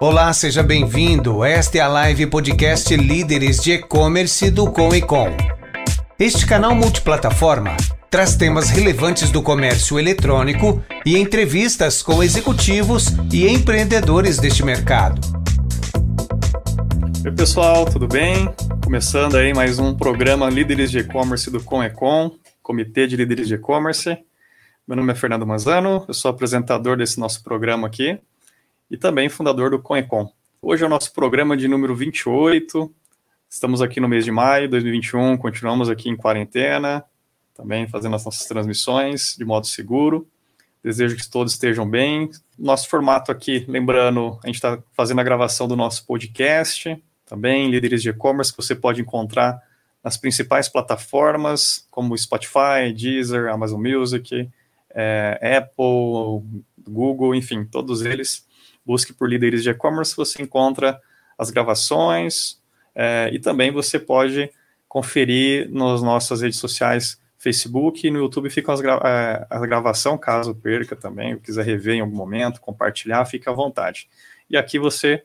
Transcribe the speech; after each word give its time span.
Olá, 0.00 0.32
seja 0.32 0.62
bem-vindo. 0.62 1.44
Esta 1.44 1.78
é 1.78 1.80
a 1.80 1.88
live 1.88 2.28
podcast 2.28 2.96
Líderes 2.96 3.60
de 3.60 3.72
E-Commerce 3.72 4.48
do 4.48 4.70
Com 4.70 4.94
e 4.94 5.02
Com. 5.02 5.26
Este 6.16 6.46
canal 6.46 6.72
multiplataforma 6.72 7.76
traz 8.08 8.36
temas 8.36 8.70
relevantes 8.70 9.32
do 9.32 9.42
comércio 9.42 9.98
eletrônico 9.98 10.80
e 11.04 11.18
entrevistas 11.18 12.00
com 12.00 12.22
executivos 12.22 13.08
e 13.32 13.48
empreendedores 13.48 14.38
deste 14.38 14.64
mercado. 14.64 15.20
Oi, 17.24 17.32
pessoal, 17.32 17.84
tudo 17.84 18.06
bem? 18.06 18.48
Começando 18.84 19.36
aí 19.36 19.52
mais 19.52 19.80
um 19.80 19.96
programa 19.96 20.48
Líderes 20.48 20.92
de 20.92 21.00
E-Commerce 21.00 21.50
do 21.50 21.60
Com 21.60 21.82
e 21.82 21.90
Com, 21.90 22.38
Comitê 22.62 23.08
de 23.08 23.16
Líderes 23.16 23.48
de 23.48 23.54
E-Commerce. 23.54 24.16
Meu 24.86 24.96
nome 24.96 25.10
é 25.12 25.16
Fernando 25.16 25.44
Manzano, 25.44 26.04
eu 26.06 26.14
sou 26.14 26.30
apresentador 26.30 26.96
desse 26.96 27.18
nosso 27.18 27.42
programa 27.42 27.88
aqui 27.88 28.20
e 28.90 28.96
também 28.96 29.28
fundador 29.28 29.70
do 29.70 29.78
Conecon. 29.78 30.32
Hoje 30.60 30.82
é 30.82 30.86
o 30.86 30.90
nosso 30.90 31.12
programa 31.12 31.56
de 31.56 31.68
número 31.68 31.94
28. 31.94 32.92
Estamos 33.48 33.82
aqui 33.82 34.00
no 34.00 34.08
mês 34.08 34.24
de 34.24 34.30
maio 34.30 34.62
de 34.64 34.72
2021, 34.72 35.36
continuamos 35.36 35.88
aqui 35.90 36.08
em 36.08 36.16
quarentena, 36.16 37.04
também 37.54 37.86
fazendo 37.86 38.16
as 38.16 38.24
nossas 38.24 38.46
transmissões 38.46 39.34
de 39.36 39.44
modo 39.44 39.66
seguro. 39.66 40.26
Desejo 40.82 41.16
que 41.16 41.28
todos 41.28 41.52
estejam 41.52 41.88
bem. 41.88 42.30
Nosso 42.58 42.88
formato 42.88 43.30
aqui, 43.30 43.64
lembrando, 43.68 44.38
a 44.42 44.46
gente 44.46 44.56
está 44.56 44.82
fazendo 44.92 45.20
a 45.20 45.24
gravação 45.24 45.68
do 45.68 45.76
nosso 45.76 46.06
podcast, 46.06 47.02
também 47.26 47.70
líderes 47.70 48.02
de 48.02 48.08
e-commerce, 48.08 48.52
que 48.52 48.62
você 48.62 48.74
pode 48.74 49.02
encontrar 49.02 49.60
nas 50.02 50.16
principais 50.16 50.68
plataformas, 50.68 51.86
como 51.90 52.16
Spotify, 52.16 52.92
Deezer, 52.96 53.52
Amazon 53.52 53.82
Music, 53.82 54.48
é, 54.90 55.58
Apple, 55.58 56.62
Google, 56.88 57.34
enfim, 57.34 57.64
todos 57.64 58.02
eles 58.02 58.47
busque 58.88 59.12
por 59.12 59.28
líderes 59.28 59.62
de 59.62 59.68
e-commerce, 59.68 60.16
você 60.16 60.42
encontra 60.42 60.98
as 61.36 61.50
gravações 61.50 62.58
é, 62.94 63.28
e 63.30 63.38
também 63.38 63.70
você 63.70 63.98
pode 63.98 64.50
conferir 64.88 65.70
nas 65.70 66.02
nossas 66.02 66.40
redes 66.40 66.58
sociais, 66.58 67.20
Facebook 67.36 68.06
e 68.06 68.10
no 68.10 68.18
YouTube 68.18 68.48
fica 68.48 68.74
gra 68.80 68.98
é, 69.04 69.46
a 69.50 69.60
gravação, 69.66 70.16
caso 70.16 70.54
perca 70.54 70.96
também, 70.96 71.38
quiser 71.38 71.66
rever 71.66 71.96
em 71.96 72.00
algum 72.00 72.16
momento, 72.16 72.62
compartilhar, 72.62 73.26
fica 73.26 73.50
à 73.50 73.54
vontade. 73.54 74.08
E 74.48 74.56
aqui 74.56 74.78
você, 74.78 75.22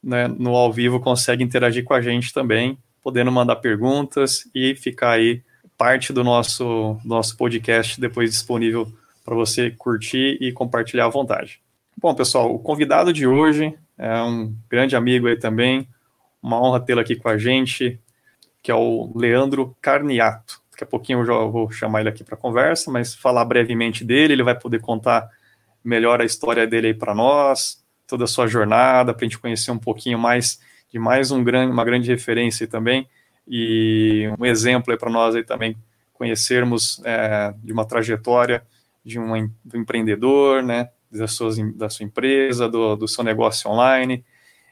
né, 0.00 0.28
no 0.28 0.54
ao 0.54 0.72
vivo, 0.72 1.00
consegue 1.00 1.42
interagir 1.42 1.82
com 1.82 1.92
a 1.92 2.00
gente 2.00 2.32
também, 2.32 2.78
podendo 3.02 3.32
mandar 3.32 3.56
perguntas 3.56 4.48
e 4.54 4.76
ficar 4.76 5.10
aí 5.10 5.42
parte 5.76 6.12
do 6.12 6.22
nosso, 6.22 6.96
nosso 7.04 7.36
podcast 7.36 8.00
depois 8.00 8.30
disponível 8.30 8.86
para 9.24 9.34
você 9.34 9.70
curtir 9.70 10.38
e 10.40 10.52
compartilhar 10.52 11.06
à 11.06 11.08
vontade. 11.08 11.60
Bom, 12.02 12.14
pessoal, 12.14 12.54
o 12.54 12.58
convidado 12.58 13.12
de 13.12 13.26
hoje 13.26 13.78
é 13.98 14.22
um 14.22 14.56
grande 14.70 14.96
amigo 14.96 15.26
aí 15.26 15.36
também, 15.36 15.86
uma 16.42 16.58
honra 16.58 16.80
tê-lo 16.80 16.98
aqui 16.98 17.14
com 17.14 17.28
a 17.28 17.36
gente, 17.36 18.00
que 18.62 18.70
é 18.70 18.74
o 18.74 19.12
Leandro 19.14 19.76
Carniato. 19.82 20.62
Daqui 20.70 20.82
a 20.82 20.86
pouquinho 20.86 21.18
eu 21.18 21.26
já 21.26 21.34
vou 21.34 21.70
chamar 21.70 22.00
ele 22.00 22.08
aqui 22.08 22.24
para 22.24 22.38
conversa, 22.38 22.90
mas 22.90 23.14
falar 23.14 23.44
brevemente 23.44 24.02
dele, 24.02 24.32
ele 24.32 24.42
vai 24.42 24.58
poder 24.58 24.80
contar 24.80 25.28
melhor 25.84 26.22
a 26.22 26.24
história 26.24 26.66
dele 26.66 26.86
aí 26.86 26.94
para 26.94 27.14
nós, 27.14 27.84
toda 28.06 28.24
a 28.24 28.26
sua 28.26 28.46
jornada, 28.46 29.12
para 29.12 29.26
a 29.26 29.28
gente 29.28 29.38
conhecer 29.38 29.70
um 29.70 29.78
pouquinho 29.78 30.18
mais 30.18 30.58
de 30.88 30.98
mais 30.98 31.30
um 31.30 31.44
grande, 31.44 31.70
uma 31.70 31.84
grande 31.84 32.10
referência 32.10 32.66
também, 32.66 33.06
e 33.46 34.26
um 34.38 34.46
exemplo 34.46 34.90
aí 34.90 34.98
para 34.98 35.10
nós 35.10 35.34
aí 35.34 35.44
também 35.44 35.76
conhecermos 36.14 37.02
é, 37.04 37.52
de 37.62 37.74
uma 37.74 37.84
trajetória 37.84 38.66
de 39.04 39.18
um, 39.18 39.50
do 39.62 39.76
empreendedor, 39.76 40.62
né, 40.62 40.88
da 41.10 41.26
sua, 41.26 41.50
da 41.74 41.88
sua 41.88 42.04
empresa, 42.04 42.68
do, 42.68 42.96
do 42.96 43.08
seu 43.08 43.24
negócio 43.24 43.70
online. 43.70 44.24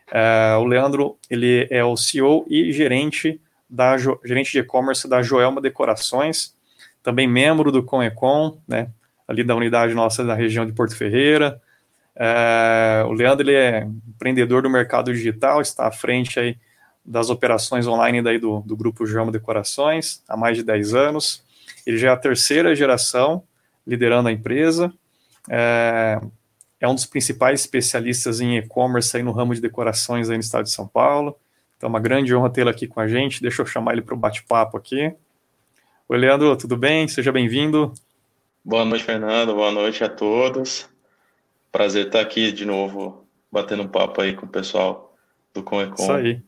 Uh, 0.09 0.59
o 0.61 0.65
Leandro, 0.65 1.19
ele 1.29 1.67
é 1.71 1.85
o 1.85 1.97
CEO 1.97 2.47
e 2.49 2.73
gerente, 2.73 3.41
da, 3.69 3.97
gerente 4.25 4.53
de 4.53 4.59
e-commerce 4.59 5.09
da 5.09 5.23
Joelma 5.23 5.61
Decorações, 5.61 6.55
também 7.03 7.27
membro 7.27 7.71
do 7.71 7.83
Conecon, 7.83 8.59
né, 8.67 8.89
ali 9.27 9.45
da 9.45 9.55
unidade 9.55 9.93
nossa 9.95 10.25
da 10.25 10.35
região 10.35 10.65
de 10.65 10.73
Porto 10.73 10.97
Ferreira. 10.97 11.61
Uh, 12.17 13.07
o 13.09 13.13
Leandro, 13.13 13.45
ele 13.45 13.55
é 13.55 13.87
empreendedor 14.09 14.63
do 14.63 14.71
mercado 14.71 15.13
digital, 15.13 15.61
está 15.61 15.87
à 15.87 15.93
frente 15.93 16.41
aí 16.41 16.57
das 17.05 17.31
operações 17.31 17.87
online 17.87 18.21
daí 18.21 18.39
do, 18.39 18.61
do 18.61 18.77
grupo 18.77 19.07
Joelma 19.07 19.33
Decorações, 19.33 20.23
há 20.29 20.37
mais 20.37 20.57
de 20.57 20.63
10 20.63 20.95
anos. 20.95 21.43
Ele 21.87 21.97
já 21.97 22.09
é 22.09 22.13
a 22.13 22.17
terceira 22.17 22.75
geração 22.75 23.43
liderando 23.87 24.29
a 24.29 24.33
empresa, 24.33 24.93
é, 25.49 26.21
é 26.81 26.89
um 26.89 26.95
dos 26.95 27.07
principais 27.07 27.61
especialistas 27.61 28.41
em 28.41 28.57
e-commerce 28.57 29.17
aí 29.17 29.23
no 29.23 29.33
ramo 29.33 29.55
de 29.55 29.61
decorações 29.61 30.31
aí 30.31 30.37
no 30.37 30.43
estado 30.43 30.65
de 30.65 30.71
São 30.71 30.87
Paulo. 30.87 31.37
Então, 31.77 31.89
é 31.89 31.91
uma 31.91 32.01
grande 32.01 32.35
honra 32.35 32.51
tê-lo 32.51 32.71
aqui 32.71 32.87
com 32.87 33.01
a 33.01 33.07
gente. 33.07 33.41
Deixa 33.41 33.63
eu 33.63 33.67
chamar 33.67 33.93
ele 33.93 34.03
para 34.03 34.15
o 34.15 34.19
bate-papo 34.19 34.77
aqui. 34.77 35.15
Oi, 36.09 36.19
Leandro, 36.19 36.57
tudo 36.57 36.77
bem? 36.77 37.07
Seja 37.07 37.31
bem-vindo. 37.31 37.93
Boa 38.65 38.85
noite, 38.85 39.05
Fernando. 39.05 39.55
Boa 39.55 39.71
noite 39.71 40.03
a 40.03 40.09
todos. 40.09 40.89
Prazer 41.71 42.07
estar 42.07 42.21
aqui 42.21 42.51
de 42.51 42.65
novo, 42.65 43.25
batendo 43.53 43.83
um 43.83 43.89
papo 43.89 44.21
aí 44.21 44.35
com 44.35 44.47
o 44.47 44.49
pessoal 44.49 45.15
do 45.55 45.63
Conecom. 45.63 46.03
Isso 46.03 46.13
aí. 46.13 46.43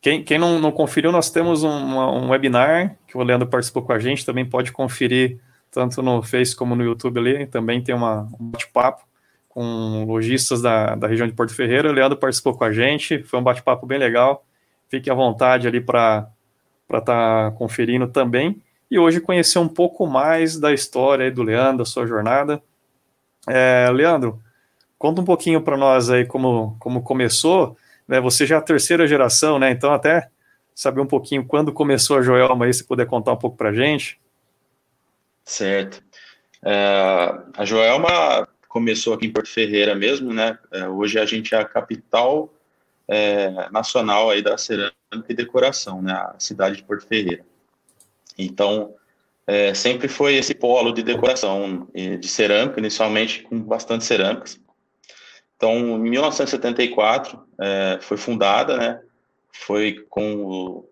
Quem, 0.00 0.22
quem 0.22 0.38
não, 0.38 0.60
não 0.60 0.70
conferiu, 0.70 1.10
nós 1.10 1.30
temos 1.30 1.64
um, 1.64 1.68
um 1.68 2.30
webinar 2.30 2.96
que 3.06 3.16
o 3.16 3.22
Leandro 3.22 3.48
participou 3.48 3.82
com 3.82 3.92
a 3.92 3.98
gente, 3.98 4.24
também 4.24 4.44
pode 4.44 4.70
conferir 4.70 5.40
tanto 5.70 6.02
no 6.02 6.22
Face 6.22 6.54
como 6.54 6.74
no 6.74 6.84
YouTube 6.84 7.18
ali, 7.18 7.46
também 7.46 7.82
tem 7.82 7.94
uma, 7.94 8.28
um 8.38 8.50
bate-papo 8.50 9.06
com 9.48 10.04
lojistas 10.04 10.62
da, 10.62 10.94
da 10.94 11.08
região 11.08 11.26
de 11.26 11.34
Porto 11.34 11.54
Ferreira. 11.54 11.88
O 11.88 11.92
Leandro 11.92 12.16
participou 12.16 12.54
com 12.54 12.64
a 12.64 12.72
gente, 12.72 13.22
foi 13.24 13.38
um 13.38 13.42
bate-papo 13.42 13.86
bem 13.86 13.98
legal. 13.98 14.44
Fique 14.88 15.10
à 15.10 15.14
vontade 15.14 15.66
ali 15.66 15.80
para 15.80 16.30
estar 16.88 17.00
tá 17.02 17.50
conferindo 17.56 18.06
também. 18.06 18.62
E 18.90 18.98
hoje 18.98 19.20
conhecer 19.20 19.58
um 19.58 19.68
pouco 19.68 20.06
mais 20.06 20.58
da 20.58 20.72
história 20.72 21.30
do 21.30 21.42
Leandro, 21.42 21.78
da 21.78 21.84
sua 21.84 22.06
jornada. 22.06 22.62
É, 23.46 23.90
Leandro, 23.92 24.40
conta 24.98 25.20
um 25.20 25.24
pouquinho 25.24 25.60
para 25.60 25.76
nós 25.76 26.08
aí 26.08 26.24
como, 26.24 26.76
como 26.78 27.02
começou. 27.02 27.76
Né? 28.06 28.20
Você 28.20 28.46
já 28.46 28.56
é 28.56 28.58
a 28.58 28.62
terceira 28.62 29.06
geração, 29.06 29.58
né? 29.58 29.70
Então 29.70 29.92
até 29.92 30.28
saber 30.74 31.00
um 31.00 31.06
pouquinho 31.06 31.44
quando 31.44 31.72
começou 31.72 32.18
a 32.18 32.22
Joelma 32.22 32.64
aí, 32.64 32.72
se 32.72 32.84
puder 32.84 33.06
contar 33.06 33.32
um 33.32 33.36
pouco 33.36 33.56
para 33.56 33.72
gente. 33.72 34.18
Certo. 35.48 36.02
É, 36.62 36.74
a 37.56 37.64
Joelma 37.64 38.46
começou 38.68 39.14
aqui 39.14 39.26
em 39.26 39.32
Porto 39.32 39.48
Ferreira 39.48 39.94
mesmo, 39.94 40.30
né? 40.30 40.58
É, 40.70 40.86
hoje 40.86 41.18
a 41.18 41.24
gente 41.24 41.54
é 41.54 41.58
a 41.58 41.64
capital 41.64 42.52
é, 43.08 43.70
nacional 43.70 44.28
aí 44.28 44.42
da 44.42 44.58
cerâmica 44.58 44.92
e 45.26 45.34
decoração, 45.34 46.02
né? 46.02 46.12
A 46.12 46.36
cidade 46.38 46.76
de 46.76 46.84
Porto 46.84 47.06
Ferreira. 47.06 47.46
Então, 48.36 48.94
é, 49.46 49.72
sempre 49.72 50.06
foi 50.06 50.34
esse 50.34 50.54
polo 50.54 50.92
de 50.92 51.02
decoração 51.02 51.88
de 51.94 52.28
cerâmica, 52.28 52.78
inicialmente 52.78 53.42
com 53.42 53.58
bastante 53.58 54.04
cerâmicas. 54.04 54.60
Então, 55.56 55.72
em 55.96 56.10
1974 56.10 57.42
é, 57.58 57.98
foi 58.02 58.18
fundada, 58.18 58.76
né? 58.76 59.00
Foi 59.50 60.04
com 60.10 60.44
o, 60.44 60.88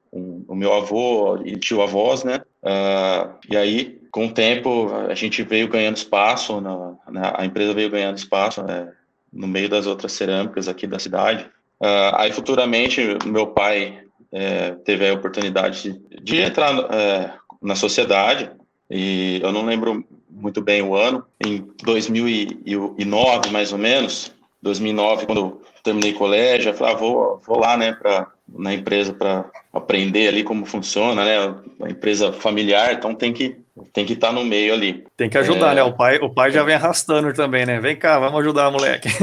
o 0.49 0.55
meu 0.55 0.73
avô 0.73 1.43
e 1.45 1.59
tio 1.59 1.83
avós, 1.83 2.25
né? 2.25 2.41
Uh, 2.63 3.39
e 3.51 3.57
aí 3.57 3.96
com 4.17 4.29
o 4.29 4.33
tempo, 4.33 4.89
a 5.11 5.15
gente 5.15 5.43
veio 5.43 5.69
ganhando 5.69 5.99
espaço, 5.99 6.59
na, 6.59 6.95
na 7.07 7.35
a 7.37 7.45
empresa 7.45 7.75
veio 7.75 7.91
ganhando 7.91 8.17
espaço 8.17 8.63
né, 8.63 8.91
no 9.31 9.47
meio 9.47 9.69
das 9.69 9.87
outras 9.87 10.13
cerâmicas 10.13 10.69
aqui 10.69 10.87
da 10.87 10.99
cidade. 10.99 11.45
Uh, 11.79 12.15
aí, 12.15 12.33
futuramente, 12.33 12.99
meu 13.27 13.49
pai 13.49 14.01
é, 14.33 14.71
teve 14.87 15.07
a 15.07 15.13
oportunidade 15.13 15.83
de, 15.83 16.23
de 16.23 16.41
entrar 16.41 16.73
é, 16.95 17.31
na 17.61 17.75
sociedade, 17.75 18.51
e 18.89 19.39
eu 19.43 19.53
não 19.53 19.67
lembro 19.67 20.03
muito 20.31 20.63
bem 20.63 20.81
o 20.81 20.95
ano, 20.95 21.23
em 21.39 21.69
2009, 21.85 23.51
mais 23.51 23.71
ou 23.71 23.79
menos, 23.79 24.33
2009, 24.63 25.27
quando 25.27 25.61
terminei 25.85 26.15
colégio, 26.15 26.71
eu 26.71 26.75
falei, 26.75 26.95
ah, 26.95 26.97
vou, 26.97 27.43
vou 27.47 27.59
lá, 27.59 27.77
né, 27.77 27.93
pra, 27.93 28.33
na 28.49 28.73
empresa 28.73 29.13
para 29.13 29.45
aprender 29.73 30.29
ali 30.29 30.45
como 30.45 30.65
funciona, 30.65 31.25
né, 31.25 31.55
a 31.83 31.91
empresa 31.91 32.33
familiar, 32.33 32.93
então 32.93 33.15
tem 33.15 33.33
que 33.33 33.57
tem 33.93 34.07
que 34.07 34.15
estar 34.15 34.29
tá 34.29 34.33
no 34.33 34.43
meio 34.43 34.73
ali. 34.73 35.05
Tem 35.17 35.29
que 35.29 35.37
ajudar, 35.37 35.73
é... 35.73 35.75
né? 35.77 35.83
O 35.83 35.93
pai, 35.93 36.17
o 36.17 36.31
pai 36.31 36.51
já 36.51 36.63
vem 36.63 36.75
arrastando 36.75 37.31
também, 37.35 37.67
né? 37.67 37.79
Vem 37.79 37.95
cá, 37.95 38.19
vamos 38.19 38.41
ajudar, 38.41 38.71
moleque. 38.71 39.09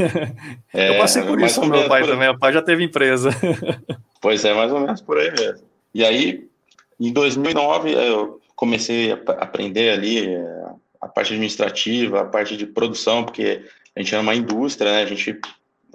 É, 0.72 0.90
eu 0.90 0.98
passei 0.98 1.22
por 1.22 1.40
isso 1.40 1.60
com 1.60 1.68
meu 1.68 1.88
pai 1.88 2.04
também. 2.04 2.30
O 2.30 2.38
pai 2.38 2.52
já 2.52 2.62
teve 2.62 2.84
empresa. 2.84 3.30
Pois 4.20 4.46
é, 4.46 4.54
mais 4.54 4.72
ou 4.72 4.80
menos 4.80 5.02
por 5.02 5.18
aí 5.18 5.32
mesmo. 5.32 5.68
E 5.94 6.06
aí, 6.06 6.48
em 6.98 7.12
2009, 7.12 7.92
eu 7.92 8.40
comecei 8.56 9.12
a 9.12 9.16
aprender 9.16 9.90
ali 9.90 10.34
é, 10.34 10.66
a 11.02 11.10
parte 11.10 11.34
administrativa, 11.34 12.22
a 12.22 12.26
parte 12.26 12.56
de 12.56 12.66
produção, 12.66 13.26
porque 13.26 13.66
a 13.94 14.00
gente 14.00 14.16
é 14.16 14.20
uma 14.20 14.34
indústria, 14.34 14.94
né? 14.94 15.02
A 15.04 15.06
gente 15.06 15.38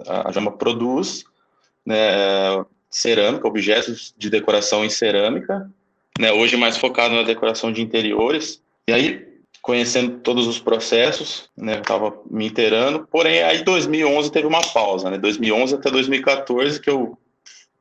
a 0.07 0.31
Jama 0.31 0.51
produz 0.51 1.25
né, 1.85 2.63
cerâmica, 2.89 3.47
objetos 3.47 4.13
de 4.17 4.29
decoração 4.29 4.83
em 4.83 4.89
cerâmica, 4.89 5.69
né, 6.19 6.31
hoje 6.31 6.57
mais 6.57 6.77
focado 6.77 7.15
na 7.15 7.23
decoração 7.23 7.71
de 7.71 7.81
interiores. 7.81 8.61
E 8.87 8.93
aí 8.93 9.29
conhecendo 9.61 10.19
todos 10.19 10.47
os 10.47 10.59
processos, 10.59 11.49
né? 11.55 11.79
Estava 11.79 12.17
me 12.29 12.47
inteirando. 12.47 13.07
Porém, 13.11 13.43
aí 13.43 13.63
2011 13.63 14.31
teve 14.31 14.47
uma 14.47 14.61
pausa, 14.61 15.09
né? 15.09 15.17
2011 15.17 15.75
até 15.75 15.91
2014 15.91 16.79
que 16.79 16.89
eu 16.89 17.17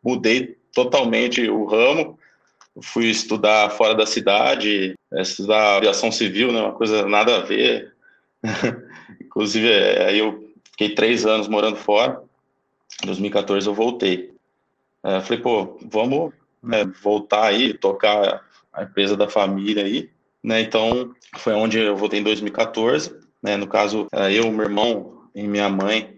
mudei 0.03 0.57
totalmente 0.75 1.49
o 1.49 1.65
ramo. 1.65 2.19
Fui 2.81 3.07
estudar 3.07 3.71
fora 3.71 3.95
da 3.95 4.07
cidade, 4.07 4.95
é, 5.13 5.23
estudar 5.23 5.77
aviação 5.77 6.13
civil, 6.13 6.53
né? 6.53 6.61
Uma 6.61 6.75
coisa 6.75 7.07
nada 7.07 7.37
a 7.37 7.41
ver. 7.41 7.95
Inclusive, 9.21 9.71
é, 9.71 10.09
aí 10.09 10.19
eu 10.19 10.53
fiquei 10.71 10.91
três 10.91 11.27
anos 11.27 11.49
morando 11.49 11.77
fora. 11.77 12.23
Em 13.03 13.07
2014 13.07 13.67
eu 13.67 13.75
voltei. 13.75 14.31
É, 15.09 15.21
falei, 15.21 15.43
pô, 15.43 15.79
vamos 15.91 16.33
né, 16.63 16.85
voltar 17.03 17.45
aí, 17.45 17.73
tocar 17.73 18.45
a 18.73 18.83
empresa 18.83 19.17
da 19.17 19.29
família 19.29 19.85
aí 19.85 20.11
né? 20.43 20.61
Então, 20.61 21.15
foi 21.37 21.53
onde 21.55 21.79
eu 21.79 21.97
voltei 21.97 22.21
em 22.21 22.23
2014, 22.23 23.15
né? 23.43 23.57
No 23.57 23.67
caso, 23.67 24.07
eu, 24.33 24.51
meu 24.51 24.65
irmão 24.65 25.23
e 25.35 25.43
minha 25.43 25.69
mãe 25.69 26.17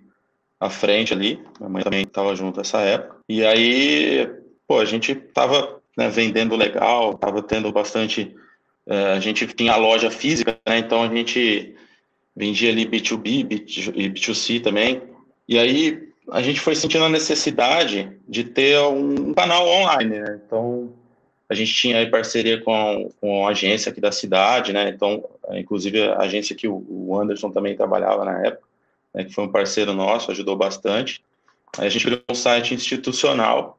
à 0.58 0.68
frente 0.68 1.12
ali. 1.12 1.42
Minha 1.58 1.70
mãe 1.70 1.82
também 1.82 2.02
estava 2.02 2.34
junto 2.36 2.58
nessa 2.58 2.80
época. 2.80 3.16
E 3.28 3.44
aí, 3.44 4.30
pô, 4.66 4.78
a 4.78 4.84
gente 4.84 5.14
tava 5.14 5.80
né, 5.96 6.08
vendendo 6.08 6.56
legal, 6.56 7.16
tava 7.16 7.42
tendo 7.42 7.72
bastante. 7.72 8.34
É, 8.86 9.12
a 9.12 9.20
gente 9.20 9.46
tinha 9.48 9.72
a 9.72 9.76
loja 9.76 10.10
física, 10.10 10.58
né? 10.66 10.78
Então 10.78 11.02
a 11.02 11.08
gente 11.08 11.74
vendia 12.36 12.70
ali 12.70 12.86
B2B 12.86 13.46
e 13.96 14.08
B2C 14.10 14.62
também. 14.62 15.02
E 15.48 15.58
aí 15.58 16.09
a 16.30 16.42
gente 16.42 16.60
foi 16.60 16.74
sentindo 16.74 17.04
a 17.04 17.08
necessidade 17.08 18.18
de 18.28 18.44
ter 18.44 18.78
um 18.80 19.34
canal 19.34 19.66
online, 19.66 20.18
né? 20.20 20.40
Então 20.44 20.92
a 21.48 21.54
gente 21.54 21.74
tinha 21.74 21.98
aí 21.98 22.06
parceria 22.06 22.60
com, 22.62 23.10
com 23.20 23.46
a 23.46 23.50
agência 23.50 23.90
aqui 23.90 24.00
da 24.00 24.12
cidade, 24.12 24.72
né? 24.72 24.88
Então, 24.88 25.24
inclusive 25.50 26.02
a 26.02 26.18
agência 26.18 26.54
que 26.54 26.68
o 26.68 27.18
Anderson 27.18 27.50
também 27.50 27.76
trabalhava 27.76 28.24
na 28.24 28.46
época, 28.46 28.62
né, 29.12 29.24
que 29.24 29.34
foi 29.34 29.44
um 29.44 29.50
parceiro 29.50 29.92
nosso, 29.92 30.30
ajudou 30.30 30.56
bastante. 30.56 31.20
Aí 31.76 31.86
a 31.86 31.90
gente 31.90 32.04
criou 32.04 32.22
um 32.30 32.34
site 32.34 32.74
institucional, 32.74 33.78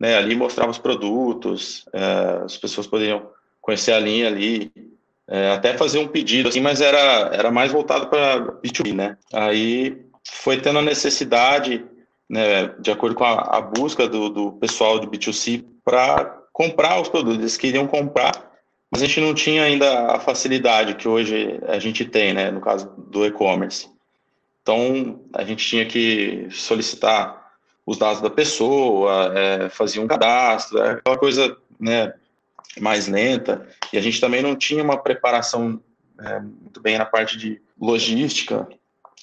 né? 0.00 0.16
Ali 0.16 0.34
mostrava 0.34 0.70
os 0.70 0.78
produtos, 0.78 1.84
é, 1.92 2.44
as 2.44 2.56
pessoas 2.56 2.86
poderiam 2.86 3.26
conhecer 3.60 3.92
a 3.92 4.00
linha 4.00 4.26
ali, 4.26 4.72
é, 5.28 5.50
até 5.50 5.76
fazer 5.76 5.98
um 5.98 6.08
pedido, 6.08 6.48
assim, 6.48 6.60
mas 6.60 6.80
era, 6.80 7.30
era 7.34 7.50
mais 7.50 7.70
voltado 7.70 8.08
para 8.08 8.40
B2B, 8.62 8.94
né? 8.94 9.16
Aí 9.32 10.02
foi 10.30 10.60
tendo 10.60 10.78
a 10.78 10.82
necessidade, 10.82 11.84
né, 12.28 12.68
de 12.78 12.90
acordo 12.90 13.14
com 13.14 13.24
a, 13.24 13.56
a 13.56 13.60
busca 13.60 14.08
do, 14.08 14.28
do 14.28 14.52
pessoal 14.52 14.98
de 14.98 15.06
B2C, 15.06 15.64
para 15.84 16.42
comprar 16.52 17.00
os 17.00 17.08
produtos, 17.08 17.38
eles 17.38 17.56
queriam 17.56 17.86
comprar, 17.86 18.32
mas 18.90 19.02
a 19.02 19.06
gente 19.06 19.20
não 19.20 19.34
tinha 19.34 19.64
ainda 19.64 20.12
a 20.12 20.20
facilidade 20.20 20.94
que 20.94 21.08
hoje 21.08 21.58
a 21.66 21.78
gente 21.78 22.04
tem, 22.04 22.34
né, 22.34 22.50
no 22.50 22.60
caso 22.60 22.92
do 22.98 23.24
e-commerce. 23.24 23.88
Então, 24.62 25.20
a 25.32 25.42
gente 25.44 25.66
tinha 25.66 25.84
que 25.84 26.46
solicitar 26.50 27.42
os 27.84 27.98
dados 27.98 28.20
da 28.20 28.30
pessoa, 28.30 29.32
é, 29.34 30.00
um 30.00 30.06
cadastro, 30.06 30.78
é 30.78 30.92
aquela 30.92 31.18
coisa 31.18 31.56
né, 31.80 32.14
mais 32.80 33.08
lenta, 33.08 33.66
e 33.92 33.98
a 33.98 34.00
gente 34.00 34.20
também 34.20 34.42
não 34.42 34.54
tinha 34.54 34.84
uma 34.84 34.96
preparação 34.96 35.80
é, 36.20 36.38
muito 36.38 36.80
bem 36.80 36.96
na 36.96 37.04
parte 37.04 37.36
de 37.36 37.60
logística, 37.80 38.68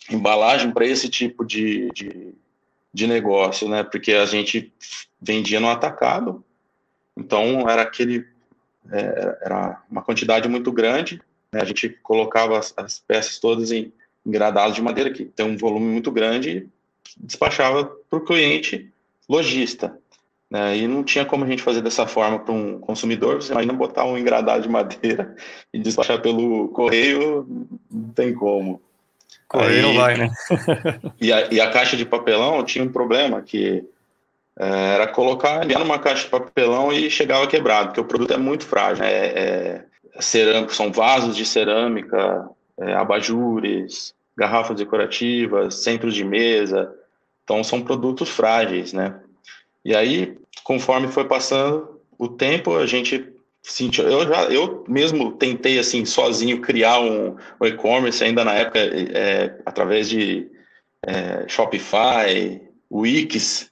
embalagem 0.09 0.71
para 0.71 0.85
esse 0.85 1.09
tipo 1.09 1.45
de, 1.45 1.89
de, 1.91 2.33
de 2.93 3.07
negócio, 3.07 3.67
né, 3.69 3.83
porque 3.83 4.13
a 4.13 4.25
gente 4.25 4.73
vendia 5.21 5.59
no 5.59 5.69
atacado, 5.69 6.43
então, 7.19 7.69
era 7.69 7.81
aquele. 7.81 8.25
É, 8.91 9.37
era 9.41 9.83
uma 9.91 10.01
quantidade 10.01 10.47
muito 10.47 10.71
grande. 10.71 11.21
Né? 11.51 11.61
A 11.61 11.65
gente 11.65 11.89
colocava 12.01 12.57
as, 12.57 12.73
as 12.77 12.99
peças 12.99 13.37
todas 13.37 13.71
em, 13.71 13.91
em 14.25 14.31
gradados 14.31 14.75
de 14.75 14.81
madeira, 14.81 15.11
que 15.11 15.25
tem 15.25 15.45
um 15.45 15.57
volume 15.57 15.87
muito 15.87 16.11
grande, 16.11 16.67
despachava 17.17 17.85
para 18.09 18.19
o 18.19 18.23
cliente 18.23 18.91
lojista. 19.27 19.99
Né? 20.49 20.77
E 20.77 20.87
não 20.87 21.03
tinha 21.03 21.25
como 21.25 21.43
a 21.43 21.47
gente 21.47 21.61
fazer 21.61 21.81
dessa 21.81 22.07
forma 22.07 22.39
para 22.39 22.53
um 22.53 22.79
consumidor. 22.79 23.41
Você 23.41 23.51
imagina 23.51 23.73
botar 23.73 24.05
um 24.05 24.17
engradado 24.17 24.63
de 24.63 24.69
madeira 24.69 25.35
e 25.73 25.77
despachar 25.77 26.21
pelo 26.21 26.69
correio, 26.69 27.69
não 27.91 28.09
tem 28.09 28.33
como. 28.33 28.81
Correio 29.49 29.77
Aí, 29.77 29.81
não 29.81 29.95
vai, 29.95 30.15
né? 30.15 30.29
e, 31.19 31.33
a, 31.33 31.51
e 31.51 31.59
a 31.59 31.71
caixa 31.71 31.97
de 31.97 32.05
papelão 32.05 32.63
tinha 32.63 32.85
um 32.85 32.91
problema 32.91 33.41
que 33.41 33.83
é, 34.57 34.93
era 34.93 35.07
colocar, 35.07 35.65
enviar 35.65 35.79
numa 35.79 35.97
caixa 35.97 36.25
de 36.25 36.29
papelão 36.29 36.93
e 36.93 37.09
chegava 37.09 37.47
quebrado, 37.47 37.87
porque 37.87 37.99
o 37.99 38.05
produto 38.05 38.31
é 38.31 38.37
muito 38.37 38.65
frágil. 38.65 39.03
Né? 39.03 39.11
É, 39.11 39.25
é, 39.25 40.21
cerâmica, 40.21 40.73
são 40.73 40.91
vasos 40.91 41.35
de 41.35 41.45
cerâmica, 41.45 42.47
é, 42.79 42.93
abajures, 42.93 44.13
garrafas 44.37 44.77
decorativas, 44.77 45.75
centros 45.75 46.13
de 46.13 46.23
mesa. 46.23 46.93
Então, 47.43 47.63
são 47.63 47.81
produtos 47.81 48.29
frágeis, 48.29 48.93
né? 48.93 49.19
E 49.83 49.95
aí, 49.95 50.37
conforme 50.63 51.07
foi 51.07 51.23
passando 51.23 51.99
o 52.19 52.27
tempo, 52.27 52.77
a 52.77 52.85
gente 52.85 53.27
sentiu. 53.71 54.07
Eu, 54.07 54.27
já, 54.27 54.43
eu 54.45 54.83
mesmo 54.87 55.31
tentei, 55.33 55.79
assim, 55.79 56.05
sozinho 56.05 56.61
criar 56.61 56.99
um, 56.99 57.35
um 57.61 57.65
e-commerce, 57.65 58.23
ainda 58.23 58.43
na 58.43 58.53
época, 58.53 58.79
é, 58.79 59.59
através 59.65 60.09
de 60.09 60.49
é, 61.05 61.45
Shopify, 61.47 62.61
Wix, 62.91 63.71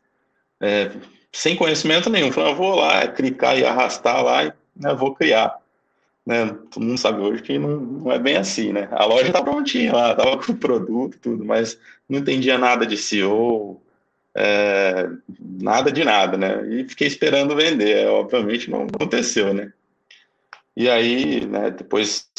é, 0.62 0.92
sem 1.32 1.56
conhecimento 1.56 2.10
nenhum. 2.10 2.32
Falei, 2.32 2.52
eu 2.52 2.56
vou 2.56 2.76
lá 2.76 3.08
clicar 3.08 3.58
e 3.58 3.66
arrastar 3.66 4.24
lá 4.24 4.46
e 4.46 4.54
né, 4.76 4.94
vou 4.94 5.14
criar. 5.14 5.58
Né? 6.26 6.48
Todo 6.70 6.84
mundo 6.84 6.98
sabe 6.98 7.22
hoje 7.22 7.42
que 7.42 7.58
não, 7.58 7.78
não 7.78 8.12
é 8.12 8.20
bem 8.20 8.36
assim, 8.36 8.74
né? 8.74 8.90
A 8.92 9.06
loja 9.06 9.32
tá 9.32 9.42
prontinha 9.42 9.94
lá, 9.94 10.14
tava 10.14 10.38
com 10.38 10.52
o 10.52 10.58
produto, 10.58 11.18
tudo, 11.22 11.46
mas 11.46 11.80
não 12.08 12.20
entendia 12.20 12.58
nada 12.58 12.86
de 12.86 12.98
SEO, 12.98 13.82
é, 14.36 15.10
nada 15.40 15.92
de 15.92 16.04
nada, 16.04 16.38
né? 16.38 16.68
E 16.70 16.84
fiquei 16.84 17.08
esperando 17.08 17.56
vender, 17.56 18.08
obviamente 18.08 18.70
não 18.70 18.84
aconteceu, 18.84 19.54
né? 19.54 19.72
E 20.78 20.88
aí, 20.88 21.44
né, 21.44 21.72
depois 21.72 22.30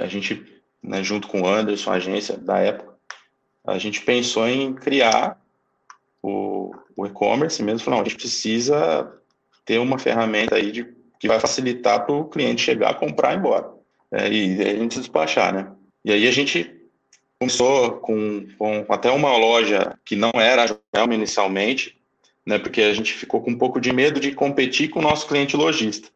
a 0.00 0.08
gente, 0.08 0.44
né, 0.82 1.00
junto 1.04 1.28
com 1.28 1.42
o 1.42 1.46
Anderson, 1.46 1.92
a 1.92 1.94
agência 1.94 2.36
da 2.36 2.58
época, 2.58 2.92
a 3.64 3.78
gente 3.78 4.02
pensou 4.02 4.48
em 4.48 4.74
criar 4.74 5.40
o, 6.20 6.72
o 6.96 7.06
e-commerce 7.06 7.62
mesmo, 7.62 7.78
falou, 7.78 7.98
não, 7.98 8.04
a 8.04 8.08
gente 8.08 8.18
precisa 8.18 9.16
ter 9.64 9.78
uma 9.78 9.96
ferramenta 9.96 10.56
aí 10.56 10.72
de, 10.72 10.92
que 11.20 11.28
vai 11.28 11.38
facilitar 11.38 12.04
para 12.04 12.16
o 12.16 12.24
cliente 12.24 12.62
chegar, 12.62 12.98
comprar 12.98 13.30
e 13.30 13.36
ir 13.36 13.38
embora. 13.38 13.70
É, 14.10 14.28
e, 14.28 14.60
a 14.60 14.74
gente 14.74 14.98
despachar, 14.98 15.54
né? 15.54 15.70
E 16.04 16.10
aí 16.10 16.26
a 16.26 16.32
gente 16.32 16.74
começou 17.38 17.92
com, 17.98 18.44
com 18.58 18.86
até 18.88 19.08
uma 19.12 19.36
loja 19.36 19.96
que 20.04 20.16
não 20.16 20.32
era 20.34 20.64
a 20.64 21.14
inicialmente, 21.14 21.96
né? 22.44 22.58
Porque 22.58 22.82
a 22.82 22.92
gente 22.92 23.12
ficou 23.12 23.40
com 23.40 23.52
um 23.52 23.58
pouco 23.58 23.80
de 23.80 23.92
medo 23.92 24.18
de 24.18 24.32
competir 24.32 24.88
com 24.88 24.98
o 24.98 25.02
nosso 25.02 25.28
cliente 25.28 25.56
lojista, 25.56 26.08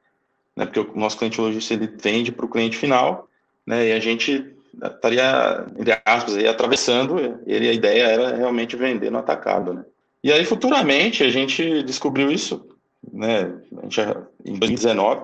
né? 0.56 0.66
Porque 0.66 0.80
o 0.80 0.98
nosso 0.98 1.18
cliente 1.18 1.40
lojista 1.40 1.74
ele 1.74 1.86
vende 1.86 2.32
para 2.32 2.46
o 2.46 2.50
cliente 2.50 2.76
final, 2.76 3.28
né? 3.66 3.88
E 3.88 3.92
a 3.92 4.00
gente 4.00 4.54
estaria, 4.82 5.66
entre 5.78 6.00
aspas, 6.04 6.36
aí, 6.36 6.46
atravessando, 6.46 7.40
ele, 7.46 7.68
a 7.68 7.72
ideia 7.72 8.04
era 8.04 8.36
realmente 8.36 8.76
vender 8.76 9.10
no 9.10 9.18
atacado, 9.18 9.72
né? 9.74 9.84
E 10.22 10.32
aí, 10.32 10.44
futuramente, 10.44 11.24
a 11.24 11.30
gente 11.30 11.82
descobriu 11.82 12.30
isso, 12.30 12.64
né, 13.12 13.52
gente, 13.82 14.00
em 14.44 14.56
2019, 14.56 15.20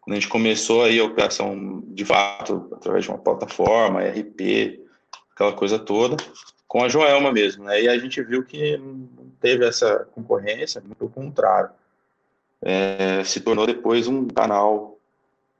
quando 0.00 0.12
a 0.12 0.14
gente 0.14 0.28
começou 0.28 0.84
aí 0.84 1.00
a 1.00 1.04
operação 1.04 1.82
de 1.88 2.04
fato, 2.04 2.68
através 2.72 3.04
de 3.04 3.10
uma 3.10 3.18
plataforma, 3.18 4.04
RP, 4.04 4.80
aquela 5.34 5.52
coisa 5.52 5.80
toda, 5.80 6.16
com 6.68 6.84
a 6.84 6.88
Joelma 6.88 7.32
mesmo, 7.32 7.64
né, 7.64 7.82
e 7.82 7.88
a 7.88 7.98
gente 7.98 8.22
viu 8.22 8.44
que 8.44 8.76
não 8.76 9.30
teve 9.40 9.66
essa 9.66 10.06
concorrência, 10.14 10.80
pelo 10.96 11.10
contrário, 11.10 11.70
é, 12.62 13.22
se 13.24 13.40
tornou 13.40 13.66
depois 13.66 14.06
um 14.06 14.26
canal 14.26 14.98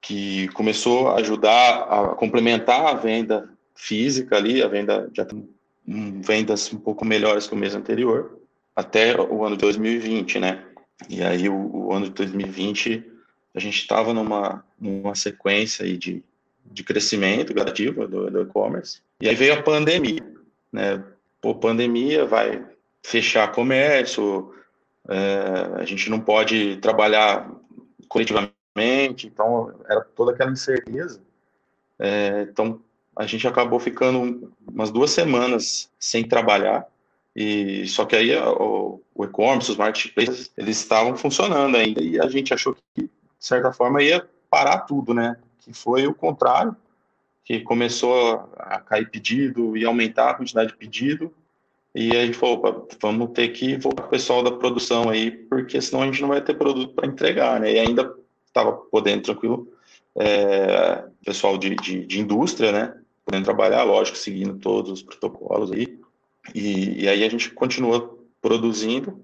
que 0.00 0.48
começou 0.48 1.08
a 1.08 1.16
ajudar 1.16 1.82
a 1.82 2.08
complementar 2.14 2.86
a 2.86 2.94
venda 2.94 3.48
física 3.74 4.36
ali, 4.36 4.62
a 4.62 4.68
venda 4.68 5.10
de 5.12 5.20
vendas 5.86 6.72
um 6.72 6.78
pouco 6.78 7.04
melhores 7.04 7.46
que 7.46 7.54
o 7.54 7.56
mês 7.56 7.74
anterior, 7.74 8.38
até 8.74 9.18
o 9.20 9.44
ano 9.44 9.56
de 9.56 9.62
2020, 9.62 10.38
né? 10.38 10.64
E 11.08 11.22
aí 11.22 11.48
o, 11.48 11.54
o 11.54 11.92
ano 11.92 12.06
de 12.06 12.12
2020 12.12 13.04
a 13.54 13.58
gente 13.60 13.78
estava 13.78 14.12
numa, 14.12 14.64
numa 14.78 15.14
sequência 15.14 15.84
aí 15.84 15.96
de, 15.96 16.22
de 16.64 16.84
crescimento 16.84 17.54
gradativo 17.54 18.06
do, 18.06 18.30
do 18.30 18.42
e-commerce. 18.42 19.00
E 19.20 19.28
aí 19.28 19.34
veio 19.34 19.54
a 19.54 19.62
pandemia, 19.62 20.22
né? 20.70 21.02
Pô, 21.40 21.54
pandemia 21.54 22.24
vai 22.26 22.64
fechar 23.02 23.52
comércio, 23.52 24.52
é, 25.08 25.80
a 25.80 25.84
gente 25.84 26.10
não 26.10 26.20
pode 26.20 26.76
trabalhar 26.78 27.50
coletivamente, 28.08 29.26
então 29.26 29.72
era 29.88 30.00
toda 30.00 30.32
aquela 30.32 30.50
incerteza. 30.50 31.20
É, 31.98 32.46
então 32.50 32.80
a 33.16 33.26
gente 33.26 33.48
acabou 33.48 33.80
ficando 33.80 34.52
umas 34.66 34.90
duas 34.90 35.10
semanas 35.10 35.90
sem 35.98 36.26
trabalhar 36.26 36.86
e 37.36 37.86
só 37.86 38.06
que 38.06 38.16
aí 38.16 38.34
o, 38.34 39.02
o 39.14 39.24
e-commerce, 39.24 39.70
os 39.70 39.76
marketplaces, 39.76 40.50
eles 40.56 40.78
estavam 40.78 41.14
funcionando 41.18 41.76
ainda 41.76 42.02
e 42.02 42.18
a 42.18 42.26
gente 42.28 42.54
achou 42.54 42.74
que, 42.74 43.02
de 43.02 43.10
certa 43.38 43.70
forma, 43.70 44.02
ia 44.02 44.26
parar 44.50 44.80
tudo, 44.80 45.12
né? 45.12 45.36
Que 45.58 45.70
foi 45.70 46.06
o 46.06 46.14
contrário, 46.14 46.74
que 47.44 47.60
começou 47.60 48.50
a 48.56 48.80
cair 48.80 49.10
pedido 49.10 49.76
e 49.76 49.84
aumentar 49.84 50.30
a 50.30 50.34
quantidade 50.34 50.70
de 50.70 50.78
pedido. 50.78 51.30
E 51.98 52.14
a 52.14 52.26
gente 52.26 52.36
falou, 52.36 52.56
opa, 52.58 52.86
vamos 53.00 53.30
ter 53.30 53.48
que 53.48 53.74
voltar 53.78 54.04
o 54.04 54.08
pessoal 54.08 54.42
da 54.42 54.50
produção 54.50 55.08
aí, 55.08 55.30
porque 55.30 55.80
senão 55.80 56.02
a 56.02 56.04
gente 56.04 56.20
não 56.20 56.28
vai 56.28 56.42
ter 56.42 56.52
produto 56.52 56.92
para 56.92 57.08
entregar, 57.08 57.58
né? 57.58 57.72
E 57.72 57.78
ainda 57.78 58.14
estava 58.46 58.70
podendo 58.70 59.22
tranquilo, 59.22 59.66
é, 60.14 61.04
pessoal 61.24 61.56
de, 61.56 61.74
de, 61.76 62.04
de, 62.04 62.20
indústria, 62.20 62.70
né? 62.70 62.94
Podendo 63.24 63.46
trabalhar, 63.46 63.82
lógico, 63.84 64.18
seguindo 64.18 64.58
todos 64.58 64.92
os 64.92 65.02
protocolos 65.02 65.72
aí. 65.72 65.98
E, 66.54 67.04
e 67.04 67.08
aí 67.08 67.24
a 67.24 67.30
gente 67.30 67.48
continua 67.52 68.14
produzindo 68.42 69.18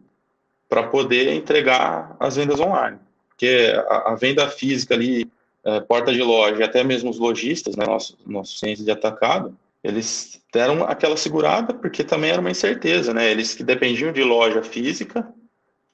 para 0.67 0.85
poder 0.85 1.31
entregar 1.35 2.17
as 2.19 2.37
vendas 2.37 2.59
online. 2.59 2.99
Porque 3.29 3.71
a, 3.87 4.13
a 4.13 4.15
venda 4.15 4.49
física 4.49 4.95
ali, 4.95 5.31
é, 5.63 5.79
porta 5.81 6.11
de 6.11 6.23
loja, 6.23 6.65
até 6.65 6.83
mesmo 6.83 7.11
os 7.11 7.19
lojistas, 7.19 7.77
né, 7.77 7.85
nossos 7.85 8.17
nosso 8.25 8.57
centro 8.57 8.83
de 8.83 8.91
atacado, 8.91 9.55
eles 9.83 10.41
deram 10.53 10.85
aquela 10.85 11.17
segurada 11.17 11.75
porque 11.75 12.05
também 12.05 12.31
era 12.31 12.41
uma 12.41 12.51
incerteza, 12.51 13.13
né? 13.13 13.31
Eles 13.31 13.55
que 13.55 13.65
dependiam 13.65 14.13
de 14.13 14.23
loja 14.23 14.63
física 14.63 15.29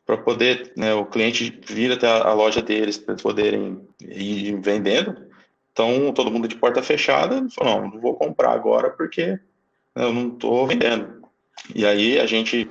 para 0.05 0.17
poder, 0.17 0.73
né, 0.75 0.95
o 0.95 1.05
cliente 1.05 1.61
vir 1.67 1.93
até 1.93 2.07
a, 2.07 2.33
loja 2.33 2.63
deles 2.63 2.97
para 2.97 3.15
poderem 3.17 3.79
ir 4.01 4.59
vendendo. 4.61 5.15
Então, 5.71 6.13
todo 6.13 6.31
mundo 6.31 6.49
de 6.49 6.57
porta 6.57 6.83
fechada 6.83 7.47
falou, 7.55 7.83
não, 7.83 7.91
não 7.91 8.01
vou 8.01 8.15
comprar 8.15 8.53
agora 8.53 8.89
porque 8.91 9.27
né, 9.27 9.39
eu 9.97 10.13
não 10.13 10.29
estou 10.29 10.67
vendendo. 10.67 11.23
E 11.75 11.85
aí 11.85 12.19
a 12.19 12.27
gente, 12.27 12.71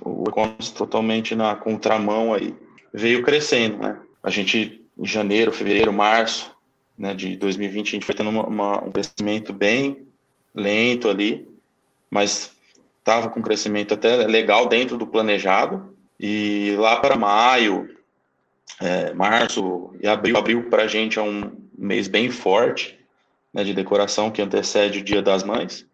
o 0.00 0.24
e-commerce 0.28 0.74
totalmente 0.74 1.34
na 1.34 1.54
contramão 1.56 2.34
aí, 2.34 2.54
veio 2.92 3.22
crescendo, 3.22 3.78
né? 3.78 3.98
A 4.22 4.30
gente, 4.30 4.84
em 4.98 5.06
janeiro, 5.06 5.52
fevereiro, 5.52 5.92
março 5.92 6.54
né, 6.98 7.14
de 7.14 7.36
2020, 7.36 7.88
a 7.88 7.90
gente 7.92 8.06
foi 8.06 8.14
tendo 8.14 8.30
uma, 8.30 8.46
uma, 8.46 8.84
um 8.84 8.92
crescimento 8.92 9.52
bem 9.52 10.06
lento 10.54 11.08
ali, 11.08 11.48
mas 12.10 12.52
estava 12.98 13.28
com 13.28 13.42
crescimento 13.42 13.94
até 13.94 14.26
legal 14.26 14.66
dentro 14.66 14.96
do 14.96 15.06
planejado. 15.06 15.94
E 16.18 16.74
lá 16.78 16.96
para 16.96 17.16
maio, 17.16 17.94
é, 18.80 19.12
março 19.12 19.94
e 20.00 20.06
abril, 20.06 20.36
abril 20.36 20.70
para 20.70 20.84
a 20.84 20.86
gente 20.86 21.18
é 21.18 21.22
um 21.22 21.52
mês 21.76 22.08
bem 22.08 22.30
forte 22.30 22.98
né, 23.52 23.62
de 23.64 23.74
decoração 23.74 24.30
que 24.30 24.40
antecede 24.40 25.00
o 25.00 25.04
Dia 25.04 25.20
das 25.20 25.42
Mães. 25.42 25.86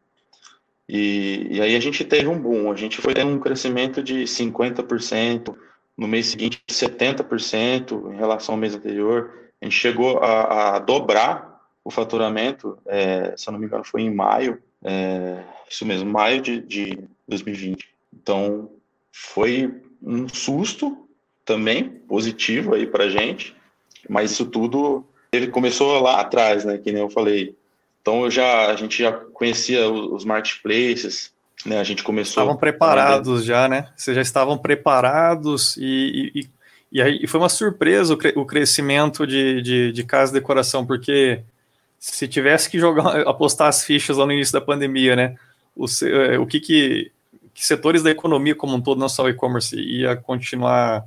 E, 0.89 1.47
e 1.51 1.61
aí 1.61 1.77
a 1.77 1.81
gente 1.81 2.05
teve 2.05 2.27
um 2.27 2.39
boom, 2.39 2.71
a 2.71 2.77
gente 2.77 3.01
foi 3.01 3.15
tendo 3.15 3.33
um 3.33 3.39
crescimento 3.39 4.03
de 4.03 4.23
50%, 4.25 5.55
no 5.97 6.09
mês 6.09 6.27
seguinte 6.27 6.63
70% 6.69 8.13
em 8.13 8.17
relação 8.17 8.55
ao 8.55 8.61
mês 8.61 8.75
anterior. 8.75 9.33
A 9.61 9.67
gente 9.67 9.77
chegou 9.77 10.19
a, 10.19 10.77
a 10.77 10.79
dobrar 10.79 11.50
o 11.85 11.91
faturamento, 11.91 12.79
é, 12.87 13.35
se 13.37 13.49
eu 13.49 13.53
não 13.53 13.61
me 13.61 13.67
engano, 13.67 13.85
foi 13.85 14.03
em 14.03 14.15
maio, 14.15 14.63
é, 14.83 15.43
isso 15.69 15.85
mesmo, 15.87 16.11
maio 16.11 16.41
de, 16.41 16.61
de 16.61 16.99
2020. 17.29 17.89
Então, 18.13 18.71
foi 19.13 19.75
um 20.03 20.29
susto 20.29 21.09
também 21.45 21.89
positivo 21.89 22.75
aí 22.75 22.87
para 22.87 23.09
gente, 23.09 23.57
mas 24.09 24.31
isso 24.31 24.47
tudo 24.47 25.05
ele 25.33 25.49
começou 25.49 26.01
lá 26.01 26.21
atrás, 26.21 26.65
né? 26.65 26.79
Que 26.79 26.93
nem 26.93 27.03
eu 27.03 27.11
falei. 27.11 27.55
Então, 28.01 28.25
eu 28.25 28.31
já, 28.31 28.71
a 28.71 28.77
gente 28.77 29.03
já 29.03 29.13
conhecia 29.13 29.89
os, 29.89 30.13
os 30.13 30.25
marketplaces, 30.25 31.33
né? 31.65 31.79
A 31.79 31.85
gente 31.85 32.03
começou. 32.03 32.43
Estavam 32.43 32.57
preparados 32.57 33.45
já, 33.45 33.69
né? 33.69 33.89
Vocês 33.97 34.15
já 34.15 34.23
estavam 34.23 34.59
preparados 34.59 35.77
e, 35.77 36.33
e, 36.35 36.49
e, 36.93 37.03
aí, 37.03 37.21
e 37.23 37.27
foi 37.27 37.39
uma 37.41 37.49
surpresa 37.49 38.15
o, 38.15 38.17
cre 38.17 38.33
o 38.37 38.45
crescimento 38.45 39.27
de, 39.27 39.63
de, 39.63 39.93
de 39.93 40.05
casa 40.05 40.33
de 40.33 40.41
decoração, 40.41 40.85
porque 40.85 41.43
se 42.01 42.27
tivesse 42.27 42.71
que 42.71 42.79
jogar, 42.79 43.21
apostar 43.29 43.69
as 43.69 43.85
fichas 43.85 44.17
lá 44.17 44.25
no 44.25 44.33
início 44.33 44.55
da 44.55 44.61
pandemia, 44.61 45.15
né? 45.15 45.37
O, 45.77 45.85
é, 46.07 46.39
o 46.39 46.47
que, 46.47 46.59
que, 46.59 47.13
que 47.53 47.65
setores 47.65 48.03
da 48.03 48.11
economia 48.11 48.55
como 48.55 48.75
um 48.75 48.81
todo, 48.81 48.99
não 48.99 49.09
só 49.09 49.25
o 49.25 49.29
e-commerce, 49.29 49.77
ia 49.77 50.17
continuar, 50.17 51.05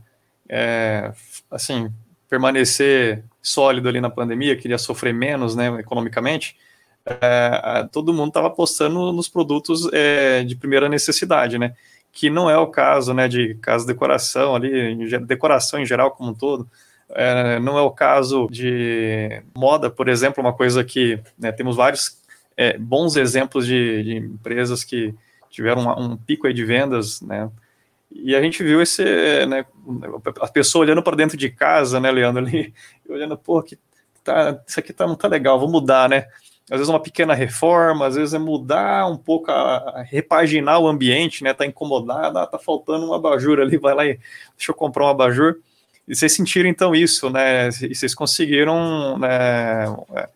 é, 0.48 1.12
assim, 1.50 1.92
permanecer 2.30 3.24
sólido 3.42 3.90
ali 3.90 4.00
na 4.00 4.10
pandemia, 4.10 4.56
queria 4.56 4.78
sofrer 4.78 5.14
menos, 5.14 5.56
né, 5.56 5.68
economicamente, 5.80 6.56
é, 7.06 7.88
todo 7.92 8.14
mundo 8.14 8.30
estava 8.30 8.48
apostando 8.48 9.12
nos 9.12 9.28
produtos 9.28 9.90
é, 9.92 10.44
de 10.44 10.56
primeira 10.56 10.88
necessidade, 10.88 11.58
né? 11.58 11.74
Que 12.12 12.30
não 12.30 12.50
é 12.50 12.58
o 12.58 12.68
caso, 12.68 13.14
né, 13.14 13.28
de 13.28 13.56
casa 13.56 13.86
de 13.86 13.92
decoração 13.92 14.56
ali, 14.56 15.20
decoração 15.26 15.80
em 15.80 15.86
geral 15.86 16.12
como 16.12 16.30
um 16.30 16.34
todo. 16.34 16.70
É, 17.16 17.60
não 17.60 17.78
é 17.78 17.82
o 17.82 17.92
caso 17.92 18.48
de 18.50 19.44
moda, 19.56 19.90
por 19.90 20.08
exemplo, 20.08 20.44
uma 20.44 20.54
coisa 20.54 20.84
que 20.84 21.20
né, 21.38 21.52
temos 21.52 21.76
vários 21.76 22.18
é, 22.58 22.78
bons 22.78 23.16
exemplos 23.16 23.66
de, 23.66 24.04
de, 24.04 24.16
empresas 24.18 24.84
que 24.84 25.14
tiveram 25.50 25.84
um, 25.84 26.14
um 26.14 26.18
pico 26.18 26.52
de 26.52 26.66
vendas, 26.66 27.22
né? 27.22 27.50
E 28.12 28.36
a 28.36 28.42
gente 28.42 28.64
viu 28.64 28.82
esse, 28.82 29.04
né, 29.48 29.66
a 30.40 30.48
pessoa 30.48 30.84
olhando 30.84 31.02
para 31.02 31.16
dentro 31.16 31.36
de 31.36 31.50
casa, 31.50 32.00
né, 32.00 32.12
Leandro, 32.12 32.46
ali, 32.46 32.74
olhando, 33.10 33.36
pô, 33.38 33.62
que 33.62 33.78
tá, 34.24 34.60
isso 34.68 34.80
aqui 34.80 34.94
tá, 34.94 35.08
não 35.08 35.16
tá 35.16 35.28
legal, 35.28 35.60
vou 35.60 35.70
mudar, 35.70 36.08
né? 36.08 36.28
às 36.72 36.78
vezes 36.78 36.90
uma 36.90 37.00
pequena 37.00 37.34
reforma, 37.34 38.08
às 38.08 38.16
vezes 38.16 38.34
é 38.34 38.40
mudar 38.40 39.06
um 39.08 39.18
pouco, 39.18 39.52
a, 39.52 39.78
a 39.78 40.02
repaginar 40.02 40.80
o 40.80 40.88
ambiente, 40.88 41.44
né? 41.44 41.54
Tá 41.54 41.66
incomodado, 41.66 42.40
ah, 42.40 42.48
tá 42.48 42.58
faltando 42.58 43.06
um 43.08 43.14
abajur 43.14 43.60
ali, 43.60 43.78
vai 43.78 43.94
lá 43.94 44.06
e 44.06 44.20
deixa 44.58 44.72
eu 44.72 44.76
comprar 44.76 45.06
um 45.06 45.10
abajur. 45.10 45.58
E 46.08 46.16
vocês 46.16 46.34
sentiram 46.34 46.70
então 46.70 46.94
isso, 46.94 47.30
né? 47.30 47.70
E 47.70 47.96
vocês 47.96 48.14
conseguiram 48.14 49.18
né, 49.18 49.86
é, 50.16 50.30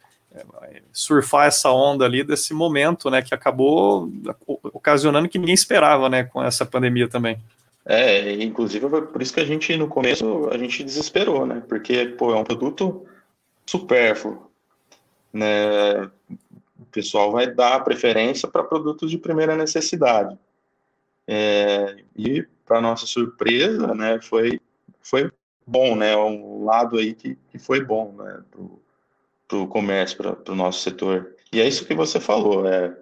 surfar 0.94 1.48
essa 1.48 1.70
onda 1.72 2.06
ali 2.06 2.24
desse 2.24 2.54
momento, 2.54 3.10
né? 3.10 3.22
Que 3.22 3.34
acabou 3.34 4.10
ocasionando 4.64 5.28
que 5.30 5.38
ninguém 5.38 5.54
esperava, 5.54 6.10
né? 6.10 6.24
Com 6.24 6.44
essa 6.44 6.66
pandemia 6.66 7.08
também. 7.08 7.38
É, 7.86 8.34
inclusive 8.44 8.86
por 8.90 9.22
isso 9.22 9.34
que 9.34 9.40
a 9.40 9.46
gente 9.46 9.78
no 9.78 9.88
começo 9.88 10.50
a 10.52 10.58
gente 10.58 10.84
desesperou, 10.84 11.46
né? 11.46 11.62
Porque 11.68 12.06
pô, 12.06 12.34
é 12.34 12.36
um 12.36 12.44
produto 12.44 13.06
supérfluo, 13.66 14.50
né? 15.32 16.04
O 16.80 16.86
pessoal 16.92 17.32
vai 17.32 17.48
dar 17.48 17.84
preferência 17.84 18.48
para 18.48 18.64
produtos 18.64 19.12
de 19.12 19.18
primeira 19.18 19.56
necessidade. 19.56 20.38
É, 21.28 21.98
e 22.16 22.46
para 22.66 22.82
nossa 22.82 23.06
surpresa, 23.06 23.94
né? 23.94 24.20
Foi 24.22 24.60
foi 25.02 25.32
bom, 25.68 25.96
né? 25.96 26.16
Um 26.16 26.64
lado 26.64 26.98
aí 26.98 27.14
que, 27.14 27.38
que 27.52 27.60
foi 27.60 27.84
bom, 27.84 28.16
né? 28.18 28.40
Para 29.48 29.58
o 29.58 29.68
comércio, 29.68 30.18
para 30.18 30.54
o 30.54 30.56
nosso 30.56 30.80
setor. 30.80 31.36
E 31.52 31.60
é 31.60 31.68
isso 31.68 31.86
que 31.86 31.94
você 31.94 32.20
falou, 32.20 32.68
é, 32.68 32.96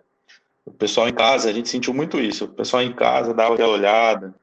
o 0.65 0.71
pessoal 0.71 1.07
em 1.07 1.13
casa, 1.13 1.49
a 1.49 1.53
gente 1.53 1.69
sentiu 1.69 1.93
muito 1.93 2.19
isso. 2.19 2.45
O 2.45 2.49
pessoal 2.49 2.81
em 2.81 2.93
casa 2.93 3.33
dava 3.33 3.53
aquela 3.53 3.73
olhada, 3.73 4.33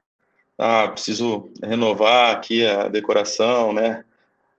ah, 0.56 0.88
preciso 0.88 1.50
renovar 1.62 2.34
aqui 2.34 2.64
a 2.64 2.88
decoração, 2.88 3.72
né? 3.72 4.04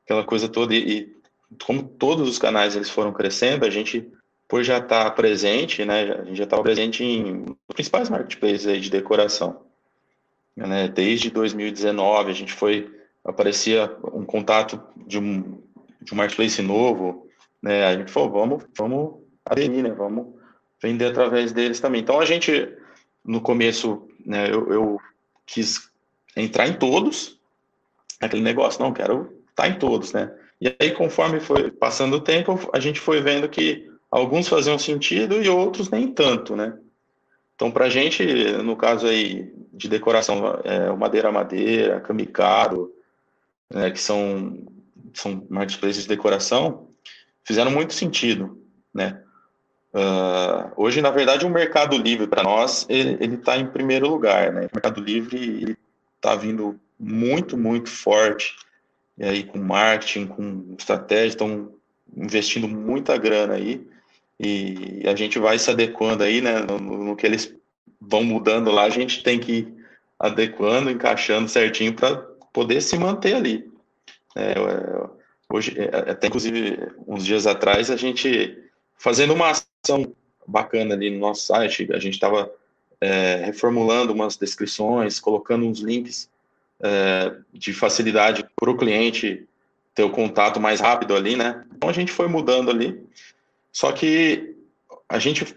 Aquela 0.03 0.23
coisa 0.25 0.49
toda. 0.49 0.75
E, 0.75 0.99
e 0.99 1.15
como 1.63 1.83
todos 1.83 2.27
os 2.27 2.37
canais 2.37 2.75
eles 2.75 2.89
foram 2.89 3.13
crescendo, 3.13 3.65
a 3.65 3.69
gente, 3.69 4.11
por 4.47 4.63
já 4.63 4.79
estar 4.79 5.05
tá 5.05 5.11
presente, 5.11 5.85
né? 5.85 6.13
A 6.13 6.23
gente 6.25 6.37
já 6.37 6.43
estava 6.43 6.63
presente 6.63 7.03
em 7.03 7.45
principais 7.73 8.09
marketplaces 8.09 8.81
de 8.81 8.89
decoração. 8.89 9.61
Né? 10.55 10.87
Desde 10.87 11.29
2019, 11.31 12.29
a 12.29 12.33
gente 12.33 12.53
foi 12.53 12.91
aparecia 13.23 13.95
um 14.13 14.25
contato 14.25 14.81
de 15.07 15.17
um, 15.17 15.61
de 16.01 16.13
um 16.13 16.17
marketplace 16.17 16.61
novo, 16.61 17.27
né? 17.61 17.85
A 17.85 17.95
gente 17.95 18.11
falou, 18.11 18.31
vamos, 18.31 18.63
vamos 18.77 19.15
aderir, 19.45 19.83
né? 19.83 19.91
Vamos 19.91 20.33
vender 20.81 21.05
através 21.05 21.51
deles 21.51 21.79
também. 21.79 22.01
Então 22.01 22.19
a 22.19 22.25
gente, 22.25 22.75
no 23.23 23.41
começo, 23.41 24.07
né? 24.25 24.49
Eu, 24.51 24.71
eu 24.71 24.99
quis 25.45 25.89
entrar 26.35 26.67
em 26.67 26.73
todos, 26.73 27.39
aquele 28.19 28.41
negócio, 28.41 28.81
não 28.81 28.93
quero 28.93 29.33
estar 29.49 29.67
em 29.67 29.77
todos, 29.77 30.11
né? 30.13 30.33
E 30.59 30.73
aí, 30.79 30.91
conforme 30.91 31.39
foi 31.39 31.71
passando 31.71 32.15
o 32.15 32.21
tempo, 32.21 32.57
a 32.73 32.79
gente 32.79 32.99
foi 32.99 33.21
vendo 33.21 33.49
que 33.49 33.89
alguns 34.09 34.47
faziam 34.47 34.79
sentido 34.79 35.41
e 35.41 35.49
outros 35.49 35.89
nem 35.89 36.11
tanto, 36.11 36.55
né? 36.55 36.77
Então, 37.55 37.71
para 37.71 37.85
a 37.85 37.89
gente, 37.89 38.23
no 38.63 38.75
caso 38.75 39.07
aí 39.07 39.53
de 39.73 39.87
decoração, 39.87 40.59
é, 40.63 40.91
madeira 40.95 41.31
madeira, 41.31 41.99
camicado, 41.99 42.91
né, 43.73 43.91
que 43.91 43.99
são, 43.99 44.65
são 45.13 45.45
marketplaces 45.49 46.03
de 46.03 46.09
decoração, 46.09 46.87
fizeram 47.43 47.71
muito 47.71 47.93
sentido, 47.93 48.61
né? 48.93 49.19
Uh, 49.93 50.71
hoje, 50.75 51.01
na 51.01 51.11
verdade, 51.11 51.45
o 51.45 51.49
Mercado 51.49 51.95
Livre, 51.95 52.25
para 52.25 52.41
nós, 52.41 52.85
ele 52.89 53.35
está 53.35 53.57
em 53.57 53.67
primeiro 53.67 54.09
lugar, 54.09 54.51
né? 54.51 54.61
O 54.61 54.75
Mercado 54.75 55.01
Livre 55.01 55.77
está 56.15 56.35
vindo 56.35 56.79
muito, 56.99 57.57
muito 57.57 57.89
forte, 57.89 58.55
e 59.17 59.23
aí 59.23 59.43
com 59.43 59.59
marketing, 59.59 60.27
com 60.27 60.75
estratégia, 60.77 61.27
estão 61.27 61.71
investindo 62.15 62.67
muita 62.67 63.17
grana 63.17 63.55
aí, 63.55 63.85
e 64.39 65.03
a 65.05 65.15
gente 65.15 65.37
vai 65.37 65.59
se 65.59 65.69
adequando 65.69 66.23
aí, 66.23 66.41
né? 66.41 66.59
No, 66.61 66.79
no 66.79 67.15
que 67.15 67.25
eles 67.25 67.53
vão 68.01 68.23
mudando 68.23 68.71
lá, 68.71 68.85
a 68.85 68.89
gente 68.89 69.23
tem 69.23 69.39
que 69.39 69.51
ir 69.51 69.73
adequando, 70.19 70.89
encaixando 70.89 71.47
certinho 71.47 71.93
para 71.93 72.15
poder 72.53 72.81
se 72.81 72.97
manter 72.97 73.35
ali. 73.35 73.69
É, 74.35 74.53
hoje, 75.51 75.75
é, 75.77 76.11
até 76.11 76.27
inclusive, 76.27 76.77
uns 77.05 77.25
dias 77.25 77.45
atrás, 77.45 77.89
a 77.89 77.97
gente 77.97 78.57
fazendo 78.95 79.33
uma 79.33 79.51
ação 79.51 80.15
bacana 80.47 80.93
ali 80.93 81.09
no 81.09 81.19
nosso 81.19 81.47
site. 81.47 81.89
A 81.91 81.99
gente 81.99 82.13
estava 82.13 82.49
é, 83.01 83.43
reformulando 83.45 84.13
umas 84.13 84.37
descrições, 84.37 85.19
colocando 85.19 85.65
uns 85.65 85.79
links 85.79 86.29
é, 86.79 87.35
de 87.51 87.73
facilidade 87.73 88.45
para 88.55 88.71
o 88.71 88.77
cliente 88.77 89.47
ter 89.95 90.03
o 90.03 90.09
contato 90.09 90.59
mais 90.59 90.79
rápido 90.79 91.15
ali, 91.15 91.35
né? 91.35 91.63
Então 91.75 91.89
a 91.89 91.93
gente 91.93 92.11
foi 92.11 92.27
mudando 92.27 92.69
ali. 92.69 93.03
Só 93.71 93.91
que 93.91 94.55
a 95.09 95.19
gente 95.19 95.55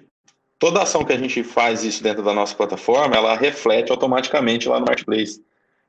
toda 0.58 0.82
ação 0.82 1.04
que 1.04 1.12
a 1.12 1.18
gente 1.18 1.42
faz 1.42 1.84
isso 1.84 2.02
dentro 2.02 2.22
da 2.22 2.32
nossa 2.32 2.54
plataforma, 2.54 3.14
ela 3.14 3.36
reflete 3.36 3.90
automaticamente 3.90 4.68
lá 4.68 4.80
no 4.80 4.86
marketplace. 4.86 5.42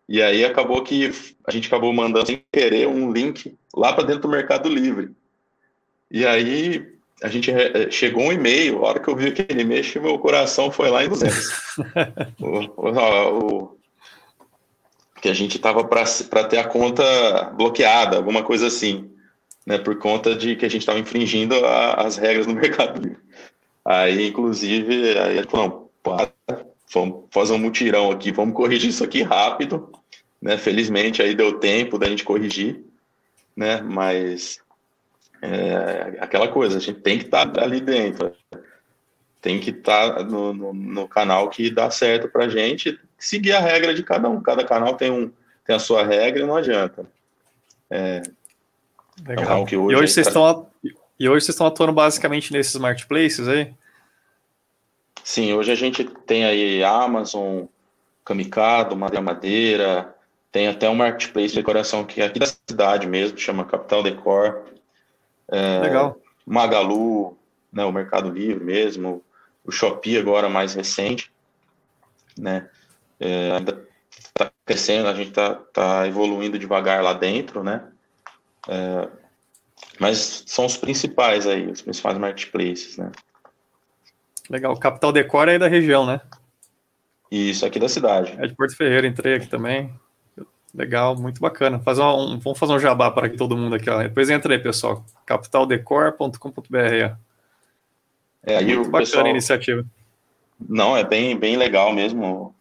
E 0.07 0.21
aí 0.21 0.45
acabou 0.45 0.81
que 0.83 1.11
a 1.45 1.51
gente 1.51 1.67
acabou 1.67 1.91
mandando 1.91 2.27
sem 2.27 2.43
querer 2.51 2.87
um 2.87 3.11
link 3.11 3.57
lá 3.75 3.93
para 3.93 4.05
dentro 4.05 4.23
do 4.23 4.29
Mercado 4.29 4.69
Livre. 4.69 5.11
E 6.09 6.25
aí 6.25 6.97
a 7.21 7.27
gente 7.27 7.51
eh, 7.51 7.89
chegou 7.91 8.23
um 8.23 8.31
e-mail, 8.31 8.77
a 8.77 8.89
hora 8.89 8.99
que 8.99 9.09
eu 9.09 9.15
vi 9.15 9.27
aquele 9.27 9.61
e-mail, 9.61 9.83
meu 10.01 10.19
coração 10.19 10.71
foi 10.71 10.89
lá 10.89 11.03
em 11.03 11.09
200. 11.09 11.51
o, 12.39 12.47
o, 12.77 13.39
o, 13.39 13.77
que 15.21 15.27
a 15.27 15.33
gente 15.33 15.57
estava 15.57 15.83
para 15.83 16.43
ter 16.45 16.59
a 16.59 16.67
conta 16.67 17.03
bloqueada, 17.55 18.17
alguma 18.17 18.43
coisa 18.43 18.67
assim, 18.67 19.11
né, 19.65 19.77
por 19.77 19.97
conta 19.97 20.35
de 20.35 20.55
que 20.55 20.65
a 20.65 20.69
gente 20.69 20.81
estava 20.81 20.99
infringindo 20.99 21.55
a, 21.65 21.95
as 21.95 22.17
regras 22.17 22.47
no 22.47 22.53
Mercado 22.55 23.01
Livre. 23.01 23.21
Aí, 23.83 24.27
inclusive, 24.27 25.17
aí 25.17 25.37
ele 25.37 25.47
falou, 25.47 25.91
não, 26.05 26.66
vamos 26.93 27.25
fazer 27.31 27.53
um 27.53 27.57
mutirão 27.57 28.11
aqui, 28.11 28.31
vamos 28.31 28.55
corrigir 28.55 28.89
isso 28.89 29.03
aqui 29.03 29.21
rápido, 29.21 29.91
né, 30.41 30.57
felizmente 30.57 31.21
aí 31.21 31.35
deu 31.35 31.59
tempo 31.59 31.97
da 31.97 32.07
gente 32.07 32.23
corrigir, 32.23 32.83
né, 33.55 33.81
mas 33.81 34.59
é, 35.41 36.17
aquela 36.19 36.47
coisa, 36.47 36.77
a 36.77 36.81
gente 36.81 37.01
tem 37.01 37.17
que 37.17 37.25
estar 37.25 37.47
tá 37.51 37.63
ali 37.63 37.79
dentro, 37.79 38.33
tem 39.41 39.59
que 39.59 39.69
estar 39.69 40.15
tá 40.15 40.23
no, 40.23 40.53
no, 40.53 40.73
no, 40.73 41.07
canal 41.07 41.49
que 41.49 41.69
dá 41.69 41.89
certo 41.89 42.27
para 42.27 42.45
a 42.45 42.49
gente, 42.49 42.99
seguir 43.17 43.53
a 43.53 43.59
regra 43.59 43.93
de 43.93 44.03
cada 44.03 44.27
um. 44.29 44.41
Cada 44.41 44.63
canal 44.65 44.95
tem, 44.95 45.11
um, 45.11 45.31
tem 45.65 45.75
a 45.75 45.79
sua 45.79 46.03
regra 46.03 46.43
e 46.43 46.45
não 46.45 46.55
adianta. 46.55 47.05
É, 47.89 48.21
Legal. 49.25 49.45
É 49.45 49.55
um 49.55 49.61
hoje 49.61 49.75
e, 49.75 49.95
hoje 49.95 50.13
vocês 50.13 50.27
estão, 50.27 50.67
e 50.83 51.29
hoje 51.29 51.45
vocês 51.45 51.55
estão 51.55 51.67
atuando 51.67 51.93
basicamente 51.93 52.51
nesses 52.51 52.75
marketplaces 52.75 53.47
aí? 53.47 53.73
Sim, 55.27 55.51
hoje 55.51 55.73
a 55.73 55.75
gente 55.75 56.05
tem 56.05 56.45
aí 56.45 56.81
Amazon, 56.85 57.65
Kamikado, 58.23 58.95
Madeira 58.95 59.21
Madeira, 59.21 60.15
tem 60.53 60.69
até 60.69 60.89
um 60.89 60.95
marketplace 60.95 61.49
de 61.49 61.55
decoração 61.57 62.05
que 62.05 62.21
é 62.21 62.27
aqui 62.27 62.39
da 62.39 62.45
cidade 62.45 63.05
mesmo, 63.05 63.37
chama 63.37 63.65
Capital 63.65 64.01
Decor. 64.01 64.63
É, 65.49 65.79
Legal. 65.79 66.17
Magalu, 66.45 67.37
né, 67.73 67.83
o 67.83 67.91
Mercado 67.91 68.29
Livre 68.31 68.63
mesmo, 68.63 69.21
o 69.65 69.71
Shopee 69.71 70.17
agora 70.17 70.47
mais 70.47 70.73
recente, 70.73 71.29
né? 72.37 72.69
É, 73.19 73.51
ainda 73.51 73.85
está 74.09 74.49
crescendo, 74.65 75.09
a 75.09 75.13
gente 75.13 75.31
está 75.31 75.55
tá 75.55 76.07
evoluindo 76.07 76.57
devagar 76.57 77.03
lá 77.03 77.11
dentro, 77.11 77.65
né? 77.65 77.85
É, 78.69 79.09
mas 79.99 80.45
são 80.47 80.65
os 80.65 80.77
principais 80.77 81.45
aí, 81.45 81.69
os 81.69 81.81
principais 81.81 82.17
marketplaces, 82.17 82.95
né? 82.95 83.11
Legal, 84.49 84.73
o 84.73 84.79
Capital 84.79 85.11
Decor 85.11 85.49
é 85.49 85.53
aí 85.53 85.59
da 85.59 85.67
região, 85.67 86.05
né? 86.05 86.21
Isso, 87.29 87.65
aqui 87.65 87.79
da 87.79 87.89
cidade. 87.89 88.35
É 88.37 88.47
de 88.47 88.55
Porto 88.55 88.75
Ferreira, 88.75 89.05
entrei 89.07 89.35
aqui 89.35 89.47
também. 89.47 89.93
Legal, 90.73 91.15
muito 91.17 91.41
bacana. 91.41 91.79
Fazer 91.79 92.01
um, 92.01 92.37
vamos 92.39 92.59
fazer 92.59 92.73
um 92.73 92.79
jabá 92.79 93.09
para 93.09 93.29
todo 93.35 93.57
mundo 93.57 93.75
aqui. 93.75 93.89
Ó. 93.89 94.01
Depois 94.01 94.29
entra 94.29 94.53
aí, 94.53 94.59
pessoal. 94.59 95.03
capitaldecor.com.br. 95.25 97.15
É, 98.43 98.57
aí 98.57 98.75
bacana 98.75 98.99
pessoal... 98.99 99.25
a 99.25 99.29
iniciativa. 99.29 99.85
Não, 100.69 100.95
é 100.95 101.03
bem, 101.03 101.37
bem 101.37 101.57
legal 101.57 101.93
mesmo. 101.93 102.53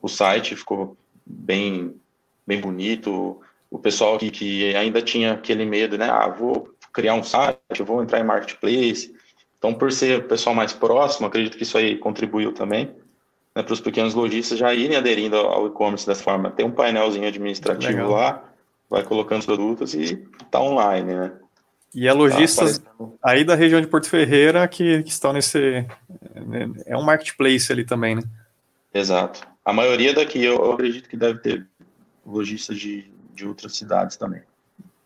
O 0.00 0.08
site 0.08 0.56
ficou 0.56 0.96
bem, 1.24 1.94
bem 2.46 2.60
bonito. 2.60 3.40
O 3.70 3.78
pessoal 3.78 4.18
que, 4.18 4.30
que 4.30 4.74
ainda 4.76 5.02
tinha 5.02 5.32
aquele 5.32 5.64
medo, 5.64 5.98
né? 5.98 6.08
Ah, 6.08 6.28
vou 6.28 6.72
criar 6.92 7.14
um 7.14 7.22
site, 7.22 7.82
vou 7.84 8.02
entrar 8.02 8.20
em 8.20 8.24
marketplace. 8.24 9.15
Então, 9.66 9.76
por 9.76 9.90
ser 9.90 10.20
o 10.20 10.22
pessoal 10.22 10.54
mais 10.54 10.72
próximo, 10.72 11.26
acredito 11.26 11.56
que 11.56 11.64
isso 11.64 11.76
aí 11.76 11.96
contribuiu 11.96 12.52
também 12.52 12.94
né, 13.52 13.64
para 13.64 13.72
os 13.72 13.80
pequenos 13.80 14.14
lojistas 14.14 14.56
já 14.56 14.72
irem 14.72 14.96
aderindo 14.96 15.36
ao 15.36 15.66
e-commerce 15.66 16.06
dessa 16.06 16.22
forma. 16.22 16.52
Tem 16.52 16.64
um 16.64 16.70
painelzinho 16.70 17.26
administrativo 17.26 17.92
Legal. 17.92 18.10
lá, 18.10 18.44
vai 18.88 19.02
colocando 19.02 19.40
os 19.40 19.46
produtos 19.46 19.92
e 19.92 20.24
está 20.40 20.60
online, 20.60 21.14
né? 21.14 21.32
E 21.92 22.06
é 22.06 22.12
lojistas 22.12 22.78
tá 22.78 22.84
aí 23.20 23.42
da 23.42 23.56
região 23.56 23.80
de 23.80 23.88
Porto 23.88 24.08
Ferreira 24.08 24.68
que, 24.68 25.02
que 25.02 25.10
estão 25.10 25.32
nesse. 25.32 25.84
É 26.84 26.96
um 26.96 27.02
marketplace 27.02 27.72
ali 27.72 27.84
também, 27.84 28.14
né? 28.14 28.22
Exato. 28.94 29.44
A 29.64 29.72
maioria 29.72 30.14
daqui 30.14 30.44
eu 30.44 30.74
acredito 30.74 31.08
que 31.08 31.16
deve 31.16 31.40
ter 31.40 31.66
lojistas 32.24 32.78
de, 32.78 33.10
de 33.34 33.44
outras 33.48 33.76
cidades 33.76 34.16
também. 34.16 34.42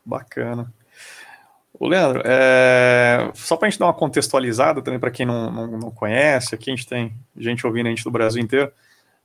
Bacana. 0.04 0.70
O 1.72 1.86
Leandro, 1.86 2.22
é... 2.24 3.30
só 3.34 3.56
para 3.56 3.68
a 3.68 3.70
gente 3.70 3.78
dar 3.78 3.86
uma 3.86 3.94
contextualizada 3.94 4.82
também 4.82 5.00
para 5.00 5.10
quem 5.10 5.24
não, 5.24 5.50
não, 5.50 5.66
não, 5.78 5.90
conhece, 5.90 6.54
aqui 6.54 6.70
a 6.70 6.74
gente 6.74 6.86
tem 6.86 7.14
gente 7.36 7.66
ouvindo 7.66 7.86
a 7.86 7.90
gente 7.90 8.04
do 8.04 8.10
Brasil 8.10 8.42
inteiro. 8.42 8.70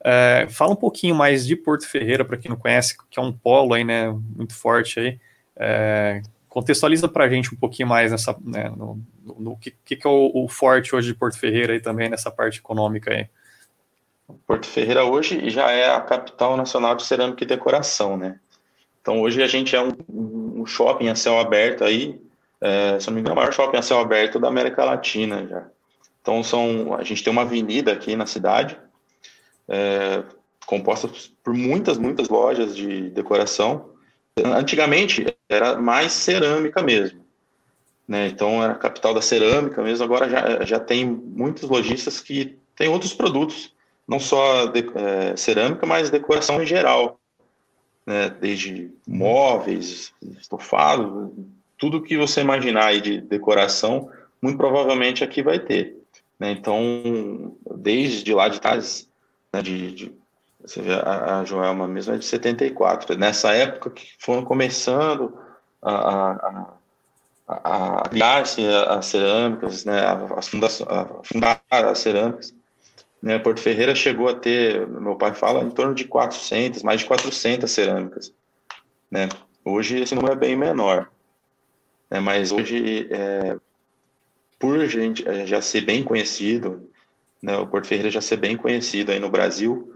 É... 0.03 0.47
Fala 0.49 0.71
um 0.71 0.77
pouquinho 0.77 1.15
mais 1.15 1.45
de 1.45 1.55
Porto 1.55 1.87
Ferreira 1.87 2.23
para 2.23 2.37
quem 2.37 2.49
não 2.49 2.57
conhece, 2.57 2.95
que 3.09 3.19
é 3.19 3.21
um 3.21 3.33
polo 3.33 3.73
aí, 3.73 3.83
né, 3.83 4.09
muito 4.35 4.53
forte 4.53 4.99
aí. 4.99 5.19
É... 5.55 6.21
Contextualiza 6.47 7.09
para 7.09 7.25
a 7.25 7.29
gente 7.29 7.53
um 7.53 7.57
pouquinho 7.57 7.89
mais 7.89 8.11
nessa, 8.11 8.33
né, 8.41 8.69
no, 8.69 9.01
no, 9.21 9.35
no 9.39 9.57
que, 9.57 9.71
que, 9.83 10.07
é 10.07 10.09
o, 10.09 10.31
o, 10.33 10.47
forte 10.47 10.95
hoje 10.95 11.07
de 11.09 11.13
Porto 11.13 11.37
Ferreira 11.37 11.73
aí 11.73 11.81
também 11.81 12.07
nessa 12.07 12.31
parte 12.31 12.59
econômica 12.59 13.11
aí. 13.11 13.27
Porto 14.47 14.65
Ferreira 14.65 15.03
hoje 15.03 15.49
já 15.49 15.71
é 15.71 15.93
a 15.93 15.99
capital 15.99 16.55
nacional 16.55 16.95
de 16.95 17.03
cerâmica 17.03 17.43
e 17.43 17.47
decoração, 17.47 18.15
né? 18.15 18.39
Então 19.01 19.19
hoje 19.21 19.43
a 19.43 19.47
gente 19.47 19.75
é 19.75 19.81
um, 19.81 19.91
um 20.61 20.65
shopping 20.65 21.09
a 21.09 21.15
céu 21.15 21.37
aberto 21.37 21.83
aí, 21.83 22.19
é, 22.61 22.99
se 22.99 23.07
não 23.07 23.15
me 23.15 23.21
engano, 23.21 23.33
é 23.33 23.37
o 23.37 23.41
maior 23.41 23.53
shopping 23.53 23.77
a 23.77 23.81
céu 23.81 23.99
aberto 23.99 24.39
da 24.39 24.47
América 24.47 24.83
Latina 24.83 25.45
já. 25.47 25.67
Então 26.21 26.43
são, 26.43 26.95
a 26.95 27.03
gente 27.03 27.23
tem 27.23 27.31
uma 27.31 27.43
avenida 27.43 27.91
aqui 27.91 28.15
na 28.15 28.25
cidade, 28.25 28.79
é, 29.67 30.23
composta 30.65 31.07
por 31.43 31.53
muitas, 31.53 31.97
muitas 31.97 32.29
lojas 32.29 32.75
de 32.75 33.09
decoração. 33.11 33.91
Antigamente 34.43 35.25
era 35.47 35.79
mais 35.79 36.11
cerâmica 36.11 36.81
mesmo, 36.81 37.23
né? 38.07 38.27
Então 38.27 38.63
era 38.63 38.73
a 38.73 38.77
capital 38.77 39.13
da 39.13 39.21
cerâmica 39.21 39.81
mesmo. 39.81 40.03
Agora 40.03 40.29
já, 40.29 40.65
já 40.65 40.79
tem 40.79 41.05
muitos 41.05 41.69
lojistas 41.69 42.19
que 42.19 42.57
têm 42.75 42.89
outros 42.89 43.13
produtos, 43.13 43.73
não 44.07 44.19
só 44.19 44.65
de, 44.65 44.85
é, 44.95 45.37
cerâmica, 45.37 45.85
mas 45.85 46.09
decoração 46.09 46.61
em 46.61 46.65
geral, 46.65 47.19
né? 48.05 48.29
Desde 48.29 48.91
móveis, 49.07 50.11
estofado, 50.39 51.33
tudo 51.77 52.01
que 52.01 52.17
você 52.17 52.41
imaginar 52.41 52.85
aí 52.85 53.01
de 53.01 53.21
decoração, 53.21 54.09
muito 54.41 54.57
provavelmente 54.57 55.23
aqui 55.23 55.41
vai 55.41 55.59
ter. 55.59 55.95
Né? 56.39 56.51
Então, 56.51 57.55
desde 57.77 58.33
lá 58.33 58.47
de 58.47 58.59
trás, 58.59 59.09
né, 59.51 59.61
de, 59.61 59.91
de, 59.91 60.15
você 60.63 60.81
vê, 60.81 60.93
a, 60.93 61.39
a 61.39 61.45
Joelma 61.45 61.87
mesmo 61.87 62.13
é 62.13 62.17
de 62.17 62.25
74. 62.25 63.17
Nessa 63.17 63.53
época 63.53 63.89
que 63.89 64.07
foram 64.19 64.43
começando 64.43 65.37
a, 65.81 66.31
a, 66.31 66.73
a, 67.47 68.09
criar-se 68.09 68.65
as 68.67 69.05
cerâmicas, 69.05 69.85
né, 69.85 70.01
as 70.01 70.49
a 70.87 71.05
fundar 71.23 71.61
as 71.69 71.99
cerâmicas. 71.99 72.53
Né, 73.21 73.39
Porto 73.39 73.59
Ferreira 73.59 73.95
chegou 73.95 74.27
a 74.29 74.35
ter, 74.35 74.87
meu 74.87 75.15
pai 75.15 75.33
fala, 75.33 75.63
em 75.63 75.71
torno 75.71 75.95
de 75.95 76.05
400, 76.05 76.83
mais 76.83 77.01
de 77.01 77.07
400 77.07 77.69
cerâmicas. 77.71 78.33
Né? 79.09 79.29
Hoje 79.63 79.99
esse 79.99 80.13
número 80.13 80.33
é 80.33 80.37
bem 80.37 80.55
menor. 80.55 81.09
Né? 82.09 82.19
Mas 82.19 82.51
hoje, 82.51 83.07
é, 83.11 83.57
por 84.59 84.85
gente 84.87 85.27
é, 85.27 85.45
já 85.45 85.61
ser 85.61 85.81
bem 85.81 86.03
conhecido, 86.03 86.89
né, 87.41 87.57
o 87.57 87.67
Porto 87.67 87.87
Ferreira 87.87 88.09
já 88.09 88.21
ser 88.21 88.37
bem 88.37 88.57
conhecido 88.57 89.11
aí 89.11 89.19
no 89.19 89.29
Brasil, 89.29 89.93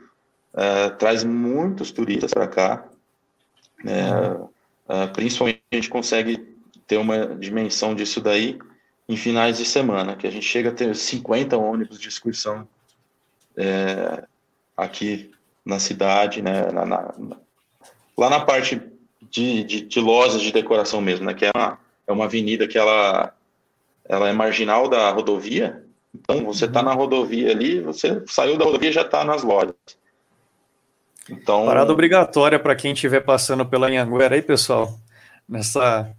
é, 0.53 0.89
traz 0.91 1.23
muitos 1.23 1.91
turistas 1.91 2.33
para 2.33 2.47
cá. 2.47 2.87
Né, 3.83 4.09
é, 4.87 5.07
principalmente 5.07 5.61
a 5.71 5.75
gente 5.75 5.89
consegue 5.89 6.55
ter 6.87 6.97
uma 6.97 7.35
dimensão 7.35 7.93
disso 7.95 8.19
daí 8.19 8.59
em 9.07 9.17
finais 9.17 9.57
de 9.57 9.65
semana, 9.65 10.15
que 10.15 10.27
a 10.27 10.31
gente 10.31 10.45
chega 10.45 10.69
a 10.69 10.73
ter 10.73 10.95
50 10.95 11.57
ônibus 11.57 11.99
de 11.99 12.07
excursão 12.07 12.67
é, 13.57 14.23
aqui 14.77 15.31
na 15.65 15.79
cidade, 15.79 16.41
né, 16.41 16.71
na, 16.71 16.85
na, 16.85 17.13
lá 18.17 18.29
na 18.29 18.39
parte 18.39 18.81
de, 19.21 19.63
de, 19.63 19.81
de, 19.81 19.99
lojas 19.99 20.41
de 20.41 20.51
decoração 20.51 21.01
mesmo, 21.01 21.25
né, 21.25 21.33
que 21.33 21.45
é 21.45 21.51
uma, 21.55 21.79
é 22.09 22.11
uma 22.11 22.25
avenida 22.25 22.67
que 22.67 22.77
ela, 22.77 23.33
ela 24.03 24.27
é 24.27 24.33
marginal 24.33 24.89
da 24.89 25.11
rodovia. 25.11 25.83
Então, 26.13 26.43
você 26.43 26.65
está 26.65 26.81
na 26.81 26.91
rodovia 26.91 27.51
ali, 27.51 27.79
você 27.81 28.23
saiu 28.25 28.57
da 28.57 28.65
rodovia 28.65 28.91
já 28.91 29.03
está 29.03 29.23
nas 29.23 29.43
lojas. 29.43 29.75
Então... 31.29 31.67
Parada 31.67 31.93
obrigatória 31.93 32.57
para 32.57 32.75
quem 32.75 32.93
estiver 32.93 33.19
passando 33.19 33.63
pela 33.63 33.87
Anhanguera 33.87 34.33
aí, 34.33 34.41
pessoal. 34.41 34.97
Nessa, 35.47 36.11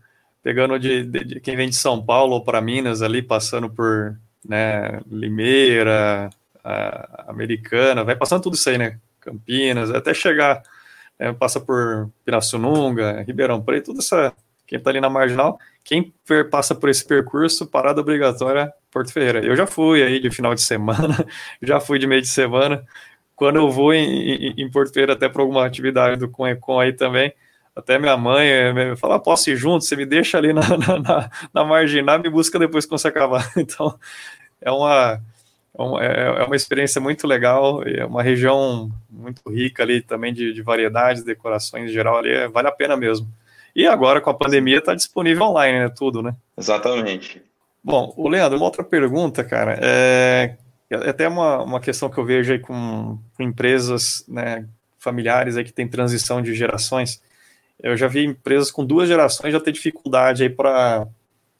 pegando 0.44 0.78
de, 0.78 1.04
de, 1.04 1.24
de 1.24 1.40
quem 1.40 1.56
vem 1.56 1.68
de 1.68 1.74
São 1.74 2.00
Paulo 2.00 2.44
para 2.44 2.60
Minas 2.60 3.02
ali, 3.02 3.20
passando 3.20 3.68
por 3.68 4.16
né, 4.48 5.00
Limeira, 5.10 6.30
Americana, 7.26 8.04
vai 8.04 8.14
passando 8.14 8.44
tudo 8.44 8.54
isso 8.54 8.70
aí, 8.70 8.78
né? 8.78 9.00
Campinas, 9.18 9.90
até 9.90 10.14
chegar, 10.14 10.62
né, 11.18 11.32
passa 11.32 11.58
por 11.58 12.08
Pirassununga, 12.24 13.22
Ribeirão 13.22 13.60
Preto, 13.60 13.86
tudo 13.86 13.98
essa, 13.98 14.32
quem 14.70 14.78
está 14.78 14.88
ali 14.88 15.00
na 15.00 15.10
marginal, 15.10 15.58
quem 15.82 16.14
passa 16.48 16.76
por 16.76 16.88
esse 16.88 17.04
percurso, 17.04 17.66
parada 17.66 18.00
obrigatória, 18.00 18.72
Porto 18.88 19.12
Ferreira. 19.12 19.44
Eu 19.44 19.56
já 19.56 19.66
fui 19.66 20.00
aí 20.00 20.20
de 20.20 20.30
final 20.30 20.54
de 20.54 20.62
semana, 20.62 21.26
já 21.60 21.80
fui 21.80 21.98
de 21.98 22.06
meio 22.06 22.22
de 22.22 22.28
semana, 22.28 22.84
quando 23.34 23.56
eu 23.56 23.68
vou 23.68 23.92
em, 23.92 24.04
em, 24.04 24.54
em 24.58 24.70
Porto 24.70 24.92
Ferreira 24.94 25.14
até 25.14 25.28
para 25.28 25.42
alguma 25.42 25.66
atividade 25.66 26.16
do 26.20 26.30
Conecon 26.30 26.78
aí 26.78 26.92
também, 26.92 27.34
até 27.74 27.98
minha 27.98 28.16
mãe 28.16 28.46
eh, 28.46 28.94
fala, 28.94 29.16
ah, 29.16 29.18
posso 29.18 29.50
ir 29.50 29.56
junto? 29.56 29.84
Você 29.84 29.96
me 29.96 30.06
deixa 30.06 30.38
ali 30.38 30.52
na, 30.52 30.62
na, 30.78 30.98
na, 31.00 31.30
na 31.52 31.64
marginal, 31.64 32.20
me 32.20 32.30
busca 32.30 32.56
depois 32.56 32.86
quando 32.86 33.00
você 33.00 33.08
acabar. 33.08 33.50
Então, 33.58 33.98
é 34.60 34.70
uma, 34.70 35.20
é, 36.00 36.06
é, 36.06 36.42
é 36.42 36.44
uma 36.44 36.54
experiência 36.54 37.00
muito 37.00 37.26
legal, 37.26 37.82
é 37.82 38.04
uma 38.04 38.22
região 38.22 38.88
muito 39.10 39.42
rica 39.50 39.82
ali 39.82 40.00
também 40.00 40.32
de, 40.32 40.52
de 40.52 40.62
variedades, 40.62 41.24
decorações 41.24 41.90
em 41.90 41.92
geral 41.92 42.18
ali, 42.18 42.30
é, 42.30 42.46
vale 42.46 42.68
a 42.68 42.72
pena 42.72 42.96
mesmo. 42.96 43.26
E 43.74 43.86
agora 43.86 44.20
com 44.20 44.30
a 44.30 44.34
pandemia 44.34 44.78
está 44.78 44.94
disponível 44.94 45.44
online, 45.44 45.78
né? 45.80 45.88
Tudo, 45.88 46.22
né? 46.22 46.34
Exatamente. 46.56 47.42
Bom, 47.82 48.12
o 48.16 48.28
Leandro, 48.28 48.58
uma 48.58 48.66
outra 48.66 48.84
pergunta, 48.84 49.42
cara, 49.42 49.78
é, 49.80 50.56
é 50.90 51.10
até 51.10 51.26
uma, 51.28 51.62
uma 51.62 51.80
questão 51.80 52.10
que 52.10 52.18
eu 52.18 52.24
vejo 52.24 52.52
aí 52.52 52.58
com, 52.58 53.18
com 53.36 53.42
empresas 53.42 54.24
né, 54.28 54.66
familiares 54.98 55.56
aí 55.56 55.64
que 55.64 55.72
tem 55.72 55.88
transição 55.88 56.42
de 56.42 56.54
gerações. 56.54 57.22
Eu 57.82 57.96
já 57.96 58.06
vi 58.06 58.24
empresas 58.24 58.70
com 58.70 58.84
duas 58.84 59.08
gerações 59.08 59.52
já 59.52 59.60
ter 59.60 59.72
dificuldade 59.72 60.42
aí 60.42 60.50
para 60.50 61.06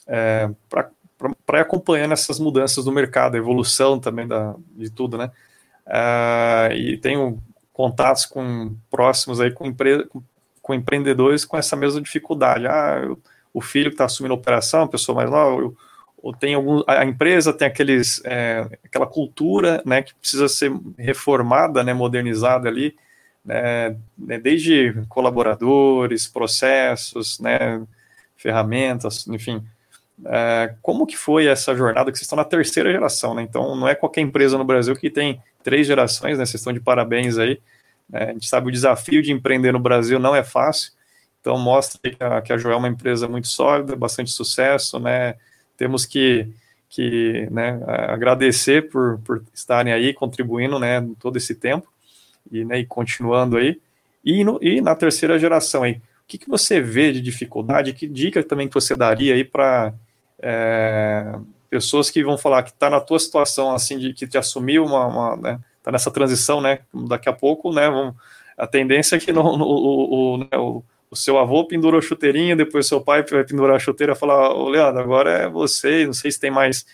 é, 0.06 0.50
para 1.46 1.58
ir 1.58 1.62
acompanhando 1.62 2.12
essas 2.12 2.38
mudanças 2.38 2.84
do 2.84 2.92
mercado, 2.92 3.34
a 3.34 3.38
evolução 3.38 3.98
também 3.98 4.26
da, 4.26 4.54
de 4.72 4.90
tudo, 4.90 5.18
né? 5.18 5.30
Uh, 5.86 6.72
e 6.72 6.96
tenho 6.96 7.38
contatos 7.72 8.24
com 8.24 8.74
próximos 8.90 9.40
aí 9.40 9.50
com, 9.50 9.66
empre, 9.66 10.06
com, 10.06 10.22
com 10.62 10.74
empreendedores 10.74 11.44
com 11.44 11.56
essa 11.56 11.76
mesma 11.76 12.00
dificuldade. 12.00 12.66
Ah, 12.66 13.00
eu, 13.02 13.18
o 13.52 13.60
filho 13.60 13.90
que 13.90 13.94
está 13.94 14.04
assumindo 14.04 14.34
a 14.34 14.36
operação, 14.36 14.82
a 14.82 14.88
pessoa 14.88 15.16
mais 15.16 15.30
nova, 15.30 15.72
ou 16.22 16.32
tem 16.32 16.54
algum, 16.54 16.82
a 16.86 17.04
empresa 17.04 17.52
tem 17.52 17.66
aqueles, 17.66 18.20
é, 18.24 18.66
aquela 18.84 19.06
cultura, 19.06 19.82
né, 19.84 20.02
que 20.02 20.14
precisa 20.14 20.48
ser 20.48 20.72
reformada, 20.98 21.82
né, 21.82 21.92
modernizada 21.92 22.68
ali, 22.68 22.94
né, 23.44 23.96
né 24.16 24.38
desde 24.38 24.94
colaboradores, 25.08 26.28
processos, 26.28 27.40
né, 27.40 27.82
ferramentas, 28.36 29.26
enfim, 29.26 29.64
é, 30.26 30.74
como 30.82 31.06
que 31.06 31.16
foi 31.16 31.46
essa 31.46 31.74
jornada 31.74 32.10
que 32.10 32.18
vocês 32.18 32.26
estão 32.26 32.36
na 32.36 32.44
terceira 32.44 32.92
geração, 32.92 33.34
né? 33.34 33.42
Então 33.42 33.74
não 33.74 33.88
é 33.88 33.94
qualquer 33.94 34.20
empresa 34.20 34.58
no 34.58 34.64
Brasil 34.64 34.94
que 34.94 35.08
tem 35.08 35.42
três 35.62 35.86
gerações, 35.86 36.38
né? 36.38 36.44
Vocês 36.44 36.60
estão 36.60 36.72
de 36.72 36.80
parabéns 36.80 37.38
aí. 37.38 37.58
Né? 38.10 38.24
A 38.24 38.32
gente 38.32 38.48
sabe 38.48 38.68
o 38.68 38.72
desafio 38.72 39.22
de 39.22 39.32
empreender 39.32 39.72
no 39.72 39.78
Brasil 39.78 40.18
não 40.18 40.34
é 40.34 40.42
fácil. 40.42 40.92
Então 41.40 41.58
mostra 41.58 41.98
que 42.10 42.22
a, 42.22 42.42
que 42.42 42.52
a 42.52 42.58
Joel 42.58 42.74
é 42.74 42.78
uma 42.78 42.88
empresa 42.88 43.26
muito 43.26 43.48
sólida, 43.48 43.96
bastante 43.96 44.30
sucesso, 44.30 44.98
né? 44.98 45.36
Temos 45.76 46.04
que, 46.04 46.46
que 46.90 47.48
né, 47.50 47.80
agradecer 47.86 48.90
por, 48.90 49.18
por 49.20 49.42
estarem 49.54 49.92
aí 49.92 50.12
contribuindo, 50.12 50.78
né, 50.78 51.06
todo 51.18 51.38
esse 51.38 51.54
tempo 51.54 51.88
e, 52.52 52.64
né, 52.64 52.80
e 52.80 52.84
continuando 52.84 53.56
aí. 53.56 53.80
E, 54.22 54.44
no, 54.44 54.58
e 54.60 54.82
na 54.82 54.94
terceira 54.94 55.38
geração 55.38 55.82
aí, 55.82 55.92
o 55.92 56.02
que, 56.26 56.36
que 56.36 56.48
você 56.50 56.80
vê 56.82 57.12
de 57.12 57.22
dificuldade? 57.22 57.94
Que 57.94 58.06
dica 58.06 58.42
também 58.42 58.68
que 58.68 58.74
você 58.74 58.94
daria 58.94 59.34
aí 59.34 59.42
para 59.42 59.94
é, 60.38 61.34
pessoas 61.70 62.10
que 62.10 62.22
vão 62.22 62.36
falar 62.36 62.62
que 62.62 62.70
está 62.70 62.90
na 62.90 63.00
tua 63.00 63.18
situação, 63.18 63.72
assim, 63.72 63.98
de 63.98 64.12
que 64.12 64.26
te 64.26 64.36
assumiu 64.36 64.84
uma, 64.84 65.06
uma 65.06 65.36
né, 65.36 65.60
tá 65.82 65.90
nessa 65.90 66.10
transição, 66.10 66.60
né, 66.60 66.80
daqui 66.92 67.28
a 67.28 67.32
pouco, 67.32 67.72
né, 67.72 67.88
vão, 67.88 68.14
a 68.56 68.66
tendência 68.66 69.16
é 69.16 69.18
que 69.18 69.32
no, 69.32 69.42
o, 69.42 70.34
o, 70.34 70.38
né, 70.38 70.56
o, 70.56 70.84
o, 71.10 71.16
seu 71.16 71.38
avô 71.38 71.66
pendurou 71.66 72.00
chuteirinha, 72.02 72.54
depois 72.54 72.86
seu 72.86 73.00
pai 73.00 73.24
vai 73.24 73.44
pendurar 73.44 73.76
a 73.76 73.78
chuteira 73.78 74.12
e 74.12 74.16
falar, 74.16 74.54
ô 74.54 74.68
Leandro, 74.68 75.00
agora 75.00 75.30
é 75.30 75.48
você, 75.48 76.06
não 76.06 76.12
sei 76.12 76.30
se 76.30 76.40
tem 76.40 76.50
mais 76.50 76.84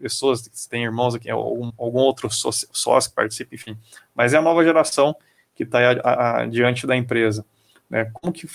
pessoas, 0.00 0.48
se 0.52 0.68
tem 0.68 0.84
irmãos 0.84 1.14
aqui, 1.14 1.28
algum, 1.28 1.72
algum 1.76 1.98
outro 1.98 2.30
sócio, 2.30 2.68
sócio 2.72 3.10
que 3.10 3.16
participa, 3.16 3.54
enfim, 3.54 3.76
mas 4.14 4.32
é 4.32 4.36
a 4.38 4.42
nova 4.42 4.62
geração 4.62 5.14
que 5.54 5.64
está 5.64 6.46
diante 6.46 6.86
da 6.86 6.96
empresa, 6.96 7.44
né, 7.90 8.08
como 8.12 8.32
que 8.32 8.46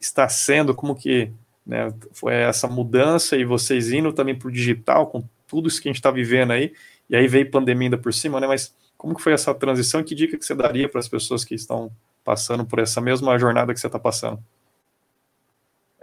está 0.00 0.28
sendo, 0.28 0.74
como 0.74 0.94
que 0.94 1.32
né? 1.66 1.92
Foi 2.12 2.34
essa 2.34 2.66
mudança 2.66 3.36
e 3.36 3.44
vocês 3.44 3.92
indo 3.92 4.12
também 4.12 4.34
para 4.34 4.48
o 4.48 4.52
digital, 4.52 5.06
com 5.06 5.24
tudo 5.46 5.68
isso 5.68 5.80
que 5.80 5.88
a 5.88 5.90
gente 5.90 5.98
está 5.98 6.10
vivendo 6.10 6.50
aí, 6.52 6.72
e 7.08 7.16
aí 7.16 7.26
veio 7.28 7.50
pandemia 7.50 7.86
ainda 7.86 7.98
por 7.98 8.12
cima, 8.12 8.40
né? 8.40 8.46
Mas 8.46 8.74
como 9.02 9.16
que 9.16 9.20
foi 9.20 9.32
essa 9.32 9.52
transição 9.52 10.04
que 10.04 10.14
dica 10.14 10.38
que 10.38 10.44
você 10.44 10.54
daria 10.54 10.88
para 10.88 11.00
as 11.00 11.08
pessoas 11.08 11.44
que 11.44 11.56
estão 11.56 11.90
passando 12.22 12.64
por 12.64 12.78
essa 12.78 13.00
mesma 13.00 13.36
jornada 13.36 13.74
que 13.74 13.80
você 13.80 13.88
está 13.88 13.98
passando? 13.98 14.38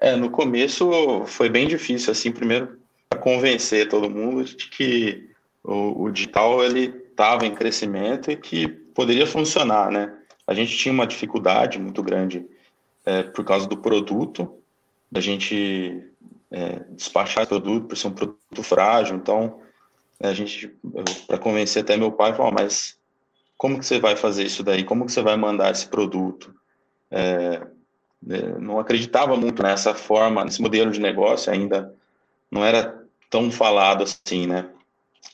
É, 0.02 0.18
no 0.18 0.30
começo 0.30 1.24
foi 1.26 1.48
bem 1.48 1.66
difícil, 1.66 2.12
assim, 2.12 2.30
primeiro 2.30 2.78
para 3.10 3.18
convencer 3.18 3.88
todo 3.88 4.10
mundo 4.10 4.44
de 4.44 4.68
que 4.68 5.30
o, 5.64 6.04
o 6.04 6.12
digital 6.12 6.62
ele 6.62 6.94
estava 7.10 7.46
em 7.46 7.56
crescimento 7.56 8.32
e 8.32 8.36
que 8.36 8.68
poderia 8.68 9.26
funcionar, 9.26 9.90
né? 9.90 10.14
A 10.46 10.54
gente 10.54 10.76
tinha 10.76 10.94
uma 10.94 11.08
dificuldade 11.08 11.80
muito 11.80 12.04
grande 12.04 12.46
é, 13.06 13.24
por 13.24 13.46
causa 13.46 13.66
do 13.66 13.78
produto, 13.78 14.60
da 15.10 15.22
gente 15.22 16.04
é, 16.52 16.82
despachar 16.90 17.46
o 17.46 17.48
produto 17.48 17.88
por 17.88 17.96
ser 17.96 18.08
um 18.10 18.12
produto 18.12 18.62
frágil. 18.62 19.16
Então, 19.16 19.62
a 20.22 20.34
gente, 20.34 20.76
para 21.28 21.38
convencer 21.38 21.84
até 21.84 21.96
meu 21.96 22.12
pai, 22.12 22.34
falou, 22.34 22.52
mas 22.52 22.98
como 23.58 23.80
que 23.80 23.86
você 23.86 24.00
vai 24.00 24.16
fazer 24.16 24.44
isso 24.44 24.64
daí? 24.64 24.84
Como 24.84 25.06
que 25.06 25.12
você 25.12 25.22
vai 25.22 25.38
mandar 25.38 25.72
esse 25.72 25.88
produto? 25.88 26.54
É, 27.10 27.62
é, 28.30 28.60
não 28.60 28.80
acreditava 28.80 29.36
muito 29.36 29.64
nessa 29.64 29.94
forma, 29.94 30.44
nesse 30.44 30.62
modelo 30.62 30.92
de 30.92 31.00
negócio 31.00 31.52
ainda 31.52 31.94
não 32.52 32.66
era 32.66 33.04
tão 33.30 33.52
falado 33.52 34.04
assim, 34.04 34.48
né? 34.48 34.70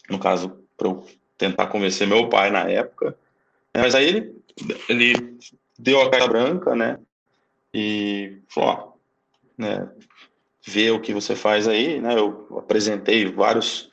No 0.10 0.19
caso, 0.19 0.60
para 0.78 0.88
eu 0.88 1.06
tentar 1.38 1.67
convencer 1.67 2.08
meu 2.08 2.30
pai 2.30 2.52
na 2.52 2.69
época. 2.69 3.17
Mas 3.74 3.95
aí 3.95 4.08
ele, 4.08 4.36
ele 4.89 5.38
deu 5.78 6.02
a 6.02 6.10
cara 6.10 6.28
branca, 6.28 6.76
né? 6.76 7.00
E 7.74 8.38
falou, 8.48 8.69
ó, 8.69 8.93
né, 9.58 9.89
ver 10.65 10.91
o 10.91 11.00
que 11.00 11.13
você 11.13 11.36
faz 11.36 11.67
aí, 11.67 12.00
né, 12.00 12.17
eu 12.17 12.58
apresentei 12.58 13.26
vários 13.26 13.91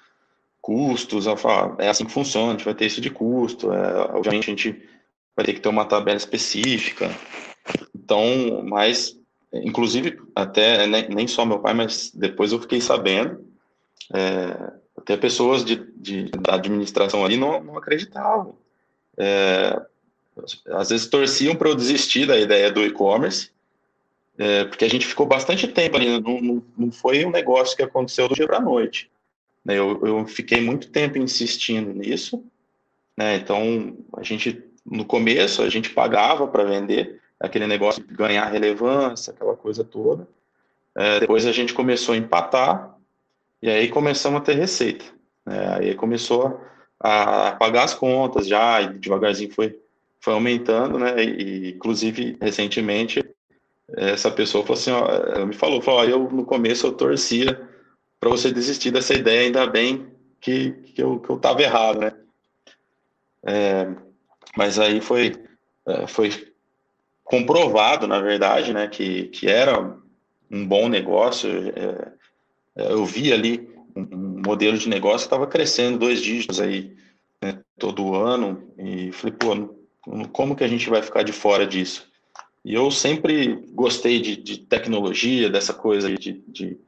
custos, 0.63 1.25
falo, 1.41 1.77
ah, 1.79 1.85
é 1.85 1.89
assim 1.89 2.07
que 2.07 2.13
funciona, 2.13 2.51
a 2.51 2.53
gente 2.53 2.65
vai 2.65 2.75
ter 2.75 2.87
isso 2.87 3.01
de 3.01 3.11
custo, 3.11 3.73
é, 3.73 3.97
obviamente 4.15 4.45
a 4.45 4.55
gente 4.55 4.89
vai 5.37 5.45
ter 5.45 5.55
que 5.55 5.61
ter 5.61 5.69
uma 5.69 5.85
tabela 5.85 6.17
específica, 6.17 7.11
então, 7.95 8.63
mas, 8.65 9.19
inclusive, 9.53 10.19
até, 10.37 10.87
né, 10.87 11.09
nem 11.09 11.27
só 11.27 11.45
meu 11.45 11.59
pai, 11.59 11.75
mas 11.75 12.13
depois 12.15 12.53
eu 12.53 12.61
fiquei 12.61 12.81
sabendo, 12.81 13.45
é, 14.15 14.73
até 14.97 15.17
pessoas 15.17 15.65
de, 15.65 15.77
de, 15.97 16.31
da 16.31 16.55
administração 16.55 17.25
ali 17.25 17.37
não, 17.37 17.63
não 17.63 17.77
acreditavam, 17.77 18.55
é, 19.19 19.81
às 20.69 20.91
vezes 20.91 21.09
torciam 21.09 21.57
para 21.57 21.69
eu 21.69 21.75
desistir 21.75 22.25
da 22.25 22.39
ideia 22.39 22.71
do 22.71 22.85
e-commerce, 22.85 23.51
é, 24.39 24.65
porque 24.65 24.85
a 24.85 24.89
gente 24.89 25.07
ficou 25.07 25.27
bastante 25.27 25.67
tempo 25.69 25.97
ali, 25.97 26.21
não, 26.21 26.41
não, 26.41 26.63
não 26.79 26.93
foi 26.93 27.25
um 27.25 27.31
negócio 27.31 27.77
que 27.77 27.83
aconteceu 27.83 28.29
do 28.29 28.35
dia 28.35 28.47
para 28.47 28.59
a 28.59 28.63
noite. 28.63 29.11
Né? 29.65 29.79
Eu, 29.79 30.01
eu 30.05 30.27
fiquei 30.27 30.61
muito 30.61 30.91
tempo 30.91 31.19
insistindo 31.19 31.93
nisso, 31.93 32.45
né? 33.17 33.37
então 33.37 33.97
a 34.17 34.23
gente, 34.23 34.63
no 34.85 35.05
começo, 35.05 35.63
a 35.63 35.69
gente 35.69 35.91
pagava 35.91 36.47
para 36.47 36.65
vender, 36.65 37.21
aquele 37.39 37.67
negócio 37.67 38.03
de 38.03 38.15
ganhar 38.15 38.47
relevância, 38.47 39.33
aquela 39.33 39.57
coisa 39.57 39.83
toda. 39.83 40.29
É, 40.97 41.21
depois 41.21 41.45
a 41.45 41.53
gente 41.53 41.75
começou 41.75 42.15
a 42.15 42.19
empatar, 42.19 42.97
e 43.61 43.69
aí 43.69 43.89
começamos 43.89 44.41
a 44.41 44.45
ter 44.45 44.55
receita. 44.55 45.05
Né? 45.45 45.77
Aí 45.77 45.95
começou 45.95 46.61
a 47.01 47.53
pagar 47.53 47.85
as 47.85 47.95
contas 47.95 48.47
já, 48.47 48.81
e 48.81 48.99
devagarzinho 48.99 49.53
foi, 49.53 49.77
foi 50.21 50.35
aumentando, 50.35 50.99
né? 50.99 51.23
E, 51.25 51.71
inclusive, 51.71 52.37
recentemente, 52.41 53.25
essa 53.97 54.31
pessoa 54.31 54.65
falou 54.65 54.79
assim, 54.79 54.93
ó, 54.93 55.45
me 55.45 55.55
falou, 55.55 55.83
falou, 55.83 56.01
ó, 56.01 56.05
eu 56.05 56.31
no 56.31 56.45
começo 56.45 56.87
eu 56.87 56.93
torcia 56.93 57.69
para 58.23 58.31
você 58.31 58.53
desistir 58.53 58.93
dessa 58.93 59.15
ideia, 59.15 59.41
ainda 59.41 59.67
bem 59.67 60.07
que, 60.41 60.71
que, 60.95 61.03
eu, 61.03 61.19
que 61.19 61.29
eu 61.29 61.41
errado, 61.59 61.99
né? 61.99 62.13
É, 63.45 63.89
mas 64.57 64.79
aí 64.79 65.01
foi, 65.01 65.33
é, 65.85 66.07
foi 66.07 66.31
comprovado, 67.25 68.07
na 68.07 68.21
verdade, 68.21 68.73
né, 68.73 68.87
que, 68.87 69.25
que 69.25 69.49
era 69.49 69.99
um 70.49 70.65
bom 70.65 70.89
negócio. 70.89 71.51
É, 71.51 72.13
é 72.77 72.93
eu 72.93 73.05
vi 73.05 73.33
ali 73.33 73.69
um, 73.97 74.41
modelo 74.47 74.79
de 74.79 74.89
negócio 74.89 75.27
que 75.27 75.35
estava 75.35 75.49
crescendo 75.49 75.99
dois 75.99 76.23
dígitos 76.23 76.61
aí 76.61 76.97
né, 77.43 77.59
todo 77.77 78.15
ano 78.15 78.73
e 78.79 79.11
falei, 79.11 79.37
pô, 79.37 79.75
como 80.33 80.55
que 80.55 80.63
a 80.63 80.69
gente 80.69 80.89
vai 80.89 81.03
ficar 81.03 81.25
de 81.25 81.33
fora 81.33 81.67
disso? 81.67 82.09
E 82.65 82.73
eu 82.73 82.89
sempre 82.93 83.67
gostei 83.73 84.21
de, 84.21 84.37
de 84.37 84.59
tecnologia, 84.59 85.51
dessa 85.51 85.75
coisa 85.75 86.09
de, 86.09 86.41
de, 86.47 86.79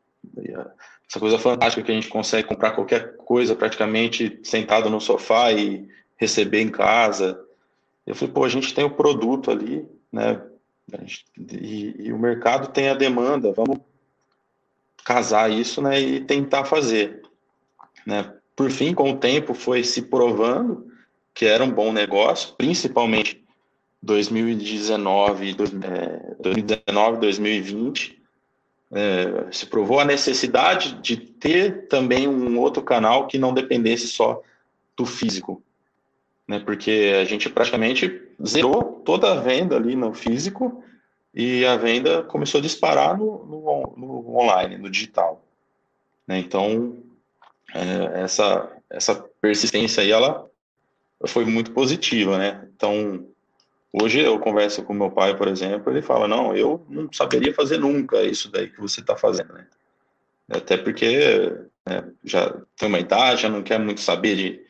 essa 1.09 1.21
coisa 1.21 1.39
fantástica 1.39 1.85
que 1.85 1.93
a 1.93 1.95
gente 1.95 2.09
consegue 2.09 2.49
comprar 2.49 2.73
qualquer 2.73 3.17
coisa 3.17 3.55
praticamente 3.55 4.41
sentado 4.43 4.91
no 4.91 5.01
sofá 5.01 5.53
e 5.53 5.89
receber 6.17 6.61
em 6.61 6.71
casa. 6.71 7.41
Eu 8.07 8.15
falei, 8.15 8.35
pô, 8.35 8.45
a 8.45 8.49
gente 8.49 8.75
tem 8.75 8.85
o 8.85 8.95
produto 8.95 9.51
ali, 9.51 9.87
né? 10.13 10.41
E, 11.39 12.07
e, 12.07 12.13
o 12.13 12.19
mercado 12.19 12.73
tem 12.73 12.89
a 12.89 12.95
demanda, 12.95 13.53
vamos 13.53 13.79
casar 15.05 15.51
isso, 15.51 15.81
né? 15.81 16.01
E 16.01 16.21
tentar 16.21 16.65
fazer, 16.65 17.23
né? 18.07 18.35
Por 18.55 18.71
fim, 18.71 18.95
com 18.95 19.11
o 19.11 19.17
tempo, 19.17 19.55
foi 19.55 19.83
se 19.83 20.03
provando 20.03 20.93
que 21.33 21.47
era 21.47 21.65
um 21.65 21.73
bom 21.73 21.93
negócio, 21.93 22.55
principalmente 22.57 23.45
2019, 24.03 25.55
2019, 25.55 27.19
2020, 27.19 28.24
é, 28.92 29.51
se 29.51 29.66
provou 29.66 30.01
a 30.01 30.05
necessidade 30.05 30.94
de 31.01 31.16
ter 31.16 31.88
também 31.88 32.29
um 32.29 32.59
outro 32.59 32.83
canal 32.83 33.27
que 33.27 33.38
não 33.38 33.55
dependesse 33.55 34.09
só 34.09 34.42
do 34.97 35.05
físico, 35.05 35.62
né? 36.47 36.61
Porque 36.61 37.14
a 37.20 37.25
gente 37.25 37.49
praticamente 37.49 38.23
zerou 38.44 39.03
toda 39.05 39.33
a 39.33 39.40
venda 39.40 39.77
ali 39.77 39.97
no 39.97 40.14
físico 40.14 40.85
e 41.35 41.64
a 41.66 41.77
venda 41.77 42.23
começou 42.23 42.59
a 42.59 42.62
disparar 42.62 43.18
no, 43.18 43.44
no, 43.44 43.94
no 43.97 44.37
online, 44.37 44.79
no 44.79 44.88
digital. 44.88 45.42
Né? 46.27 46.38
Então, 46.38 46.97
é, 47.75 48.23
essa, 48.23 48.70
essa 48.88 49.14
persistência 49.40 50.03
aí, 50.03 50.12
ela 50.12 50.49
foi 51.27 51.44
muito 51.44 51.73
positiva, 51.73 52.38
né? 52.38 52.68
Então, 52.75 53.27
hoje 54.03 54.21
eu 54.21 54.39
converso 54.41 54.83
com 54.83 54.93
meu 54.93 55.11
pai, 55.11 55.37
por 55.37 55.47
exemplo, 55.47 55.93
ele 55.93 56.03
fala, 56.03 56.27
não, 56.27 56.55
eu 56.57 56.85
não 56.89 57.09
saberia 57.13 57.55
fazer 57.55 57.79
nunca 57.79 58.23
isso 58.23 58.51
daí 58.51 58.69
que 58.69 58.81
você 58.81 59.01
está 59.01 59.17
fazendo, 59.17 59.53
né? 59.53 59.67
Até 60.51 60.77
porque 60.77 61.53
né, 61.87 62.05
já 62.25 62.55
tem 62.77 62.89
uma 62.89 62.99
idade, 62.99 63.43
já 63.43 63.49
não 63.49 63.63
quer 63.63 63.79
muito 63.79 64.01
saber 64.01 64.37
de, 64.37 64.61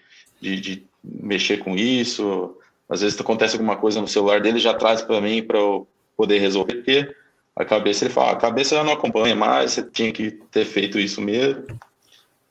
de, 0.41 0.61
de 0.61 0.87
mexer 1.03 1.59
com 1.59 1.75
isso. 1.75 2.57
Às 2.89 3.01
vezes 3.01 3.19
acontece 3.19 3.55
alguma 3.55 3.77
coisa 3.77 4.01
no 4.01 4.07
celular 4.07 4.41
dele, 4.41 4.59
já 4.59 4.75
traz 4.75 5.03
para 5.03 5.21
mim 5.21 5.43
para 5.43 5.59
eu 5.59 5.89
poder 6.17 6.39
resolver, 6.39 6.75
porque 6.75 7.15
a 7.57 7.65
cabeça 7.65 8.05
ele 8.05 8.13
fala, 8.13 8.33
a 8.33 8.37
cabeça 8.37 8.77
já 8.77 8.85
não 8.85 8.93
acompanha 8.93 9.35
mais, 9.35 9.73
você 9.73 9.83
tinha 9.83 10.13
que 10.13 10.33
ter 10.51 10.65
feito 10.65 10.99
isso 10.99 11.21
mesmo. 11.21 11.65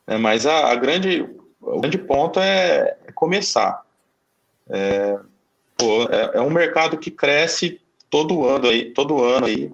É, 0.08 0.18
mas 0.18 0.46
a, 0.46 0.72
a, 0.72 0.76
grande, 0.76 1.30
o 1.62 1.80
grande 1.80 1.98
ponto 1.98 2.40
é, 2.40 2.98
é 3.06 3.12
começar. 3.12 3.84
É, 4.70 5.20
pô, 5.84 6.04
é, 6.04 6.38
é, 6.38 6.41
um 6.41 6.50
mercado 6.50 6.98
que 6.98 7.12
cresce 7.12 7.82
todo 8.10 8.48
ano 8.48 8.69
aí, 8.69 8.91
todo 8.91 9.22
ano 9.22 9.48
aí. 9.48 9.72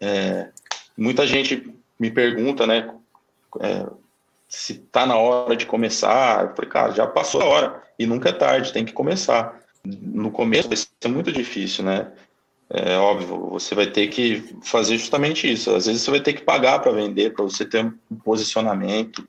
É, 0.00 0.48
muita 0.96 1.26
gente 1.26 1.72
me 1.98 2.10
pergunta, 2.10 2.66
né, 2.66 2.92
é, 3.60 3.86
se 4.48 4.74
tá 4.74 5.06
na 5.06 5.16
hora 5.16 5.54
de 5.54 5.66
começar. 5.66 6.42
Eu 6.42 6.56
falei, 6.56 6.70
cara, 6.70 6.92
já 6.92 7.06
passou 7.06 7.42
a 7.42 7.44
hora 7.44 7.82
e 7.98 8.06
nunca 8.06 8.30
é 8.30 8.32
tarde, 8.32 8.72
tem 8.72 8.84
que 8.84 8.92
começar. 8.92 9.60
No 9.84 10.30
começo 10.30 10.68
vai 10.68 10.76
ser 10.76 11.08
muito 11.08 11.30
difícil, 11.30 11.84
né? 11.84 12.10
É 12.70 12.96
óbvio, 12.96 13.48
você 13.48 13.74
vai 13.74 13.86
ter 13.86 14.08
que 14.08 14.42
fazer 14.62 14.98
justamente 14.98 15.50
isso. 15.50 15.74
Às 15.74 15.86
vezes 15.86 16.02
você 16.02 16.10
vai 16.10 16.20
ter 16.20 16.34
que 16.34 16.42
pagar 16.42 16.80
para 16.80 16.92
vender, 16.92 17.32
para 17.32 17.44
você 17.44 17.64
ter 17.64 17.84
um 18.10 18.16
posicionamento 18.16 19.26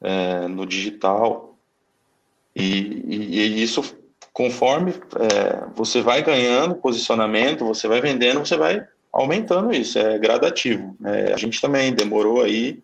é, 0.00 0.48
no 0.48 0.66
digital. 0.66 1.56
E, 2.54 3.04
e, 3.06 3.38
e 3.38 3.62
isso, 3.62 3.96
conforme 4.36 4.92
é, 4.92 5.64
você 5.74 6.02
vai 6.02 6.22
ganhando 6.22 6.74
posicionamento, 6.74 7.64
você 7.64 7.88
vai 7.88 8.02
vendendo, 8.02 8.40
você 8.40 8.54
vai 8.54 8.86
aumentando 9.10 9.72
isso. 9.72 9.98
É 9.98 10.18
gradativo. 10.18 10.94
É, 11.06 11.32
a 11.32 11.38
gente 11.38 11.58
também 11.58 11.94
demorou 11.94 12.42
aí 12.42 12.82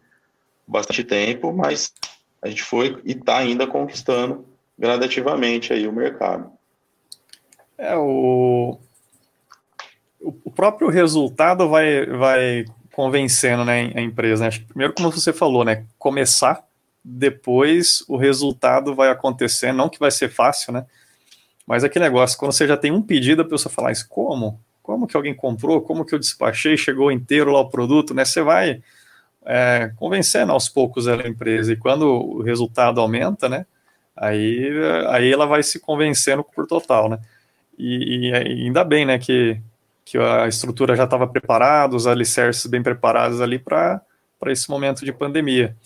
bastante 0.67 1.05
tempo, 1.05 1.53
mas 1.53 1.93
a 2.41 2.49
gente 2.49 2.63
foi 2.63 2.99
e 3.05 3.13
está 3.13 3.37
ainda 3.37 3.67
conquistando 3.67 4.47
gradativamente 4.79 5.75
aí 5.75 5.87
o 5.87 5.93
mercado. 5.93 6.51
É, 7.77 7.95
o, 7.97 8.79
o 10.23 10.51
próprio 10.51 10.89
resultado 10.89 11.69
vai, 11.69 12.07
vai 12.07 12.65
convencendo 12.95 13.63
né, 13.63 13.93
a 13.95 14.01
empresa. 14.01 14.47
Né? 14.47 14.51
Primeiro, 14.69 14.95
como 14.95 15.13
você 15.13 15.35
falou, 15.35 15.67
né, 15.67 15.85
começar, 15.99 16.65
depois 17.05 18.03
o 18.09 18.17
resultado 18.17 18.95
vai 18.95 19.11
acontecer, 19.11 19.71
não 19.71 19.91
que 19.91 19.99
vai 19.99 20.11
ser 20.11 20.31
fácil, 20.31 20.73
né? 20.73 20.87
Mas 21.67 21.85
aquele 21.85 22.05
negócio, 22.05 22.39
quando 22.39 22.53
você 22.53 22.67
já 22.67 22.77
tem 22.77 22.91
um 22.91 23.03
pedido, 23.03 23.43
a 23.43 23.45
pessoa 23.45 23.73
fala, 23.73 23.89
mas 23.89 24.03
como? 24.03 24.61
Como 24.83 25.07
que 25.07 25.17
alguém 25.17 25.35
comprou? 25.35 25.81
Como 25.81 26.05
que 26.05 26.15
eu 26.15 26.19
despachei? 26.19 26.77
Chegou 26.77 27.13
inteiro 27.13 27.53
lá 27.53 27.61
o 27.61 27.71
produto, 27.71 28.13
né? 28.15 28.25
Você 28.25 28.43
vai 28.43 28.83
é, 29.45 29.93
convencendo 29.97 30.53
aos 30.53 30.69
poucos 30.69 31.07
a 31.09 31.17
empresa, 31.29 31.73
e 31.73 31.77
quando 31.77 32.07
o 32.07 32.43
resultado 32.43 33.01
aumenta, 33.01 33.49
né? 33.49 33.67
Aí, 34.17 34.71
aí 35.09 35.33
ela 35.33 35.47
vai 35.47 35.63
se 35.63 35.81
convencendo 35.81 36.45
por 36.45 36.67
total, 36.67 37.09
né? 37.09 37.19
E, 37.79 38.29
e 38.29 38.35
ainda 38.35 38.85
bem, 38.85 39.07
né, 39.07 39.19
que 39.19 39.61
que 40.05 40.19
a 40.19 40.47
estrutura 40.49 40.97
já 40.97 41.05
estava 41.05 41.27
preparada, 41.27 41.97
os 41.97 42.07
alicerces 42.07 42.67
bem 42.67 42.83
preparados 42.83 43.41
ali 43.41 43.59
para 43.59 44.03
esse 44.47 44.69
momento 44.69 45.05
de 45.05 45.13
pandemia. 45.13 45.77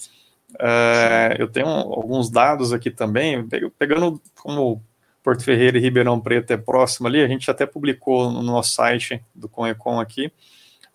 É, 0.59 1.37
eu 1.39 1.49
tenho 1.49 1.69
alguns 1.69 2.31
dados 2.31 2.73
aqui 2.73 2.91
também, 2.91 3.47
pegando 3.79 4.21
como 4.35 4.83
Porto 5.27 5.43
Ferreira 5.43 5.77
e 5.77 5.81
Ribeirão 5.81 6.21
Preto 6.21 6.53
é 6.53 6.57
próximo 6.57 7.09
ali, 7.09 7.21
a 7.21 7.27
gente 7.27 7.51
até 7.51 7.67
publicou 7.67 8.31
no 8.31 8.45
nosso 8.45 8.77
site 8.77 9.21
do 9.35 9.49
Conecon 9.49 9.99
aqui, 9.99 10.31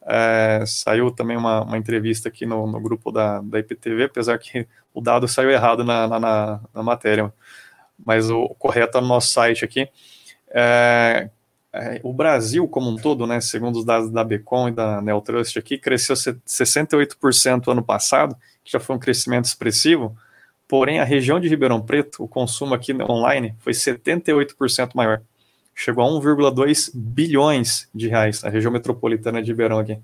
é, 0.08 0.63
saiu 0.65 1.12
também 1.12 1.36
uma, 1.36 1.63
uma, 1.63 1.78
entrevista 1.78 2.30
aqui 2.30 2.46
no, 2.46 2.65
no, 2.65 2.80
grupo 2.80 3.12
da, 3.12 3.41
da 3.41 3.60
IPTV, 3.60 4.06
apesar 4.06 4.38
que 4.38 4.65
o 4.94 5.02
dado 5.02 5.28
saiu 5.28 5.52
errado 5.52 5.84
na, 5.84 6.08
na, 6.08 6.62
na 6.74 6.82
matéria, 6.82 7.34
mas 8.06 8.30
o, 8.30 8.44
o 8.44 8.56
correto 8.56 8.98
é 8.98 9.02
no 9.02 9.08
nosso 9.08 9.34
site 9.34 9.65
aqui, 9.65 9.89
é, 10.50 11.30
é, 11.74 12.00
o 12.02 12.13
Brasil 12.13 12.65
como 12.70 12.89
um 12.89 12.96
todo, 12.96 13.28
né, 13.28 13.41
segundo 13.41 13.80
os 13.80 13.84
dados 13.84 14.10
da 14.10 14.24
Becom 14.24 14.70
e 14.70 14.72
da 14.72 15.02
Neotrust 15.02 15.60
aqui, 15.60 15.78
cresceu 15.78 16.15
68% 16.15 17.70
ano 17.70 17.84
passado, 17.84 18.34
que 18.63 18.72
já 18.72 18.80
foi 18.80 18.96
um 18.96 19.00
crescimento 19.00 19.44
expressivo, 19.44 20.15
porém 20.72 21.02
a 21.02 21.04
região 21.04 21.38
de 21.38 21.50
Ribeirão 21.50 21.82
Preto, 21.82 22.24
o 22.24 22.28
consumo 22.30 22.74
aqui 22.74 22.94
online 22.94 23.54
foi 23.60 23.74
78% 23.74 24.92
maior. 24.96 25.22
Chegou 25.76 26.02
a 26.02 26.08
1,2 26.08 26.92
bilhões 26.96 27.90
de 27.94 28.08
reais, 28.08 28.42
a 28.46 28.50
região 28.50 28.72
metropolitana 28.72 29.44
de 29.44 29.52
Ribeirão 29.52 29.80
aqui. 29.80 30.00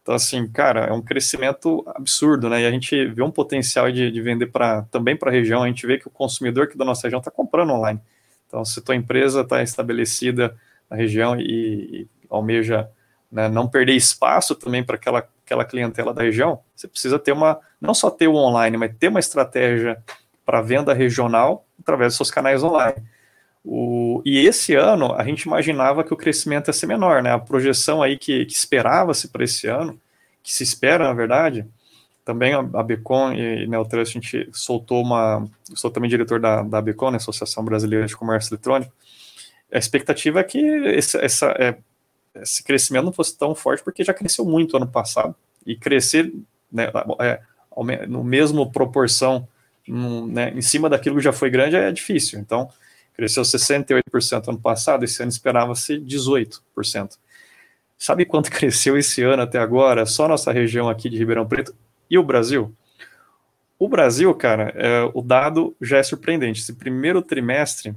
Então, 0.00 0.14
assim, 0.14 0.46
cara, 0.46 0.84
é 0.84 0.92
um 0.92 1.02
crescimento 1.02 1.82
absurdo, 1.88 2.48
né? 2.48 2.62
E 2.62 2.66
a 2.66 2.70
gente 2.70 3.06
vê 3.06 3.20
um 3.20 3.32
potencial 3.32 3.90
de, 3.90 4.08
de 4.08 4.22
vender 4.22 4.46
para 4.46 4.82
também 4.92 5.16
para 5.16 5.28
a 5.28 5.32
região, 5.32 5.64
a 5.64 5.66
gente 5.66 5.84
vê 5.84 5.98
que 5.98 6.06
o 6.06 6.10
consumidor 6.10 6.66
aqui 6.66 6.78
da 6.78 6.84
nossa 6.84 7.08
região 7.08 7.18
está 7.18 7.32
comprando 7.32 7.72
online. 7.72 7.98
Então, 8.46 8.64
se 8.64 8.80
tua 8.80 8.94
empresa 8.94 9.40
está 9.40 9.60
estabelecida 9.60 10.56
na 10.88 10.96
região 10.96 11.36
e, 11.36 11.42
e 12.02 12.08
almeja 12.30 12.88
né, 13.36 13.50
não 13.50 13.68
perder 13.68 13.92
espaço 13.92 14.54
também 14.54 14.82
para 14.82 14.96
aquela, 14.96 15.28
aquela 15.44 15.62
clientela 15.62 16.14
da 16.14 16.22
região, 16.22 16.60
você 16.74 16.88
precisa 16.88 17.18
ter 17.18 17.32
uma, 17.32 17.60
não 17.78 17.92
só 17.92 18.08
ter 18.08 18.28
o 18.28 18.34
online, 18.34 18.78
mas 18.78 18.96
ter 18.98 19.08
uma 19.08 19.20
estratégia 19.20 20.02
para 20.42 20.62
venda 20.62 20.94
regional 20.94 21.66
através 21.78 22.12
dos 22.12 22.16
seus 22.16 22.30
canais 22.30 22.62
online. 22.62 22.96
O, 23.62 24.22
e 24.24 24.38
esse 24.38 24.74
ano 24.74 25.12
a 25.12 25.22
gente 25.22 25.42
imaginava 25.42 26.02
que 26.02 26.14
o 26.14 26.16
crescimento 26.16 26.68
ia 26.68 26.72
ser 26.72 26.86
menor, 26.86 27.22
né? 27.22 27.32
A 27.32 27.38
projeção 27.38 28.02
aí 28.02 28.16
que, 28.16 28.46
que 28.46 28.54
esperava-se 28.54 29.28
para 29.28 29.44
esse 29.44 29.66
ano, 29.66 30.00
que 30.42 30.52
se 30.52 30.62
espera, 30.62 31.04
na 31.04 31.12
verdade, 31.12 31.66
também 32.24 32.54
a, 32.54 32.60
a 32.60 32.82
Becon 32.82 33.32
e 33.34 33.66
Neotrust, 33.66 34.16
a 34.16 34.20
gente 34.20 34.48
soltou 34.52 35.02
uma. 35.02 35.46
Eu 35.68 35.76
sou 35.76 35.90
também 35.90 36.08
diretor 36.08 36.40
da, 36.40 36.62
da 36.62 36.80
Becon, 36.80 37.10
né, 37.10 37.16
Associação 37.16 37.64
Brasileira 37.64 38.06
de 38.06 38.16
Comércio 38.16 38.54
Eletrônico, 38.54 38.92
a 39.72 39.78
expectativa 39.78 40.40
é 40.40 40.44
que 40.44 40.58
esse, 40.58 41.18
essa, 41.18 41.46
é, 41.58 41.76
esse 42.42 42.62
crescimento 42.62 43.04
não 43.04 43.12
fosse 43.12 43.36
tão 43.36 43.54
forte, 43.54 43.82
porque 43.82 44.04
já 44.04 44.14
cresceu 44.14 44.44
muito 44.44 44.76
ano 44.76 44.86
passado, 44.86 45.34
e 45.66 45.76
crescer 45.76 46.32
né, 46.70 46.90
é, 47.20 47.40
no 48.06 48.24
mesmo 48.24 48.70
proporção, 48.70 49.48
né, 49.86 50.50
em 50.50 50.62
cima 50.62 50.88
daquilo 50.88 51.16
que 51.16 51.22
já 51.22 51.32
foi 51.32 51.50
grande, 51.50 51.76
é 51.76 51.90
difícil. 51.92 52.38
Então, 52.38 52.68
cresceu 53.14 53.42
68% 53.42 54.48
ano 54.48 54.60
passado, 54.60 55.04
esse 55.04 55.22
ano 55.22 55.30
esperava-se 55.30 55.98
18%. 55.98 57.16
Sabe 57.98 58.24
quanto 58.24 58.50
cresceu 58.52 58.96
esse 58.96 59.22
ano 59.22 59.42
até 59.42 59.58
agora, 59.58 60.06
só 60.06 60.28
nossa 60.28 60.52
região 60.52 60.88
aqui 60.88 61.08
de 61.08 61.16
Ribeirão 61.16 61.46
Preto 61.46 61.74
e 62.10 62.18
o 62.18 62.22
Brasil? 62.22 62.74
O 63.78 63.88
Brasil, 63.88 64.34
cara, 64.34 64.72
é, 64.74 65.10
o 65.12 65.20
dado 65.20 65.76
já 65.80 65.98
é 65.98 66.02
surpreendente. 66.02 66.62
Esse 66.62 66.72
primeiro 66.72 67.20
trimestre, 67.20 67.94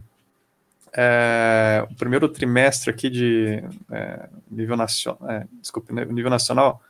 é, 0.93 1.85
o 1.89 1.95
primeiro 1.95 2.27
trimestre 2.27 2.89
aqui 2.89 3.09
de 3.09 3.63
é, 3.91 4.29
nível 4.49 4.75
nacional, 4.75 5.29
é, 5.29 5.47
né, 5.93 6.05
nível 6.05 6.29
nacional, 6.29 6.81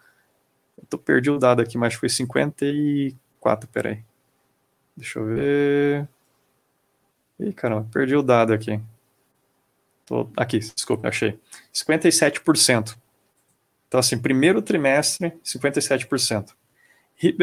eu 0.78 0.86
tô, 0.90 0.98
perdi 0.98 1.30
o 1.30 1.38
dado 1.38 1.62
aqui, 1.62 1.78
mas 1.78 1.94
foi 1.94 2.10
54, 2.10 3.70
peraí. 3.70 4.04
Deixa 4.96 5.20
eu 5.20 5.26
ver. 5.26 6.08
Ih, 7.40 7.54
caramba, 7.54 7.88
perdi 7.92 8.16
o 8.16 8.22
dado 8.22 8.54
aqui. 8.54 8.82
Tô, 10.06 10.30
aqui, 10.36 10.60
desculpe, 10.60 11.08
achei. 11.08 11.40
57%. 11.74 12.98
Então, 13.88 14.00
assim, 14.00 14.18
primeiro 14.18 14.62
trimestre, 14.62 15.34
57%. 15.44 16.54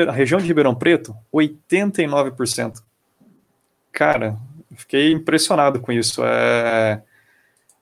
a 0.09 0.13
região 0.13 0.41
de 0.41 0.47
Ribeirão 0.47 0.75
Preto, 0.75 1.15
89%. 1.33 2.83
Cara, 3.93 4.39
fiquei 4.77 5.13
impressionado 5.13 5.81
com 5.81 5.93
isso. 5.93 6.23
É... 6.25 7.03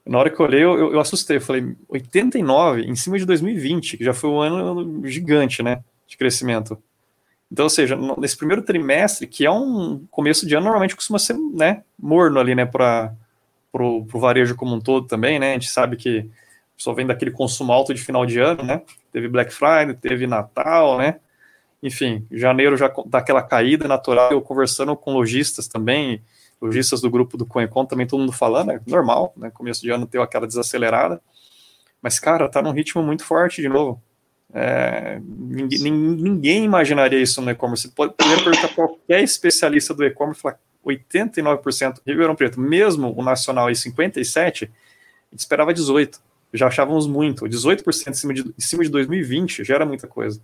Na 0.07 0.19
hora 0.19 0.31
que 0.31 0.39
eu 0.39 0.47
olhei, 0.47 0.63
eu, 0.63 0.93
eu 0.93 1.01
assustei. 1.01 1.39
Eu 1.39 1.41
falei, 1.41 1.75
89 1.89 2.83
em 2.83 2.95
cima 2.95 3.19
de 3.19 3.25
2020, 3.25 3.97
que 3.97 4.05
já 4.05 4.13
foi 4.13 4.31
um 4.31 4.41
ano 4.41 5.07
gigante, 5.07 5.63
né? 5.63 5.83
De 6.07 6.17
crescimento. 6.17 6.79
Então, 7.51 7.65
ou 7.67 7.71
seja, 7.71 7.97
nesse 8.19 8.37
primeiro 8.37 8.63
trimestre, 8.63 9.27
que 9.27 9.47
é 9.47 9.51
um 9.51 10.05
começo 10.11 10.47
de 10.47 10.55
ano, 10.55 10.65
normalmente 10.65 10.97
costuma 10.97 11.19
ser 11.19 11.37
né, 11.37 11.85
morno 11.97 12.41
ali, 12.41 12.55
né, 12.55 12.67
para 12.67 13.15
o 13.73 14.05
varejo 14.19 14.57
como 14.57 14.75
um 14.75 14.81
todo 14.81 15.07
também, 15.07 15.39
né? 15.39 15.51
A 15.51 15.53
gente 15.55 15.69
sabe 15.69 15.97
que 15.97 16.29
só 16.77 16.93
vem 16.93 17.07
daquele 17.07 17.31
consumo 17.31 17.73
alto 17.73 17.95
de 17.95 18.03
final 18.03 18.27
de 18.27 18.41
ano, 18.41 18.65
né? 18.65 18.83
Teve 19.13 19.29
Black 19.29 19.53
Friday, 19.55 19.95
teve 19.95 20.27
Natal, 20.27 20.99
né? 20.99 21.21
Enfim, 21.83 22.27
janeiro 22.31 22.77
já 22.77 22.93
dá 23.07 23.19
aquela 23.19 23.43
caída 23.43 23.87
natural. 23.87 24.33
Eu 24.33 24.43
conversando 24.43 24.97
com 24.97 25.13
lojistas 25.13 25.69
também, 25.69 26.23
lojistas 26.65 27.01
do 27.01 27.11
grupo 27.11 27.37
do 27.37 27.47
Coencon, 27.47 27.85
também 27.85 28.07
todo 28.07 28.21
mundo 28.21 28.33
falando, 28.33 28.73
é 28.73 28.81
normal, 28.87 29.33
né? 29.37 29.51
Começo 29.51 29.83
de 29.83 29.91
ano 29.91 30.07
tem 30.07 30.21
aquela 30.21 30.47
desacelerada. 30.47 31.21
Mas, 32.01 32.19
cara, 32.19 32.49
tá 32.49 32.61
num 32.61 32.73
ritmo 32.73 33.03
muito 33.03 33.25
forte 33.25 33.63
de 33.63 33.69
novo. 33.69 34.03
É, 34.53 35.21
ninguém, 35.25 35.93
ninguém, 35.93 36.65
imaginaria 36.65 37.21
isso 37.21 37.41
no 37.43 37.51
e-commerce. 37.51 37.89
Você 37.89 37.95
pode 37.95 38.15
perguntar 38.15 38.69
qualquer 38.75 39.23
especialista 39.23 39.95
do 39.95 40.05
e-commerce 40.05 40.41
falar 40.41 40.59
89% 40.87 42.01
Ribeirão 42.07 42.37
Preto, 42.37 42.61
mesmo 42.61 43.15
o 43.17 43.23
nacional 43.23 43.71
em 43.71 43.75
57, 43.75 44.65
a 44.65 44.69
gente 45.31 45.41
esperava 45.41 45.73
18 45.73 46.21
já 46.55 46.69
achávamos 46.69 47.07
muito. 47.07 47.45
18% 47.45 48.09
em 48.09 48.15
cima, 48.15 48.33
de, 48.33 48.43
em 48.43 48.61
cima 48.61 48.85
de 48.85 48.89
2020 48.89 49.65
já 49.65 49.75
era 49.75 49.85
muita 49.85 50.07
coisa. 50.07 50.41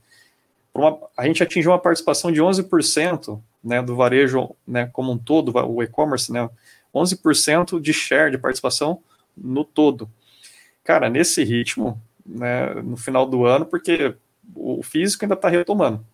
Uma, 0.74 0.98
a 1.16 1.26
gente 1.26 1.42
atingiu 1.42 1.70
uma 1.70 1.78
participação 1.78 2.32
de 2.32 2.42
11% 2.42 3.40
né, 3.62 3.82
do 3.82 3.94
varejo 3.94 4.54
né, 4.66 4.86
como 4.92 5.12
um 5.12 5.18
todo, 5.18 5.52
o 5.54 5.82
e-commerce, 5.82 6.32
né, 6.32 6.48
11% 6.94 7.80
de 7.80 7.92
share, 7.92 8.30
de 8.30 8.38
participação 8.38 9.02
no 9.36 9.64
todo. 9.64 10.10
Cara, 10.82 11.08
nesse 11.08 11.44
ritmo, 11.44 12.00
né, 12.24 12.74
no 12.74 12.96
final 12.96 13.26
do 13.26 13.44
ano, 13.44 13.66
porque 13.66 14.14
o 14.54 14.82
físico 14.82 15.24
ainda 15.24 15.34
está 15.34 15.48
retomando. 15.48 16.04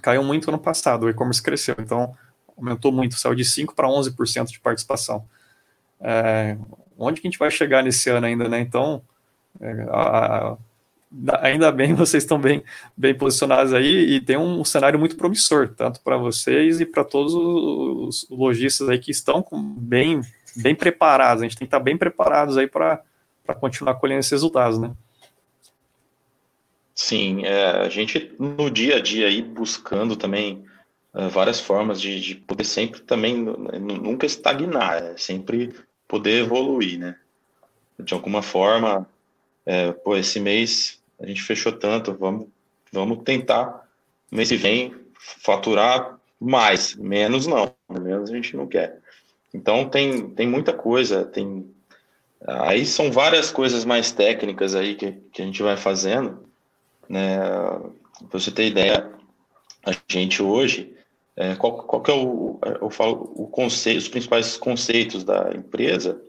Caiu 0.00 0.22
muito 0.22 0.48
ano 0.48 0.58
passado, 0.58 1.04
o 1.04 1.10
e-commerce 1.10 1.42
cresceu, 1.42 1.76
então 1.78 2.14
aumentou 2.56 2.92
muito, 2.92 3.18
saiu 3.18 3.34
de 3.34 3.44
5% 3.44 3.74
para 3.74 3.88
11% 3.88 4.50
de 4.50 4.60
participação. 4.60 5.26
É, 6.00 6.56
onde 6.98 7.20
que 7.20 7.26
a 7.26 7.30
gente 7.30 7.38
vai 7.38 7.50
chegar 7.50 7.82
nesse 7.82 8.10
ano 8.10 8.26
ainda, 8.26 8.48
né? 8.48 8.60
Então, 8.60 9.02
é, 9.60 9.86
a, 9.90 10.56
ainda 11.40 11.70
bem 11.70 11.92
vocês 11.94 12.22
estão 12.22 12.38
bem, 12.38 12.62
bem 12.96 13.14
posicionados 13.14 13.72
aí 13.72 14.14
e 14.14 14.20
tem 14.20 14.36
um 14.36 14.64
cenário 14.64 14.98
muito 14.98 15.16
promissor, 15.16 15.68
tanto 15.68 16.00
para 16.00 16.16
vocês 16.16 16.80
e 16.80 16.86
para 16.86 17.04
todos 17.04 17.34
os 17.34 18.26
lojistas 18.30 18.88
aí 18.88 18.98
que 18.98 19.10
estão 19.10 19.44
bem, 19.78 20.20
bem 20.56 20.74
preparados. 20.74 21.42
A 21.42 21.46
gente 21.46 21.56
tem 21.56 21.66
que 21.66 21.74
estar 21.74 21.80
bem 21.80 21.96
preparados 21.96 22.56
aí 22.56 22.66
para 22.66 23.02
continuar 23.60 23.94
colhendo 23.94 24.20
esses 24.20 24.32
resultados, 24.32 24.78
né? 24.78 24.92
Sim, 26.94 27.44
é, 27.44 27.70
a 27.80 27.88
gente 27.88 28.34
no 28.38 28.70
dia 28.70 28.96
a 28.96 29.00
dia 29.00 29.26
aí 29.26 29.42
buscando 29.42 30.14
também 30.14 30.64
uh, 31.14 31.28
várias 31.28 31.58
formas 31.58 32.00
de, 32.00 32.20
de, 32.20 32.34
poder 32.34 32.64
sempre 32.64 33.00
também 33.00 33.34
nunca 33.34 34.26
estagnar, 34.26 35.02
é 35.02 35.16
sempre 35.16 35.74
poder 36.06 36.44
evoluir, 36.44 36.98
né? 36.98 37.16
De 37.98 38.12
alguma 38.12 38.42
forma, 38.42 39.08
é, 39.64 39.90
pô, 39.92 40.16
esse 40.16 40.38
mês 40.38 41.01
a 41.22 41.26
gente 41.26 41.42
fechou 41.42 41.72
tanto, 41.72 42.12
vamos, 42.14 42.48
vamos 42.92 43.22
tentar 43.24 43.88
mês 44.30 44.48
que 44.48 44.56
vem 44.56 44.94
faturar 45.18 46.18
mais, 46.40 46.96
menos 46.96 47.46
não, 47.46 47.72
menos 47.88 48.30
a 48.30 48.34
gente 48.34 48.56
não 48.56 48.66
quer. 48.66 48.98
Então 49.54 49.88
tem, 49.88 50.30
tem 50.30 50.48
muita 50.48 50.72
coisa, 50.72 51.24
tem 51.24 51.72
aí 52.46 52.84
são 52.84 53.10
várias 53.12 53.50
coisas 53.50 53.84
mais 53.84 54.10
técnicas 54.10 54.74
aí 54.74 54.94
que, 54.94 55.12
que 55.32 55.42
a 55.42 55.44
gente 55.44 55.62
vai 55.62 55.76
fazendo, 55.76 56.44
né? 57.08 57.38
Para 58.28 58.38
você 58.38 58.50
ter 58.50 58.66
ideia, 58.66 59.10
a 59.84 59.92
gente 60.08 60.42
hoje, 60.42 60.94
é, 61.36 61.54
qual, 61.54 61.82
qual 61.84 62.02
que 62.02 62.10
é 62.10 62.14
o, 62.14 62.58
eu 62.80 62.90
falo, 62.90 63.32
o 63.34 63.46
conceito, 63.46 63.98
os 63.98 64.08
principais 64.08 64.56
conceitos 64.56 65.24
da 65.24 65.52
empresa 65.54 66.20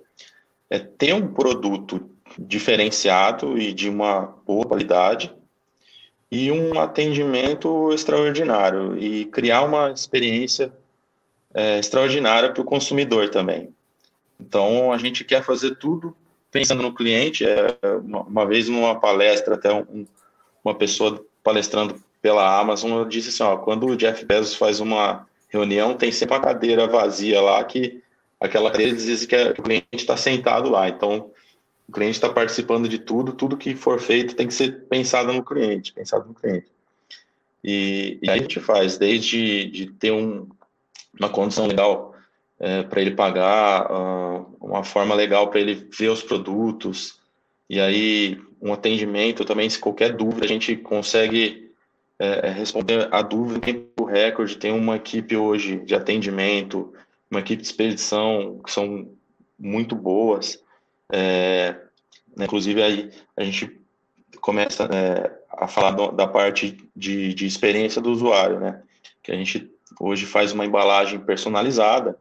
é 0.70 0.80
ter 0.80 1.14
um 1.14 1.34
produto 1.34 2.10
diferenciado 2.38 3.58
e 3.58 3.74
de 3.74 3.90
uma 3.90 4.36
boa 4.46 4.66
qualidade 4.66 5.34
e 6.32 6.52
um 6.52 6.80
atendimento 6.80 7.94
extraordinário 7.94 8.98
e 8.98 9.26
criar 9.26 9.62
uma 9.62 9.92
experiência 9.92 10.74
é, 11.54 11.78
extraordinária 11.78 12.52
para 12.52 12.62
o 12.62 12.66
consumidor 12.66 13.30
também. 13.30 13.70
Então 14.40 14.92
a 14.92 14.98
gente 14.98 15.24
quer 15.24 15.44
fazer 15.44 15.76
tudo 15.76 16.16
pensando 16.52 16.82
no 16.82 16.94
cliente. 16.94 17.46
É, 17.46 17.78
uma, 18.04 18.22
uma, 18.22 18.46
vez 18.48 18.68
numa 18.68 19.00
palestra 19.00 19.54
até 19.54 19.72
um, 19.72 20.08
uma 20.64 20.74
pessoa 20.74 21.24
palestrando 21.44 22.02
pela 22.20 22.60
Amazon 22.60 23.08
disse 23.08 23.30
assim, 23.30 23.44
ó, 23.44 23.58
quando 23.58 23.86
o 23.86 23.96
Jeff 23.96 24.26
Bezos 24.26 24.56
faz 24.56 24.80
uma 24.80 25.28
reunião 25.50 25.96
tem 25.96 26.12
sempre 26.12 26.36
uma 26.36 26.42
cadeira 26.42 26.88
vazia 26.88 27.40
lá 27.42 27.64
que 27.64 28.02
aquela 28.40 28.72
cadeira 28.72 28.96
diz 28.96 29.26
que, 29.28 29.36
é, 29.36 29.54
que 29.54 29.62
o 29.62 29.64
cliente 29.64 29.88
está 29.94 30.18
sentado 30.18 30.70
lá. 30.70 30.90
Então 30.90 31.30
o 31.88 31.92
cliente 31.92 32.16
está 32.16 32.30
participando 32.30 32.88
de 32.88 33.00
tudo, 33.00 33.34
tudo 33.34 33.58
que 33.58 33.76
for 33.76 34.00
feito 34.00 34.36
tem 34.36 34.48
que 34.48 34.54
ser 34.54 34.86
pensado 34.86 35.34
no 35.34 35.44
cliente, 35.44 35.94
pensado 35.94 36.28
no 36.28 36.34
cliente. 36.34 36.68
E, 37.64 38.20
e 38.22 38.30
aí 38.30 38.40
a 38.40 38.42
gente 38.42 38.60
faz, 38.60 38.98
desde 38.98 39.66
de 39.66 39.88
ter 39.88 40.12
um, 40.12 40.48
uma 41.18 41.30
condição 41.30 41.68
legal 41.68 42.16
é, 42.60 42.84
para 42.84 43.02
ele 43.02 43.12
pagar, 43.12 43.92
uh, 43.92 44.56
uma 44.62 44.84
forma 44.84 45.14
legal 45.16 45.50
para 45.50 45.60
ele 45.60 45.88
ver 45.98 46.10
os 46.10 46.24
produtos, 46.24 47.20
e 47.70 47.80
aí 47.80 48.40
um 48.62 48.72
atendimento 48.72 49.44
também, 49.44 49.70
se 49.70 49.80
qualquer 49.80 50.16
dúvida, 50.16 50.46
a 50.46 50.48
gente 50.48 50.76
consegue 50.78 51.72
é, 52.18 52.48
é 52.48 52.50
responder 52.50 53.10
a 53.12 53.22
dúvida 53.22 53.58
em 53.58 53.74
tempo 53.74 54.06
recorde. 54.06 54.58
Tem 54.58 54.72
uma 54.72 54.96
equipe 54.96 55.36
hoje 55.36 55.80
de 55.80 55.94
atendimento, 55.94 56.94
uma 57.30 57.42
equipe 57.42 57.62
de 57.62 57.68
expedição, 57.68 58.62
que 58.64 58.72
são 58.72 59.10
muito 59.60 59.96
boas. 59.96 60.63
É, 61.16 61.76
né, 62.36 62.46
inclusive, 62.46 62.82
aí 62.82 63.12
a 63.38 63.44
gente 63.44 63.80
começa 64.42 64.86
é, 64.86 65.32
a 65.48 65.68
falar 65.68 65.92
do, 65.92 66.12
da 66.12 66.26
parte 66.26 66.76
de, 66.96 67.36
de 67.36 67.46
experiência 67.46 68.02
do 68.02 68.10
usuário, 68.10 68.60
né? 68.60 68.82
Que 69.22 69.32
a 69.32 69.36
gente 69.36 69.72
hoje 70.00 70.26
faz 70.26 70.52
uma 70.52 70.66
embalagem 70.66 71.20
personalizada. 71.20 72.18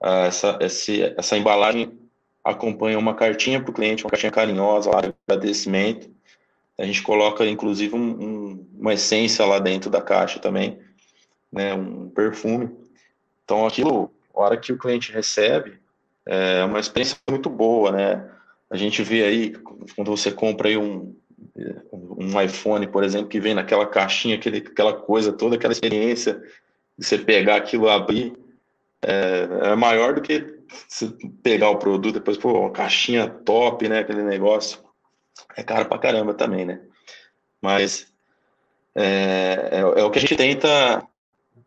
Uh, 0.00 0.26
essa, 0.28 0.56
esse, 0.60 1.02
essa 1.18 1.36
embalagem 1.36 1.98
acompanha 2.44 2.96
uma 2.96 3.12
cartinha 3.12 3.60
para 3.60 3.72
o 3.72 3.74
cliente, 3.74 4.04
uma 4.04 4.10
cartinha 4.10 4.30
carinhosa 4.30 4.88
lá 4.88 5.00
de 5.00 5.12
agradecimento. 5.26 6.08
A 6.78 6.84
gente 6.84 7.02
coloca, 7.02 7.44
inclusive, 7.44 7.96
um, 7.96 7.98
um, 7.98 8.66
uma 8.78 8.94
essência 8.94 9.44
lá 9.44 9.58
dentro 9.58 9.90
da 9.90 10.00
caixa 10.00 10.38
também, 10.38 10.78
né? 11.50 11.74
Um 11.74 12.08
perfume. 12.08 12.70
Então, 13.44 13.66
aquilo, 13.66 14.12
a 14.32 14.40
hora 14.42 14.56
que 14.56 14.72
o 14.72 14.78
cliente 14.78 15.10
recebe, 15.10 15.80
é 16.28 16.64
uma 16.64 16.78
experiência 16.78 17.16
muito 17.28 17.48
boa, 17.48 17.90
né? 17.90 18.30
A 18.70 18.76
gente 18.76 19.02
vê 19.02 19.24
aí, 19.24 19.54
quando 19.96 20.10
você 20.10 20.30
compra 20.30 20.68
aí 20.68 20.76
um, 20.76 21.16
um 22.18 22.40
iPhone, 22.40 22.86
por 22.86 23.02
exemplo, 23.02 23.28
que 23.28 23.40
vem 23.40 23.54
naquela 23.54 23.86
caixinha, 23.86 24.36
aquele, 24.36 24.58
aquela 24.58 24.92
coisa 24.92 25.32
toda, 25.32 25.56
aquela 25.56 25.72
experiência 25.72 26.34
de 26.98 27.06
você 27.06 27.16
pegar 27.16 27.56
aquilo, 27.56 27.88
abrir, 27.88 28.34
é, 29.00 29.48
é 29.70 29.74
maior 29.74 30.14
do 30.14 30.20
que 30.20 30.58
você 30.86 31.10
pegar 31.42 31.70
o 31.70 31.78
produto, 31.78 32.14
depois, 32.14 32.36
pô, 32.36 32.60
uma 32.60 32.70
caixinha 32.70 33.26
top, 33.26 33.88
né, 33.88 34.00
aquele 34.00 34.22
negócio. 34.22 34.80
É 35.56 35.62
caro 35.62 35.88
pra 35.88 35.98
caramba 35.98 36.34
também, 36.34 36.66
né? 36.66 36.80
Mas 37.60 38.12
é, 38.94 39.70
é, 39.72 39.78
é 39.80 40.04
o 40.04 40.10
que 40.10 40.18
a 40.18 40.20
gente 40.20 40.36
tenta, 40.36 41.02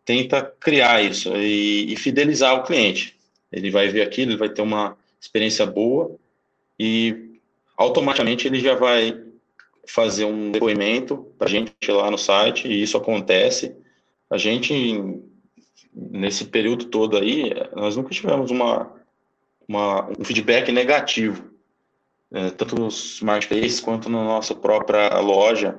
tenta 0.05 0.53
criar 0.59 1.01
isso 1.01 1.35
e, 1.35 1.91
e 1.91 1.95
fidelizar 1.95 2.53
o 2.55 2.63
cliente. 2.63 3.19
Ele 3.51 3.69
vai 3.69 3.87
ver 3.89 4.01
aquilo, 4.01 4.31
ele 4.31 4.37
vai 4.37 4.49
ter 4.49 4.61
uma 4.61 4.97
experiência 5.19 5.65
boa 5.65 6.15
e 6.79 7.39
automaticamente 7.77 8.47
ele 8.47 8.59
já 8.59 8.75
vai 8.75 9.21
fazer 9.87 10.25
um 10.25 10.51
depoimento 10.51 11.17
para 11.37 11.47
a 11.47 11.51
gente 11.51 11.73
lá 11.89 12.09
no 12.09 12.17
site 12.17 12.67
e 12.67 12.81
isso 12.81 12.97
acontece. 12.97 13.75
A 14.29 14.37
gente, 14.37 14.73
nesse 15.93 16.45
período 16.45 16.85
todo 16.85 17.17
aí, 17.17 17.51
nós 17.75 17.95
nunca 17.95 18.09
tivemos 18.09 18.51
uma, 18.51 18.91
uma 19.67 20.09
um 20.09 20.23
feedback 20.23 20.71
negativo, 20.71 21.51
é, 22.31 22.49
tanto 22.51 22.75
nos 22.75 23.21
marketplaces 23.21 23.81
quanto 23.81 24.09
na 24.09 24.23
nossa 24.23 24.55
própria 24.55 25.19
loja. 25.19 25.77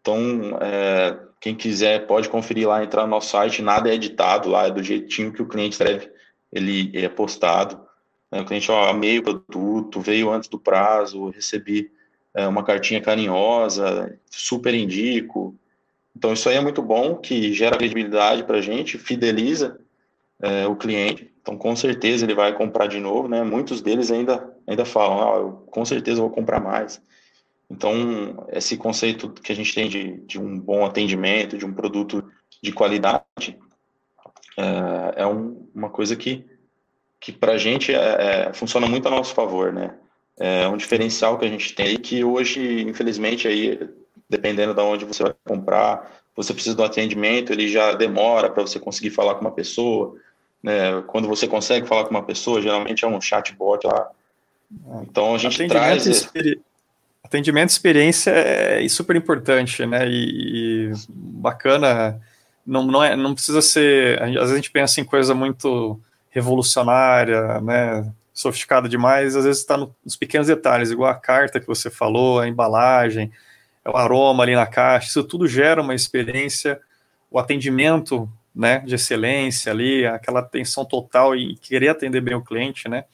Então, 0.00 0.58
é, 0.60 1.18
quem 1.40 1.54
quiser 1.54 2.06
pode 2.06 2.28
conferir 2.28 2.68
lá, 2.68 2.84
entrar 2.84 3.04
no 3.04 3.10
nosso 3.10 3.30
site, 3.30 3.62
nada 3.62 3.88
é 3.88 3.94
editado 3.94 4.48
lá, 4.48 4.66
é 4.66 4.70
do 4.70 4.82
jeitinho 4.82 5.32
que 5.32 5.42
o 5.42 5.48
cliente 5.48 5.78
deve 5.78 6.10
ele 6.52 6.90
é 6.94 7.08
postado. 7.08 7.80
É, 8.30 8.40
o 8.40 8.44
cliente, 8.44 8.70
ó, 8.70 8.88
amei 8.88 9.18
o 9.18 9.22
produto, 9.22 10.00
veio 10.00 10.30
antes 10.30 10.48
do 10.48 10.58
prazo, 10.58 11.30
recebi 11.30 11.90
é, 12.34 12.46
uma 12.46 12.62
cartinha 12.62 13.00
carinhosa, 13.00 14.18
super 14.30 14.74
indico. 14.74 15.54
Então, 16.16 16.32
isso 16.32 16.48
aí 16.48 16.56
é 16.56 16.60
muito 16.60 16.82
bom, 16.82 17.16
que 17.16 17.52
gera 17.52 17.76
credibilidade 17.76 18.44
para 18.44 18.58
a 18.58 18.60
gente, 18.60 18.98
fideliza 18.98 19.78
é, 20.40 20.66
o 20.66 20.76
cliente. 20.76 21.32
Então, 21.40 21.56
com 21.56 21.74
certeza, 21.74 22.24
ele 22.24 22.34
vai 22.34 22.54
comprar 22.54 22.86
de 22.86 23.00
novo, 23.00 23.28
né? 23.28 23.42
Muitos 23.42 23.80
deles 23.80 24.10
ainda, 24.10 24.54
ainda 24.66 24.84
falam, 24.84 25.22
ah, 25.22 25.36
eu 25.38 25.52
com 25.70 25.84
certeza 25.84 26.20
vou 26.20 26.30
comprar 26.30 26.60
mais. 26.60 27.00
Então, 27.70 28.46
esse 28.50 28.76
conceito 28.76 29.30
que 29.30 29.52
a 29.52 29.54
gente 29.54 29.74
tem 29.74 29.88
de, 29.88 30.18
de 30.26 30.38
um 30.38 30.58
bom 30.58 30.84
atendimento, 30.84 31.56
de 31.58 31.66
um 31.66 31.72
produto 31.72 32.24
de 32.62 32.72
qualidade, 32.72 33.58
é, 34.58 35.22
é 35.22 35.26
um, 35.26 35.68
uma 35.72 35.88
coisa 35.88 36.16
que, 36.16 36.44
que 37.20 37.30
para 37.30 37.52
a 37.52 37.58
gente 37.58 37.94
é, 37.94 38.48
é, 38.48 38.52
funciona 38.52 38.88
muito 38.88 39.06
a 39.06 39.10
nosso 39.10 39.32
favor, 39.32 39.72
né? 39.72 39.94
É 40.36 40.68
um 40.68 40.76
diferencial 40.76 41.38
que 41.38 41.44
a 41.44 41.48
gente 41.48 41.74
tem 41.74 41.94
e 41.94 41.98
que 41.98 42.22
hoje, 42.22 42.82
infelizmente, 42.82 43.48
aí 43.48 43.88
dependendo 44.28 44.74
de 44.74 44.80
onde 44.80 45.04
você 45.04 45.22
vai 45.22 45.34
comprar, 45.44 46.12
você 46.36 46.52
precisa 46.52 46.76
do 46.76 46.84
atendimento, 46.84 47.52
ele 47.52 47.66
já 47.66 47.92
demora 47.92 48.50
para 48.50 48.62
você 48.62 48.78
conseguir 48.78 49.10
falar 49.10 49.34
com 49.34 49.40
uma 49.40 49.50
pessoa. 49.50 50.14
Né? 50.62 51.02
Quando 51.06 51.26
você 51.26 51.48
consegue 51.48 51.86
falar 51.88 52.04
com 52.04 52.10
uma 52.10 52.22
pessoa, 52.22 52.62
geralmente 52.62 53.04
é 53.04 53.08
um 53.08 53.20
chatbot 53.20 53.84
lá. 53.86 54.10
Então 55.02 55.34
a 55.34 55.38
gente 55.38 55.54
atendimento 55.54 55.82
traz. 55.82 56.06
Experi... 56.06 56.60
Atendimento 57.24 57.70
experiência 57.70 58.30
é 58.30 58.86
super 58.88 59.16
importante, 59.16 59.84
né? 59.86 60.08
E, 60.08 60.90
e, 60.90 60.92
bacana. 61.08 62.20
Não, 62.68 62.84
não, 62.84 63.02
é, 63.02 63.16
não 63.16 63.32
precisa 63.32 63.62
ser. 63.62 64.22
Às 64.22 64.30
vezes 64.30 64.50
a 64.52 64.56
gente 64.56 64.70
pensa 64.70 65.00
em 65.00 65.04
coisa 65.04 65.34
muito 65.34 65.98
revolucionária, 66.28 67.60
né? 67.62 68.12
Sofisticada 68.34 68.88
demais, 68.88 69.34
às 69.34 69.44
vezes 69.44 69.62
está 69.62 69.76
nos 69.76 70.14
pequenos 70.14 70.46
detalhes, 70.46 70.90
igual 70.90 71.10
a 71.10 71.14
carta 71.14 71.58
que 71.58 71.66
você 71.66 71.90
falou, 71.90 72.38
a 72.38 72.46
embalagem, 72.46 73.32
o 73.84 73.96
aroma 73.96 74.44
ali 74.44 74.54
na 74.54 74.66
caixa, 74.66 75.08
isso 75.08 75.24
tudo 75.24 75.48
gera 75.48 75.82
uma 75.82 75.94
experiência, 75.94 76.80
o 77.30 77.38
atendimento, 77.40 78.30
né, 78.54 78.78
de 78.80 78.94
excelência 78.94 79.72
ali, 79.72 80.06
aquela 80.06 80.38
atenção 80.38 80.84
total 80.84 81.34
e 81.34 81.56
querer 81.56 81.88
atender 81.88 82.20
bem 82.20 82.36
o 82.36 82.44
cliente, 82.44 82.88
né, 82.88 83.04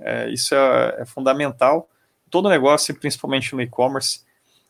é, 0.00 0.30
isso 0.30 0.54
é, 0.54 0.96
é, 1.00 1.04
fundamental. 1.04 1.88
Todo 2.30 2.48
negócio, 2.48 2.94
principalmente 2.94 3.54
no 3.54 3.60
e-commerce. 3.60 4.22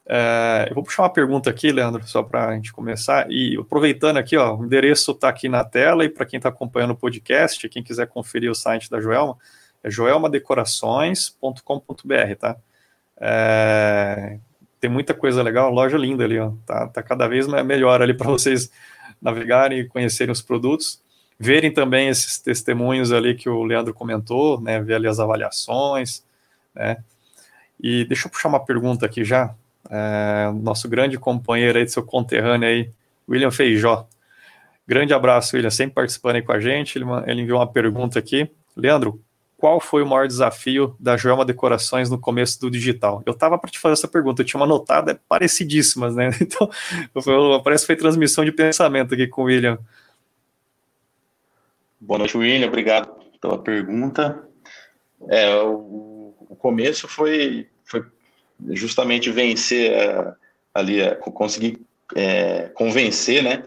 É, 0.04 0.66
eu 0.68 0.74
vou 0.74 0.82
puxar 0.82 1.02
uma 1.02 1.12
pergunta 1.12 1.48
aqui, 1.48 1.70
Leandro, 1.70 2.04
só 2.06 2.22
para 2.22 2.48
a 2.48 2.54
gente 2.54 2.72
começar. 2.72 3.30
E 3.30 3.56
aproveitando 3.58 4.16
aqui, 4.16 4.36
ó, 4.36 4.56
o 4.56 4.64
endereço 4.64 5.12
está 5.12 5.28
aqui 5.28 5.48
na 5.48 5.64
tela 5.64 6.04
e 6.04 6.08
para 6.08 6.26
quem 6.26 6.38
está 6.38 6.48
acompanhando 6.48 6.92
o 6.92 6.96
podcast, 6.96 7.68
quem 7.68 7.82
quiser 7.82 8.08
conferir 8.08 8.50
o 8.50 8.54
site 8.54 8.90
da 8.90 9.00
Joelma, 9.00 9.36
é 9.82 9.90
joelmadecorações.com.br, 9.90 12.34
tá? 12.38 12.56
É, 13.16 14.38
tem 14.80 14.90
muita 14.90 15.14
coisa 15.14 15.42
legal, 15.42 15.72
loja 15.72 15.96
linda 15.96 16.24
ali, 16.24 16.38
ó. 16.38 16.52
Tá, 16.66 16.88
tá 16.88 17.02
cada 17.02 17.28
vez 17.28 17.46
melhor 17.46 18.02
ali 18.02 18.14
para 18.14 18.30
vocês 18.30 18.70
navegarem 19.20 19.80
e 19.80 19.86
conhecerem 19.86 20.32
os 20.32 20.42
produtos, 20.42 21.00
verem 21.38 21.72
também 21.72 22.08
esses 22.08 22.38
testemunhos 22.38 23.12
ali 23.12 23.36
que 23.36 23.48
o 23.48 23.62
Leandro 23.62 23.94
comentou, 23.94 24.60
né, 24.60 24.80
ver 24.80 24.94
ali 24.94 25.06
as 25.06 25.20
avaliações, 25.20 26.24
né. 26.74 27.04
E 27.80 28.04
deixa 28.04 28.26
eu 28.26 28.30
puxar 28.30 28.48
uma 28.48 28.64
pergunta 28.64 29.06
aqui 29.06 29.24
já, 29.24 29.54
é, 29.90 30.50
nosso 30.62 30.88
grande 30.88 31.18
companheiro 31.18 31.78
aí, 31.78 31.88
seu 31.88 32.02
conterrâneo 32.02 32.68
aí, 32.68 32.90
William 33.28 33.50
Feijó. 33.50 34.06
Grande 34.86 35.14
abraço, 35.14 35.56
William, 35.56 35.70
sempre 35.70 35.94
participando 35.94 36.36
aí 36.36 36.42
com 36.42 36.52
a 36.52 36.60
gente. 36.60 36.98
Ele, 36.98 37.04
ele 37.26 37.42
enviou 37.42 37.58
uma 37.58 37.66
pergunta 37.66 38.18
aqui. 38.18 38.50
Leandro, 38.76 39.22
qual 39.56 39.78
foi 39.78 40.02
o 40.02 40.06
maior 40.06 40.26
desafio 40.26 40.96
da 40.98 41.16
Joelma 41.16 41.44
Decorações 41.44 42.10
no 42.10 42.18
começo 42.18 42.60
do 42.60 42.68
digital? 42.68 43.22
Eu 43.24 43.32
estava 43.32 43.56
para 43.56 43.70
te 43.70 43.78
fazer 43.78 43.92
essa 43.92 44.08
pergunta, 44.08 44.42
eu 44.42 44.46
tinha 44.46 44.58
uma 44.58 44.66
notada 44.66 45.20
parecidíssimas, 45.28 46.16
né? 46.16 46.30
Então, 46.42 46.68
parece 47.62 47.84
que 47.84 47.86
foi 47.86 47.96
transmissão 47.96 48.44
de 48.44 48.50
pensamento 48.50 49.14
aqui 49.14 49.28
com 49.28 49.42
o 49.42 49.44
William. 49.44 49.78
Boa 52.00 52.18
noite, 52.18 52.36
William, 52.36 52.66
obrigado 52.66 53.08
pela 53.40 53.56
pergunta. 53.56 54.42
É, 55.28 55.54
o, 55.62 56.34
o 56.48 56.56
começo 56.56 57.06
foi 57.06 57.68
justamente 58.70 59.30
vencer 59.30 59.92
é, 59.92 60.34
ali, 60.74 61.00
é, 61.00 61.14
conseguir 61.14 61.80
é, 62.14 62.70
convencer, 62.74 63.42
né? 63.42 63.64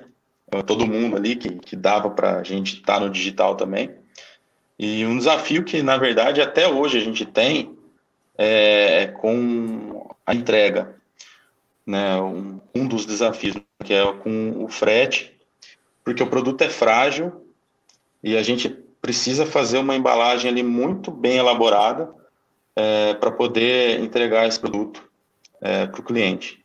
Todo 0.66 0.88
mundo 0.88 1.18
ali 1.18 1.36
que, 1.36 1.50
que 1.50 1.76
dava 1.76 2.10
para 2.10 2.40
a 2.40 2.44
gente 2.44 2.76
estar 2.76 2.96
tá 2.96 3.00
no 3.00 3.10
digital 3.10 3.56
também. 3.56 3.90
E 4.78 5.06
um 5.06 5.18
desafio 5.18 5.64
que, 5.64 5.82
na 5.82 5.98
verdade, 5.98 6.42
até 6.42 6.68
hoje 6.68 6.98
a 6.98 7.02
gente 7.02 7.26
tem 7.26 7.76
é 8.38 9.08
com 9.08 10.08
a 10.26 10.34
entrega. 10.34 10.96
Né? 11.86 12.20
Um, 12.22 12.60
um 12.74 12.88
dos 12.88 13.06
desafios, 13.06 13.56
que 13.84 13.94
é 13.94 14.14
com 14.14 14.64
o 14.64 14.68
frete, 14.68 15.36
porque 16.04 16.22
o 16.22 16.28
produto 16.28 16.62
é 16.62 16.70
frágil 16.70 17.50
e 18.24 18.36
a 18.36 18.44
gente 18.44 18.70
precisa 19.02 19.46
fazer 19.46 19.78
uma 19.78 19.96
embalagem 19.96 20.50
ali 20.50 20.64
muito 20.64 21.12
bem 21.12 21.38
elaborada 21.38 22.10
é, 22.76 23.14
para 23.14 23.32
poder 23.32 24.00
entregar 24.00 24.48
esse 24.48 24.60
produto 24.60 25.04
é, 25.62 25.88
para 25.88 26.02
o 26.02 26.04
cliente. 26.04 26.64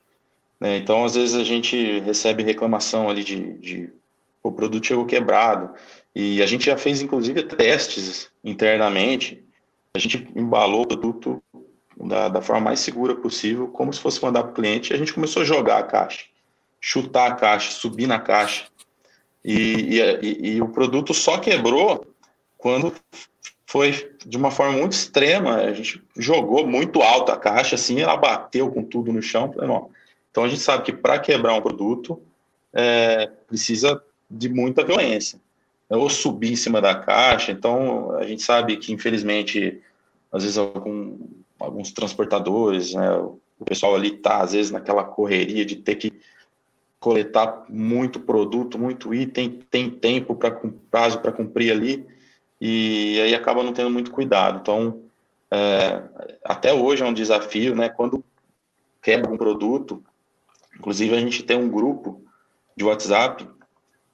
Né? 0.58 0.76
Então, 0.76 1.04
às 1.04 1.14
vezes 1.14 1.34
a 1.34 1.44
gente 1.44 2.00
recebe 2.00 2.42
reclamação 2.42 3.08
ali 3.08 3.24
de, 3.24 3.54
de 3.58 3.92
o 4.42 4.50
produto 4.50 4.86
chegou 4.86 5.04
quebrado, 5.04 5.74
e 6.14 6.42
a 6.42 6.46
gente 6.46 6.66
já 6.66 6.76
fez, 6.76 7.00
inclusive, 7.00 7.42
testes 7.42 8.30
internamente. 8.42 9.44
A 9.94 9.98
gente 9.98 10.28
embalou 10.34 10.82
o 10.82 10.86
produto 10.86 11.42
da, 11.96 12.28
da 12.28 12.42
forma 12.42 12.62
mais 12.62 12.80
segura 12.80 13.14
possível, 13.14 13.68
como 13.68 13.92
se 13.92 14.00
fosse 14.00 14.22
mandar 14.22 14.42
para 14.42 14.52
o 14.52 14.54
cliente. 14.54 14.92
E 14.92 14.94
a 14.94 14.98
gente 14.98 15.12
começou 15.12 15.42
a 15.42 15.44
jogar 15.44 15.78
a 15.78 15.82
caixa, 15.82 16.24
chutar 16.80 17.30
a 17.30 17.34
caixa, 17.34 17.70
subir 17.70 18.06
na 18.06 18.18
caixa. 18.18 18.66
E, 19.44 20.00
e, 20.20 20.56
e 20.56 20.62
o 20.62 20.68
produto 20.68 21.14
só 21.14 21.38
quebrou 21.38 22.06
quando 22.58 22.92
foi 23.70 24.12
de 24.26 24.36
uma 24.36 24.50
forma 24.50 24.78
muito 24.78 24.94
extrema. 24.94 25.58
A 25.58 25.72
gente 25.72 26.02
jogou 26.16 26.66
muito 26.66 27.02
alto 27.02 27.30
a 27.30 27.36
caixa, 27.36 27.76
assim, 27.76 28.00
ela 28.00 28.16
bateu 28.16 28.68
com 28.68 28.82
tudo 28.82 29.12
no 29.12 29.22
chão. 29.22 29.54
Então 30.28 30.42
a 30.42 30.48
gente 30.48 30.60
sabe 30.60 30.82
que 30.82 30.92
para 30.92 31.20
quebrar 31.20 31.54
um 31.54 31.62
produto 31.62 32.20
é, 32.72 33.30
precisa 33.46 34.02
de 34.28 34.48
muita 34.48 34.84
violência. 34.84 35.38
Ou 35.88 36.10
subir 36.10 36.52
em 36.52 36.56
cima 36.56 36.80
da 36.80 36.96
caixa. 36.96 37.52
Então, 37.52 38.16
a 38.16 38.26
gente 38.26 38.42
sabe 38.42 38.76
que, 38.76 38.92
infelizmente, 38.92 39.80
às 40.32 40.42
vezes 40.42 40.58
algum, 40.58 41.18
alguns 41.56 41.92
transportadores, 41.92 42.94
né, 42.94 43.12
o 43.12 43.64
pessoal 43.64 43.94
ali 43.94 44.14
está, 44.14 44.42
às 44.42 44.52
vezes, 44.52 44.72
naquela 44.72 45.04
correria 45.04 45.64
de 45.64 45.76
ter 45.76 45.94
que 45.94 46.12
coletar 46.98 47.66
muito 47.68 48.18
produto, 48.18 48.78
muito 48.78 49.14
item, 49.14 49.60
tem 49.70 49.88
tempo 49.88 50.34
para 50.34 50.60
prazo 50.90 51.20
para 51.20 51.32
cumprir 51.32 51.72
ali, 51.72 52.06
e 52.60 53.20
aí 53.20 53.34
acaba 53.34 53.62
não 53.62 53.72
tendo 53.72 53.90
muito 53.90 54.10
cuidado. 54.10 54.58
Então, 54.60 55.02
é, 55.50 56.02
até 56.44 56.72
hoje 56.72 57.02
é 57.02 57.06
um 57.06 57.14
desafio, 57.14 57.74
né? 57.74 57.88
Quando 57.88 58.24
quebra 59.02 59.32
um 59.32 59.36
produto, 59.36 60.04
inclusive 60.76 61.16
a 61.16 61.20
gente 61.20 61.42
tem 61.42 61.56
um 61.56 61.70
grupo 61.70 62.22
de 62.76 62.84
WhatsApp, 62.84 63.48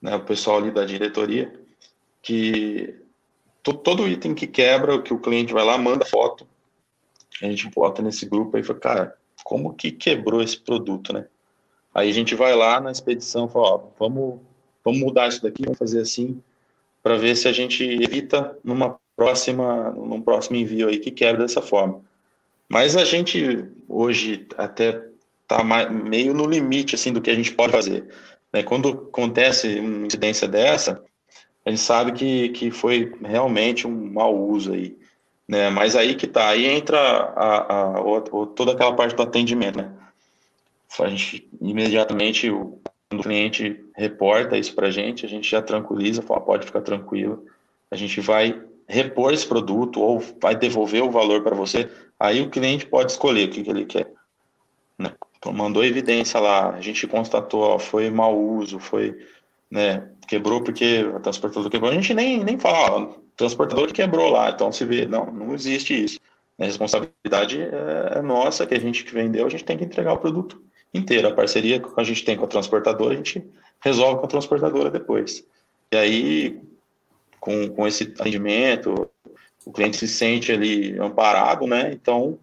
né, 0.01 0.15
o 0.15 0.25
pessoal 0.25 0.59
ali 0.59 0.71
da 0.71 0.85
diretoria, 0.85 1.53
que 2.23 2.95
todo 3.63 4.09
item 4.09 4.35
que 4.35 4.47
quebra, 4.47 5.03
que 5.03 5.13
o 5.13 5.19
cliente 5.19 5.53
vai 5.53 5.65
lá, 5.65 5.77
manda 5.77 6.05
foto, 6.05 6.47
a 7.43 7.47
gente 7.47 7.69
bota 7.71 8.01
nesse 8.01 8.27
grupo 8.27 8.57
e 8.57 8.63
fala, 8.63 8.79
cara, 8.79 9.17
como 9.45 9.75
que 9.75 9.91
quebrou 9.91 10.43
esse 10.43 10.59
produto, 10.59 11.13
né? 11.13 11.27
Aí 11.95 12.11
a 12.11 12.13
gente 12.13 12.35
vai 12.35 12.55
lá 12.55 12.81
na 12.81 12.91
expedição 12.91 13.47
e 13.47 13.49
fala, 13.49 13.67
ó, 13.67 13.81
vamos, 13.99 14.41
vamos 14.85 15.01
mudar 15.01 15.29
isso 15.29 15.43
daqui, 15.43 15.63
vamos 15.65 15.79
fazer 15.79 16.01
assim, 16.01 16.43
para 17.07 17.17
ver 17.17 17.37
se 17.37 17.47
a 17.47 17.53
gente 17.53 17.85
evita 17.85 18.59
numa 18.65 18.99
próxima, 19.15 19.93
num 19.93 20.21
próximo 20.21 20.57
envio 20.57 20.89
aí 20.89 20.99
que 20.99 21.13
quebra 21.13 21.43
dessa 21.43 21.63
forma. 21.63 22.01
Mas 22.69 22.97
a 22.97 23.05
gente 23.05 23.65
hoje 23.89 24.45
até 24.59 25.05
tá 25.47 25.63
meio 25.89 26.35
no 26.35 26.45
limite 26.47 26.97
assim 26.97 27.13
do 27.13 27.21
que 27.21 27.31
a 27.31 27.35
gente 27.37 27.53
pode 27.53 27.71
fazer. 27.71 28.09
Né? 28.53 28.65
Quando 28.65 28.89
acontece 28.89 29.79
uma 29.79 30.05
incidência 30.09 30.49
dessa, 30.49 31.01
a 31.65 31.71
gente 31.71 31.81
sabe 31.81 32.11
que, 32.11 32.49
que 32.49 32.73
foi 32.73 33.13
realmente 33.23 33.87
um 33.87 34.13
mau 34.13 34.37
uso 34.37 34.73
aí, 34.73 34.99
né? 35.47 35.71
Mas 35.71 35.95
aí 35.95 36.17
que 36.17 36.27
tá, 36.27 36.49
aí 36.49 36.67
entra 36.67 36.99
a, 36.99 37.57
a, 37.57 37.99
a, 38.01 38.27
toda 38.57 38.73
aquela 38.73 38.97
parte 38.97 39.15
do 39.15 39.23
atendimento, 39.23 39.79
né? 39.79 39.93
A 40.99 41.07
gente 41.07 41.49
imediatamente, 41.61 42.51
quando 43.09 43.21
o 43.21 43.23
cliente 43.23 43.85
reporta 43.95 44.59
isso 44.59 44.75
para 44.75 44.89
a 44.89 44.91
gente, 44.91 45.25
a 45.25 45.29
gente 45.29 45.49
já 45.49 45.63
tranquiliza, 45.63 46.23
fala, 46.23 46.41
pode 46.41 46.67
ficar 46.67 46.81
tranquilo, 46.81 47.45
a 47.91 47.97
gente 47.97 48.21
vai 48.21 48.61
repor 48.89 49.33
esse 49.33 49.47
produto 49.47 50.01
ou 50.01 50.21
vai 50.41 50.57
devolver 50.57 51.03
o 51.03 51.11
valor 51.11 51.43
para 51.43 51.55
você, 51.55 51.91
aí 52.19 52.41
o 52.41 52.51
cliente 52.51 52.87
pode 52.87 53.13
escolher 53.13 53.49
o 53.49 53.51
que, 53.51 53.63
que 53.63 53.71
ele 53.71 53.85
quer. 53.85 54.13
Né? 54.99 55.13
Então, 55.39 55.53
mandou 55.53 55.85
evidência 55.85 56.41
lá, 56.41 56.71
a 56.71 56.81
gente 56.81 57.07
constatou, 57.07 57.61
ó, 57.63 57.79
foi 57.79 58.11
mau 58.11 58.39
uso, 58.39 58.79
foi 58.79 59.17
né, 59.71 60.09
quebrou 60.29 60.63
porque 60.63 61.05
o 61.05 61.21
transportador 61.21 61.71
quebrou, 61.71 61.91
a 61.91 61.95
gente 61.95 62.15
nem, 62.15 62.43
nem 62.43 62.59
fala, 62.59 62.91
ó, 62.91 63.15
transportador 63.37 63.87
que 63.89 63.95
quebrou 63.95 64.31
lá, 64.31 64.51
então 64.51 64.73
se 64.73 64.85
vê, 64.85 65.07
não, 65.07 65.27
não 65.27 65.55
existe 65.55 66.05
isso. 66.05 66.19
A 66.59 66.65
responsabilidade 66.65 67.61
é, 67.61 68.19
é 68.19 68.23
nossa, 68.23 68.67
que 68.67 68.75
a 68.75 68.81
gente 68.81 69.05
que 69.05 69.13
vendeu, 69.13 69.47
a 69.47 69.51
gente 69.51 69.65
tem 69.65 69.77
que 69.77 69.85
entregar 69.85 70.15
o 70.15 70.19
produto 70.19 70.66
inteiro. 70.97 71.29
A 71.29 71.35
parceria 71.35 71.81
que 71.81 71.89
a 71.97 72.05
gente 72.05 72.25
tem 72.25 72.37
com 72.37 72.45
a 72.45 72.49
transportadora, 72.49 73.15
a 73.15 73.17
gente 73.17 73.45
resolve 73.81 74.21
com 74.21 74.27
a 74.27 74.29
transportadora 74.29 74.91
depois. 74.91 75.45
E 75.93 75.97
aí, 75.97 76.61
com, 77.41 77.69
com 77.69 77.87
esse 77.87 78.05
atendimento, 78.05 79.09
o 79.65 79.73
cliente 79.73 79.97
se 79.97 80.09
sente 80.09 80.53
ali 80.53 80.99
amparado, 80.99 81.67
né? 81.67 81.91
Então, 81.93 82.39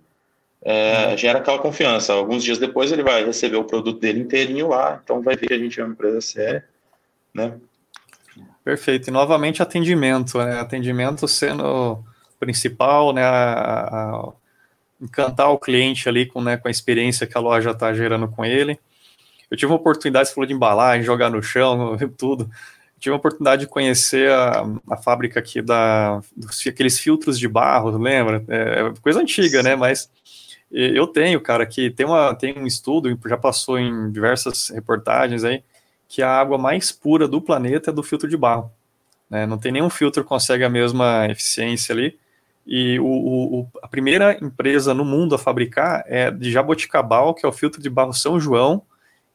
é, 0.61 1.07
uhum. 1.09 1.17
gera 1.17 1.39
aquela 1.39 1.59
confiança. 1.59 2.13
Alguns 2.13 2.43
dias 2.43 2.57
depois 2.57 2.91
ele 2.91 3.03
vai 3.03 3.25
receber 3.25 3.57
o 3.57 3.65
produto 3.65 3.99
dele 3.99 4.21
inteirinho 4.21 4.69
lá, 4.69 4.99
então 5.03 5.21
vai 5.21 5.35
ver 5.35 5.47
que 5.47 5.53
a 5.53 5.57
gente 5.57 5.79
é 5.79 5.83
uma 5.83 5.93
empresa 5.93 6.21
séria, 6.21 6.65
né? 7.33 7.53
Perfeito. 8.63 9.09
E 9.09 9.11
novamente 9.11 9.61
atendimento, 9.61 10.37
né? 10.37 10.59
Atendimento 10.59 11.27
sendo 11.27 12.01
principal, 12.39 13.11
né? 13.11 13.23
A, 13.23 13.33
a, 13.33 14.33
encantar 15.03 15.51
o 15.51 15.59
cliente 15.59 16.07
ali 16.07 16.25
com, 16.25 16.41
né, 16.41 16.57
com 16.57 16.67
a 16.67 16.71
experiência 16.71 17.27
que 17.27 17.37
a 17.37 17.41
loja 17.41 17.71
está 17.71 17.93
gerando 17.93 18.27
com 18.27 18.45
ele. 18.45 18.79
Eu 19.51 19.57
tive 19.57 19.71
uma 19.71 19.77
oportunidade, 19.77 20.29
você 20.29 20.33
falou 20.33 20.47
de 20.47 20.53
embalagem, 20.53 21.03
jogar 21.03 21.29
no 21.29 21.43
chão, 21.43 21.97
tudo. 22.17 22.45
Eu 22.45 22.99
tive 22.99 23.11
uma 23.11 23.17
oportunidade 23.17 23.61
de 23.61 23.67
conhecer 23.67 24.31
a, 24.31 24.65
a 24.89 24.97
fábrica 24.97 25.39
aqui 25.39 25.61
da 25.61 26.21
dos, 26.35 26.65
aqueles 26.65 26.97
filtros 26.99 27.37
de 27.37 27.47
barro, 27.47 27.97
lembra? 27.97 28.43
É, 28.47 28.87
é 28.87 28.93
coisa 29.01 29.19
antiga, 29.19 29.61
né? 29.61 29.75
Mas 29.75 30.09
eu 30.71 31.05
tenho, 31.05 31.39
cara, 31.39 31.67
que 31.67 31.91
tem, 31.91 32.05
uma, 32.05 32.33
tem 32.33 32.57
um 32.57 32.65
estudo, 32.65 33.15
já 33.27 33.37
passou 33.37 33.77
em 33.77 34.11
diversas 34.11 34.69
reportagens 34.69 35.43
aí, 35.43 35.63
que 36.07 36.23
a 36.23 36.29
água 36.31 36.57
mais 36.57 36.91
pura 36.91 37.27
do 37.27 37.39
planeta 37.39 37.91
é 37.91 37.93
do 37.93 38.01
filtro 38.01 38.27
de 38.27 38.35
barro. 38.35 38.71
Né? 39.29 39.45
Não 39.45 39.57
tem 39.59 39.71
nenhum 39.71 39.89
filtro 39.89 40.23
que 40.23 40.29
consegue 40.29 40.63
a 40.63 40.69
mesma 40.69 41.27
eficiência 41.29 41.93
ali. 41.93 42.17
E 42.65 42.97
o, 42.99 43.05
o, 43.05 43.67
a 43.81 43.87
primeira 43.87 44.37
empresa 44.41 44.93
no 44.93 45.03
mundo 45.03 45.35
a 45.35 45.39
fabricar 45.39 46.03
é 46.07 46.31
de 46.31 46.51
Jaboticabal, 46.51 47.33
que 47.33 47.45
é 47.45 47.49
o 47.49 47.51
filtro 47.51 47.81
de 47.81 47.89
barro 47.89 48.13
São 48.13 48.39
João, 48.39 48.81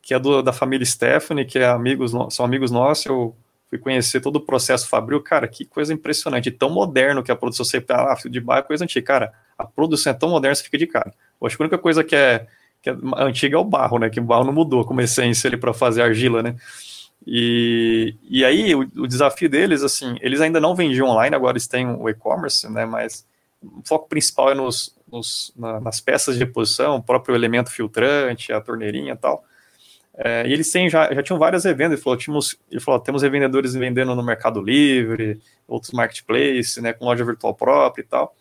que 0.00 0.14
é 0.14 0.18
do, 0.18 0.42
da 0.42 0.52
família 0.52 0.86
Stephanie, 0.86 1.44
que 1.44 1.58
é 1.58 1.66
amigos, 1.66 2.12
são 2.34 2.44
amigos 2.44 2.70
nossos. 2.70 3.06
Eu 3.06 3.36
fui 3.68 3.78
conhecer 3.78 4.20
todo 4.20 4.36
o 4.36 4.40
processo 4.40 4.88
fabril. 4.88 5.20
Cara, 5.20 5.46
que 5.46 5.64
coisa 5.64 5.92
impressionante. 5.92 6.50
tão 6.50 6.70
moderno 6.70 7.22
que 7.22 7.30
a 7.30 7.36
produção 7.36 7.64
sempre 7.64 7.94
ah, 7.94 8.16
filtro 8.16 8.30
de 8.30 8.40
barro 8.40 8.60
é 8.60 8.62
coisa 8.62 8.84
antiga. 8.84 9.06
Cara, 9.06 9.32
a 9.58 9.66
produção 9.66 10.12
é 10.12 10.16
tão 10.16 10.30
moderna, 10.30 10.54
você 10.54 10.64
fica 10.64 10.78
de 10.78 10.86
cara. 10.86 11.12
Eu 11.40 11.46
acho 11.46 11.56
que 11.56 11.62
a 11.62 11.64
única 11.64 11.78
coisa 11.78 12.02
que 12.02 12.16
é, 12.16 12.46
que 12.80 12.88
é 12.88 12.96
antiga 13.16 13.56
é 13.56 13.58
o 13.58 13.64
barro, 13.64 13.98
né? 13.98 14.08
Que 14.08 14.20
o 14.20 14.24
barro 14.24 14.44
não 14.44 14.52
mudou 14.52 14.84
como 14.84 15.02
essência 15.02 15.56
para 15.58 15.74
fazer 15.74 16.00
argila, 16.00 16.42
né? 16.42 16.56
E, 17.26 18.14
e 18.22 18.44
aí, 18.44 18.74
o, 18.74 18.80
o, 18.80 19.06
desafio 19.06 19.48
deles, 19.48 19.82
assim, 19.82 20.16
eles 20.20 20.40
ainda 20.40 20.60
não 20.60 20.74
vendiam 20.74 21.08
online, 21.08 21.34
agora 21.34 21.52
eles 21.52 21.66
têm 21.66 21.86
o 21.86 22.08
e-commerce, 22.08 22.70
né, 22.70 22.86
mas 22.86 23.26
o 23.62 23.82
foco 23.84 24.08
principal 24.08 24.50
é 24.50 24.54
nos, 24.54 24.96
nos 25.10 25.52
na, 25.56 25.80
nas 25.80 26.00
peças 26.00 26.36
de 26.36 26.44
reposição, 26.44 26.96
o 26.96 27.02
próprio 27.02 27.34
elemento 27.34 27.70
filtrante, 27.70 28.52
a 28.52 28.60
torneirinha 28.60 29.12
e 29.12 29.16
tal. 29.16 29.44
É, 30.16 30.46
e 30.48 30.52
eles 30.52 30.70
têm, 30.70 30.88
já, 30.88 31.12
já 31.12 31.22
tinham 31.22 31.38
várias 31.38 31.64
revendas, 31.64 31.92
ele 31.92 32.02
falou, 32.02 32.16
tínhamos, 32.16 32.58
ele 32.70 32.80
falou, 32.80 32.98
temos 32.98 33.22
revendedores 33.22 33.74
vendendo 33.74 34.14
no 34.16 34.22
Mercado 34.22 34.60
Livre, 34.60 35.40
outros 35.66 35.92
marketplaces, 35.92 36.78
né, 36.78 36.92
com 36.92 37.04
loja 37.04 37.24
virtual 37.24 37.54
própria 37.54 38.02
e 38.02 38.06
tal. 38.06 38.34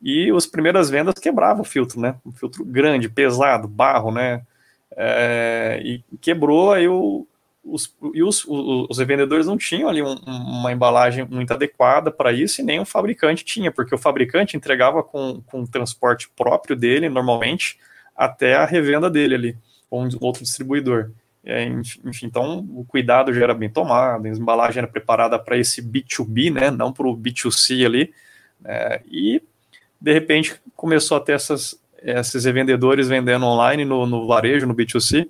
E 0.00 0.30
as 0.30 0.46
primeiras 0.46 0.88
vendas 0.88 1.14
quebravam 1.14 1.62
o 1.62 1.64
filtro, 1.64 2.00
né, 2.00 2.14
um 2.24 2.32
filtro 2.32 2.64
grande, 2.64 3.08
pesado, 3.08 3.68
barro, 3.68 4.10
né, 4.10 4.42
é, 4.96 5.80
e 5.84 6.04
quebrou 6.18 6.72
aí 6.72 6.88
o, 6.88 7.26
os, 7.70 7.94
e 8.14 8.22
os, 8.22 8.44
os, 8.46 8.98
revendedores 8.98 9.46
não 9.46 9.56
tinham 9.56 9.88
ali 9.88 10.02
um, 10.02 10.14
uma 10.26 10.72
embalagem 10.72 11.26
muito 11.28 11.52
adequada 11.52 12.10
para 12.10 12.32
isso 12.32 12.60
e 12.60 12.64
nem 12.64 12.80
o 12.80 12.84
fabricante 12.84 13.44
tinha, 13.44 13.70
porque 13.70 13.94
o 13.94 13.98
fabricante 13.98 14.56
entregava 14.56 15.02
com, 15.02 15.42
com 15.46 15.66
transporte 15.66 16.30
próprio 16.36 16.74
dele, 16.74 17.08
normalmente, 17.08 17.78
até 18.16 18.54
a 18.54 18.64
revenda 18.64 19.10
dele 19.10 19.34
ali, 19.34 19.56
ou 19.90 20.04
um 20.04 20.08
outro 20.20 20.42
distribuidor. 20.42 21.10
É, 21.44 21.64
enfim, 21.64 22.26
então 22.26 22.66
o 22.74 22.84
cuidado 22.84 23.32
já 23.32 23.42
era 23.42 23.54
bem 23.54 23.70
tomado, 23.70 24.26
a 24.26 24.28
embalagem 24.28 24.78
era 24.78 24.88
preparada 24.88 25.38
para 25.38 25.56
esse 25.56 25.82
B2B, 25.82 26.52
né, 26.52 26.70
não 26.70 26.92
para 26.92 27.06
o 27.06 27.16
B2C 27.16 27.86
ali, 27.86 28.12
é, 28.64 29.00
e 29.06 29.42
de 30.00 30.12
repente 30.12 30.60
começou 30.74 31.16
a 31.16 31.20
ter 31.20 31.32
essas, 31.32 31.80
esses 32.02 32.44
revendedores 32.44 33.08
vendendo 33.08 33.46
online 33.46 33.84
no, 33.84 34.04
no 34.04 34.26
varejo, 34.26 34.66
no 34.66 34.74
B2C, 34.74 35.28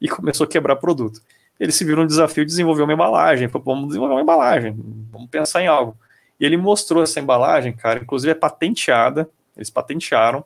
e 0.00 0.08
começou 0.08 0.44
a 0.44 0.48
quebrar 0.48 0.76
produto 0.76 1.20
ele 1.58 1.72
se 1.72 1.84
viu 1.84 1.96
no 1.96 2.06
desafio 2.06 2.44
de 2.44 2.50
desenvolver 2.50 2.82
uma 2.82 2.92
embalagem. 2.92 3.48
Falou, 3.48 3.64
vamos 3.64 3.88
desenvolver 3.88 4.14
uma 4.14 4.22
embalagem, 4.22 4.74
vamos 5.10 5.28
pensar 5.30 5.62
em 5.62 5.66
algo. 5.66 5.96
E 6.38 6.44
ele 6.44 6.56
mostrou 6.56 7.02
essa 7.02 7.20
embalagem, 7.20 7.72
cara, 7.72 8.00
inclusive 8.00 8.32
é 8.32 8.34
patenteada, 8.34 9.28
eles 9.56 9.70
patentearam. 9.70 10.44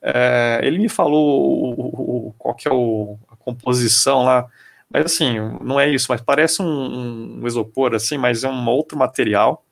É, 0.00 0.60
ele 0.62 0.78
me 0.78 0.88
falou 0.88 1.74
o, 1.76 2.28
o, 2.28 2.34
qual 2.38 2.54
que 2.54 2.68
é 2.68 2.72
o, 2.72 3.18
a 3.28 3.36
composição 3.36 4.22
lá, 4.22 4.46
mas 4.88 5.06
assim, 5.06 5.38
não 5.60 5.80
é 5.80 5.88
isso, 5.88 6.06
mas 6.10 6.20
parece 6.20 6.62
um, 6.62 7.40
um 7.40 7.46
isopor, 7.46 7.94
assim, 7.94 8.18
mas 8.18 8.44
é 8.44 8.48
um 8.48 8.68
outro 8.68 8.98
material 8.98 9.64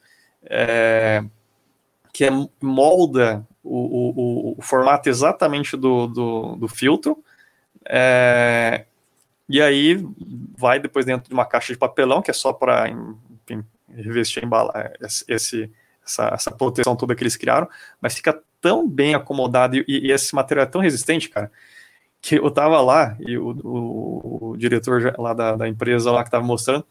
é, 0.44 1.22
que 2.12 2.24
é, 2.24 2.30
molda 2.60 3.46
o, 3.62 4.56
o, 4.58 4.62
formato 4.62 5.08
exatamente 5.08 5.76
do, 5.76 6.06
do, 6.08 6.56
do 6.56 6.68
filtro, 6.68 7.22
é, 7.88 8.84
e 9.48 9.60
aí 9.60 10.04
vai 10.56 10.78
depois 10.78 11.04
dentro 11.04 11.28
de 11.28 11.34
uma 11.34 11.44
caixa 11.44 11.72
de 11.72 11.78
papelão, 11.78 12.22
que 12.22 12.30
é 12.30 12.34
só 12.34 12.52
para 12.52 12.86
revestir 13.88 14.44
embalar 14.44 14.92
esse, 15.28 15.70
essa, 16.04 16.28
essa, 16.32 16.50
proteção 16.50 16.96
toda 16.96 17.14
que 17.14 17.22
eles 17.22 17.36
criaram, 17.36 17.68
mas 18.00 18.14
fica 18.14 18.40
tão 18.60 18.88
bem 18.88 19.14
acomodado 19.14 19.76
e, 19.76 19.84
e 19.86 20.10
esse 20.10 20.34
material 20.34 20.66
é 20.66 20.68
tão 20.68 20.80
resistente, 20.80 21.28
cara, 21.28 21.50
que 22.20 22.36
eu 22.36 22.50
tava 22.50 22.80
lá 22.80 23.16
e 23.20 23.36
o, 23.36 23.50
o, 23.64 24.50
o 24.50 24.56
diretor 24.56 25.14
lá 25.18 25.34
da, 25.34 25.56
da, 25.56 25.68
empresa 25.68 26.10
lá 26.10 26.22
que 26.24 26.30
tava 26.30 26.44
mostrando, 26.44 26.86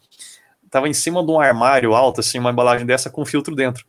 tava 0.69 0.89
em 0.89 0.93
cima 0.93 1.25
de 1.25 1.31
um 1.31 1.39
armário 1.39 1.93
alto, 1.93 2.19
assim, 2.19 2.37
uma 2.37 2.51
embalagem 2.51 2.85
dessa 2.85 3.09
com 3.09 3.25
filtro 3.25 3.55
dentro. 3.55 3.85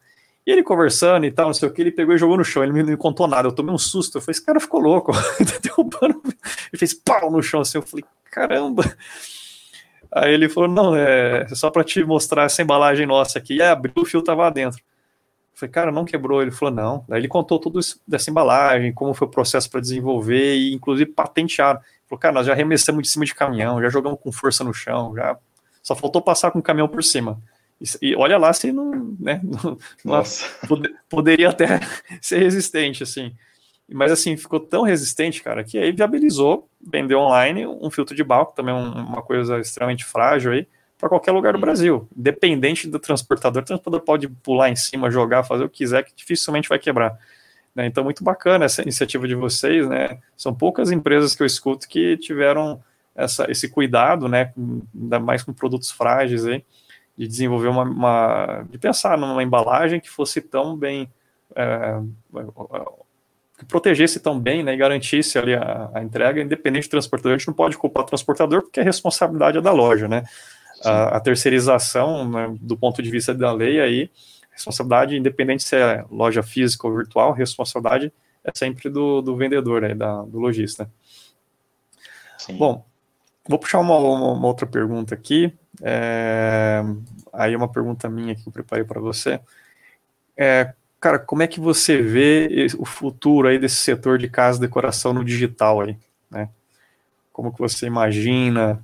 E 0.46 0.50
ele 0.50 0.62
conversando 0.62 1.24
e 1.24 1.30
tal, 1.30 1.46
não 1.46 1.54
sei 1.54 1.68
o 1.68 1.72
que, 1.72 1.80
ele 1.80 1.92
pegou 1.92 2.14
e 2.14 2.18
jogou 2.18 2.36
no 2.36 2.44
chão, 2.44 2.64
ele 2.64 2.82
não 2.82 2.96
contou 2.96 3.28
nada, 3.28 3.46
eu 3.46 3.52
tomei 3.52 3.74
um 3.74 3.78
susto, 3.78 4.18
eu 4.18 4.22
falei, 4.22 4.32
esse 4.32 4.44
cara 4.44 4.58
ficou 4.58 4.80
louco, 4.80 5.12
tá 5.38 5.58
derrubando, 5.62 6.20
ele 6.24 6.78
fez 6.78 6.94
pau 6.94 7.30
no 7.30 7.42
chão, 7.42 7.60
assim, 7.60 7.78
eu 7.78 7.82
falei, 7.82 8.04
caramba. 8.32 8.82
Aí 10.10 10.32
ele 10.32 10.48
falou, 10.48 10.68
não, 10.68 10.96
é 10.96 11.46
só 11.48 11.70
para 11.70 11.84
te 11.84 12.02
mostrar 12.02 12.44
essa 12.44 12.62
embalagem 12.62 13.06
nossa 13.06 13.38
aqui, 13.38 13.56
e 13.56 13.62
abriu, 13.62 13.92
o 13.96 14.04
fio 14.04 14.22
tava 14.22 14.50
dentro. 14.50 14.80
Eu 14.80 15.58
falei, 15.58 15.72
cara, 15.72 15.92
não 15.92 16.04
quebrou, 16.04 16.42
ele 16.42 16.50
falou, 16.50 16.74
não. 16.74 17.04
Daí 17.08 17.20
ele 17.20 17.28
contou 17.28 17.58
tudo 17.58 17.78
isso 17.78 18.00
dessa 18.06 18.30
embalagem, 18.30 18.92
como 18.92 19.14
foi 19.14 19.28
o 19.28 19.30
processo 19.30 19.70
para 19.70 19.80
desenvolver, 19.80 20.56
e 20.56 20.74
inclusive 20.74 21.10
patentearam. 21.12 21.78
Ele 21.80 22.08
falou, 22.08 22.18
cara, 22.18 22.34
nós 22.34 22.46
já 22.46 22.52
arremessamos 22.52 23.02
de 23.02 23.08
cima 23.08 23.24
de 23.24 23.34
caminhão, 23.34 23.80
já 23.80 23.88
jogamos 23.88 24.18
com 24.20 24.32
força 24.32 24.64
no 24.64 24.74
chão, 24.74 25.14
já 25.14 25.38
só 25.82 25.94
faltou 25.94 26.20
passar 26.20 26.50
com 26.50 26.58
o 26.58 26.62
caminhão 26.62 26.88
por 26.88 27.04
cima. 27.04 27.40
E 28.00 28.14
olha 28.14 28.38
lá 28.38 28.52
se 28.52 28.70
não, 28.70 29.16
né, 29.18 29.40
não, 29.42 29.78
Nossa. 30.04 30.46
poderia 31.08 31.50
até 31.50 31.80
ser 32.20 32.38
resistente, 32.38 33.02
assim. 33.02 33.34
Mas 33.92 34.12
assim, 34.12 34.36
ficou 34.36 34.60
tão 34.60 34.82
resistente, 34.82 35.42
cara, 35.42 35.64
que 35.64 35.78
aí 35.78 35.92
viabilizou 35.92 36.68
vender 36.80 37.14
online 37.14 37.66
um 37.66 37.90
filtro 37.90 38.14
de 38.14 38.24
balco, 38.24 38.54
também 38.54 38.74
uma 38.74 39.22
coisa 39.22 39.58
extremamente 39.58 40.04
frágil 40.04 40.52
aí, 40.52 40.66
para 40.98 41.08
qualquer 41.08 41.32
lugar 41.32 41.52
do 41.52 41.58
Brasil. 41.58 42.08
Independente 42.16 42.88
do 42.88 42.98
transportador, 42.98 43.62
o 43.62 43.66
transportador 43.66 44.04
pode 44.04 44.28
pular 44.28 44.70
em 44.70 44.76
cima, 44.76 45.10
jogar, 45.10 45.42
fazer 45.42 45.64
o 45.64 45.68
que 45.68 45.78
quiser, 45.78 46.04
que 46.04 46.12
dificilmente 46.14 46.68
vai 46.68 46.78
quebrar. 46.78 47.18
Né? 47.74 47.86
Então, 47.86 48.04
muito 48.04 48.22
bacana 48.22 48.64
essa 48.64 48.82
iniciativa 48.82 49.26
de 49.26 49.34
vocês, 49.34 49.88
né? 49.88 50.18
São 50.36 50.54
poucas 50.54 50.90
empresas 50.90 51.34
que 51.34 51.42
eu 51.42 51.46
escuto 51.46 51.88
que 51.88 52.16
tiveram 52.18 52.82
essa, 53.14 53.50
esse 53.50 53.68
cuidado, 53.68 54.28
né? 54.28 54.52
Ainda 54.94 55.18
mais 55.18 55.42
com 55.42 55.52
produtos 55.52 55.90
frágeis 55.90 56.46
aí 56.46 56.64
de 57.16 57.26
desenvolver 57.26 57.68
uma, 57.68 57.82
uma, 57.82 58.66
de 58.70 58.78
pensar 58.78 59.18
numa 59.18 59.42
embalagem 59.42 60.00
que 60.00 60.08
fosse 60.08 60.40
tão 60.40 60.76
bem 60.76 61.10
é, 61.54 62.00
que 63.62 63.66
protegesse 63.66 64.18
tão 64.18 64.38
bem 64.38 64.62
né, 64.62 64.74
e 64.74 64.76
garantisse 64.76 65.38
ali 65.38 65.54
a, 65.54 65.88
a, 65.94 66.02
entrega, 66.02 66.42
independente 66.42 66.88
do 66.88 66.90
transportador. 66.90 67.34
A 67.34 67.38
gente 67.38 67.46
não 67.46 67.54
pode 67.54 67.78
culpar 67.78 68.02
o 68.02 68.06
transportador 68.06 68.62
porque 68.62 68.80
a 68.80 68.82
responsabilidade 68.82 69.58
é 69.58 69.60
da 69.60 69.70
loja, 69.70 70.08
né? 70.08 70.24
A, 70.84 71.16
a, 71.16 71.20
terceirização, 71.20 72.28
né, 72.28 72.52
do 72.60 72.76
ponto 72.76 73.00
de 73.00 73.08
vista 73.08 73.32
da 73.32 73.52
lei, 73.52 73.80
aí, 73.80 74.10
responsabilidade, 74.50 75.16
independente 75.16 75.62
se 75.62 75.76
é 75.76 76.04
loja 76.10 76.42
física 76.42 76.88
ou 76.88 76.96
virtual, 76.96 77.32
responsabilidade 77.32 78.12
é 78.42 78.50
sempre 78.52 78.90
do, 78.90 79.22
do 79.22 79.36
vendedor, 79.36 79.82
né, 79.82 79.94
da, 79.94 80.22
do 80.22 80.40
lojista. 80.40 80.90
Bom, 82.50 82.84
vou 83.48 83.60
puxar 83.60 83.78
uma, 83.78 83.96
uma, 83.96 84.32
uma 84.32 84.48
outra 84.48 84.66
pergunta 84.66 85.14
aqui. 85.14 85.56
É, 85.80 86.82
aí 87.32 87.54
uma 87.54 87.68
pergunta 87.68 88.10
minha 88.10 88.34
que 88.34 88.44
eu 88.44 88.52
preparei 88.52 88.84
para 88.84 89.00
você. 89.00 89.40
É, 90.36 90.74
cara, 91.02 91.18
como 91.18 91.42
é 91.42 91.48
que 91.48 91.58
você 91.58 92.00
vê 92.00 92.68
o 92.78 92.84
futuro 92.84 93.48
aí 93.48 93.58
desse 93.58 93.74
setor 93.74 94.18
de 94.18 94.28
casa 94.28 94.58
de 94.58 94.66
decoração 94.66 95.12
no 95.12 95.24
digital 95.24 95.80
aí, 95.80 95.98
né? 96.30 96.48
Como 97.32 97.52
que 97.52 97.58
você 97.58 97.86
imagina? 97.86 98.74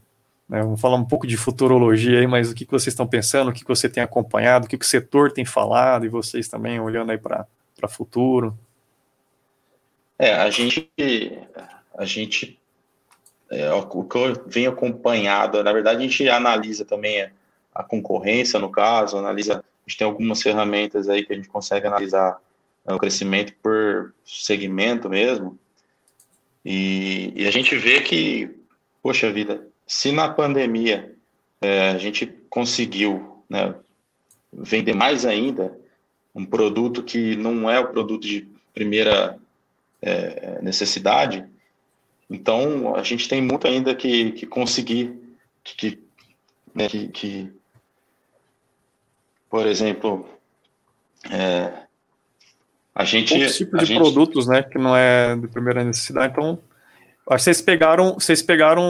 Né? 0.49 0.61
Vamos 0.61 0.81
falar 0.81 0.97
um 0.97 1.05
pouco 1.05 1.29
de 1.29 1.37
futurologia 1.37 2.19
aí, 2.19 2.27
mas 2.27 2.51
o 2.51 2.55
que, 2.57 2.64
que 2.64 2.73
vocês 2.73 2.93
estão 2.93 3.07
pensando, 3.07 3.51
o 3.51 3.53
que, 3.53 3.61
que 3.61 3.69
você 3.69 3.89
tem 3.89 4.03
acompanhado, 4.03 4.66
o 4.66 4.69
que, 4.69 4.77
que 4.77 4.85
o 4.85 4.89
setor 4.89 5.31
tem 5.31 5.45
falado 5.45 6.05
e 6.05 6.09
vocês 6.09 6.49
também 6.49 6.81
olhando 6.81 7.12
aí 7.12 7.19
para 7.19 7.47
futuro? 7.89 8.59
É, 10.19 10.35
a 10.35 10.51
gente, 10.51 10.91
a 11.97 12.05
gente 12.05 12.59
é, 13.49 13.73
o 13.73 14.03
que 14.03 14.19
eu 14.19 14.45
venho 14.45 14.71
acompanhado, 14.71 15.62
na 15.62 15.73
verdade 15.73 15.99
a 15.99 16.01
gente 16.01 16.29
analisa 16.29 16.85
também 16.85 17.31
a 17.73 17.85
concorrência 17.85 18.59
no 18.59 18.71
caso, 18.73 19.19
analisa, 19.19 19.62
a 19.89 19.91
gente 19.91 19.97
tem 19.97 20.07
algumas 20.07 20.43
ferramentas 20.43 21.09
aí 21.09 21.24
que 21.24 21.32
a 21.32 21.36
gente 21.36 21.49
consegue 21.49 21.86
analisar 21.86 22.39
é, 22.86 22.93
o 22.93 22.99
crescimento 22.99 23.55
por 23.62 24.12
segmento 24.22 25.09
mesmo, 25.09 25.59
e, 26.62 27.32
e 27.34 27.47
a 27.47 27.51
gente 27.51 27.74
vê 27.74 28.03
que, 28.03 28.51
poxa 29.03 29.32
vida, 29.32 29.66
se 29.86 30.12
na 30.12 30.28
pandemia 30.28 31.14
é, 31.62 31.89
a 31.89 31.99
gente 31.99 32.26
conseguiu 32.51 33.43
né, 33.49 33.74
vender 34.53 34.95
mais 34.95 35.24
ainda 35.24 35.74
um 36.34 36.45
produto 36.45 37.03
que 37.03 37.34
não 37.34 37.70
é 37.70 37.80
o 37.80 37.89
produto 37.89 38.22
de 38.22 38.47
primeira 38.74 39.39
é, 40.03 40.61
necessidade, 40.61 41.47
então 42.28 42.95
a 42.95 43.03
gente 43.03 43.26
tem 43.26 43.41
muito 43.41 43.66
ainda 43.66 43.95
que, 43.95 44.32
que 44.32 44.47
conseguir 44.47 45.18
que, 45.64 45.99
né, 46.74 46.89
que, 46.89 47.09
que, 47.09 47.57
por 49.49 49.66
exemplo, 49.66 50.28
é, 51.30 51.72
a 52.94 53.05
gente. 53.05 53.32
Outros 53.34 53.57
tipos 53.57 53.80
de 53.80 53.86
gente... 53.86 53.99
produtos, 53.99 54.46
né, 54.46 54.62
que 54.62 54.78
não 54.78 54.96
é 54.96 55.36
de 55.36 55.49
primeira 55.49 55.84
necessidade, 55.84 56.32
então. 56.32 56.59
Acho 57.30 57.44
que 57.44 57.44
vocês 57.44 57.61
pegaram, 57.61 58.14
vocês 58.14 58.40
pegaram, 58.40 58.82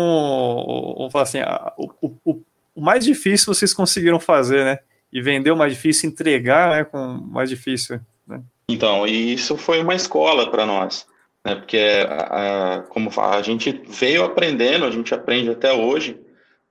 vamos 0.96 1.12
falar 1.12 1.24
assim, 1.24 1.40
o, 1.76 2.14
o, 2.24 2.40
o 2.72 2.80
mais 2.80 3.04
difícil 3.04 3.52
vocês 3.52 3.74
conseguiram 3.74 4.20
fazer, 4.20 4.64
né? 4.64 4.78
E 5.12 5.20
vender 5.20 5.50
o 5.50 5.56
mais 5.56 5.72
difícil, 5.72 6.08
entregar, 6.08 6.70
né, 6.70 6.84
com 6.84 6.98
o 6.98 7.20
mais 7.20 7.50
difícil, 7.50 8.00
né? 8.26 8.40
Então, 8.68 9.06
e 9.08 9.32
isso 9.32 9.56
foi 9.56 9.80
uma 9.82 9.94
escola 9.94 10.48
para 10.52 10.64
nós, 10.64 11.04
né? 11.44 11.56
Porque, 11.56 11.80
a, 12.08 12.84
como 12.90 13.10
a 13.20 13.42
gente 13.42 13.82
veio 13.88 14.24
aprendendo, 14.24 14.84
a 14.84 14.90
gente 14.92 15.12
aprende 15.12 15.50
até 15.50 15.72
hoje, 15.72 16.16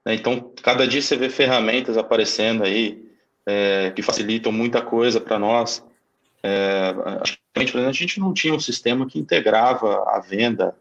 né? 0.06 0.16
Então, 0.16 0.54
cada 0.64 0.88
dia 0.88 1.02
você 1.02 1.18
vê 1.18 1.30
ferramentas 1.30 1.98
aparecendo 1.98 2.64
aí 2.64 3.07
é, 3.48 3.92
que 3.92 4.02
facilitam 4.02 4.52
muita 4.52 4.82
coisa 4.82 5.22
para 5.22 5.40
nós. 5.40 5.82
É, 6.44 6.94
a 7.56 7.94
gente 7.94 8.20
não 8.20 8.34
tinha 8.34 8.54
um 8.54 8.60
sistema 8.60 9.08
que 9.08 9.18
integrava 9.18 10.04
a 10.10 10.20
venda, 10.20 10.76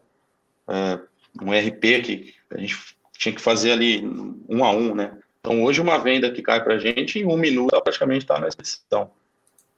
é, 0.67 0.99
um 1.41 1.51
RP 1.51 2.01
que 2.03 2.33
a 2.51 2.57
gente 2.59 2.77
tinha 3.17 3.33
que 3.33 3.41
fazer 3.41 3.71
ali 3.71 4.05
um 4.49 4.65
a 4.65 4.71
um, 4.71 4.93
né? 4.93 5.17
Então, 5.39 5.63
hoje, 5.63 5.79
uma 5.79 5.97
venda 5.97 6.29
que 6.29 6.41
cai 6.41 6.61
para 6.61 6.75
a 6.75 6.79
gente, 6.79 7.19
em 7.19 7.25
um 7.25 7.37
minuto, 7.37 7.73
ela 7.73 7.81
praticamente 7.81 8.25
está 8.25 8.37
na 8.37 8.49
expedição. 8.49 9.09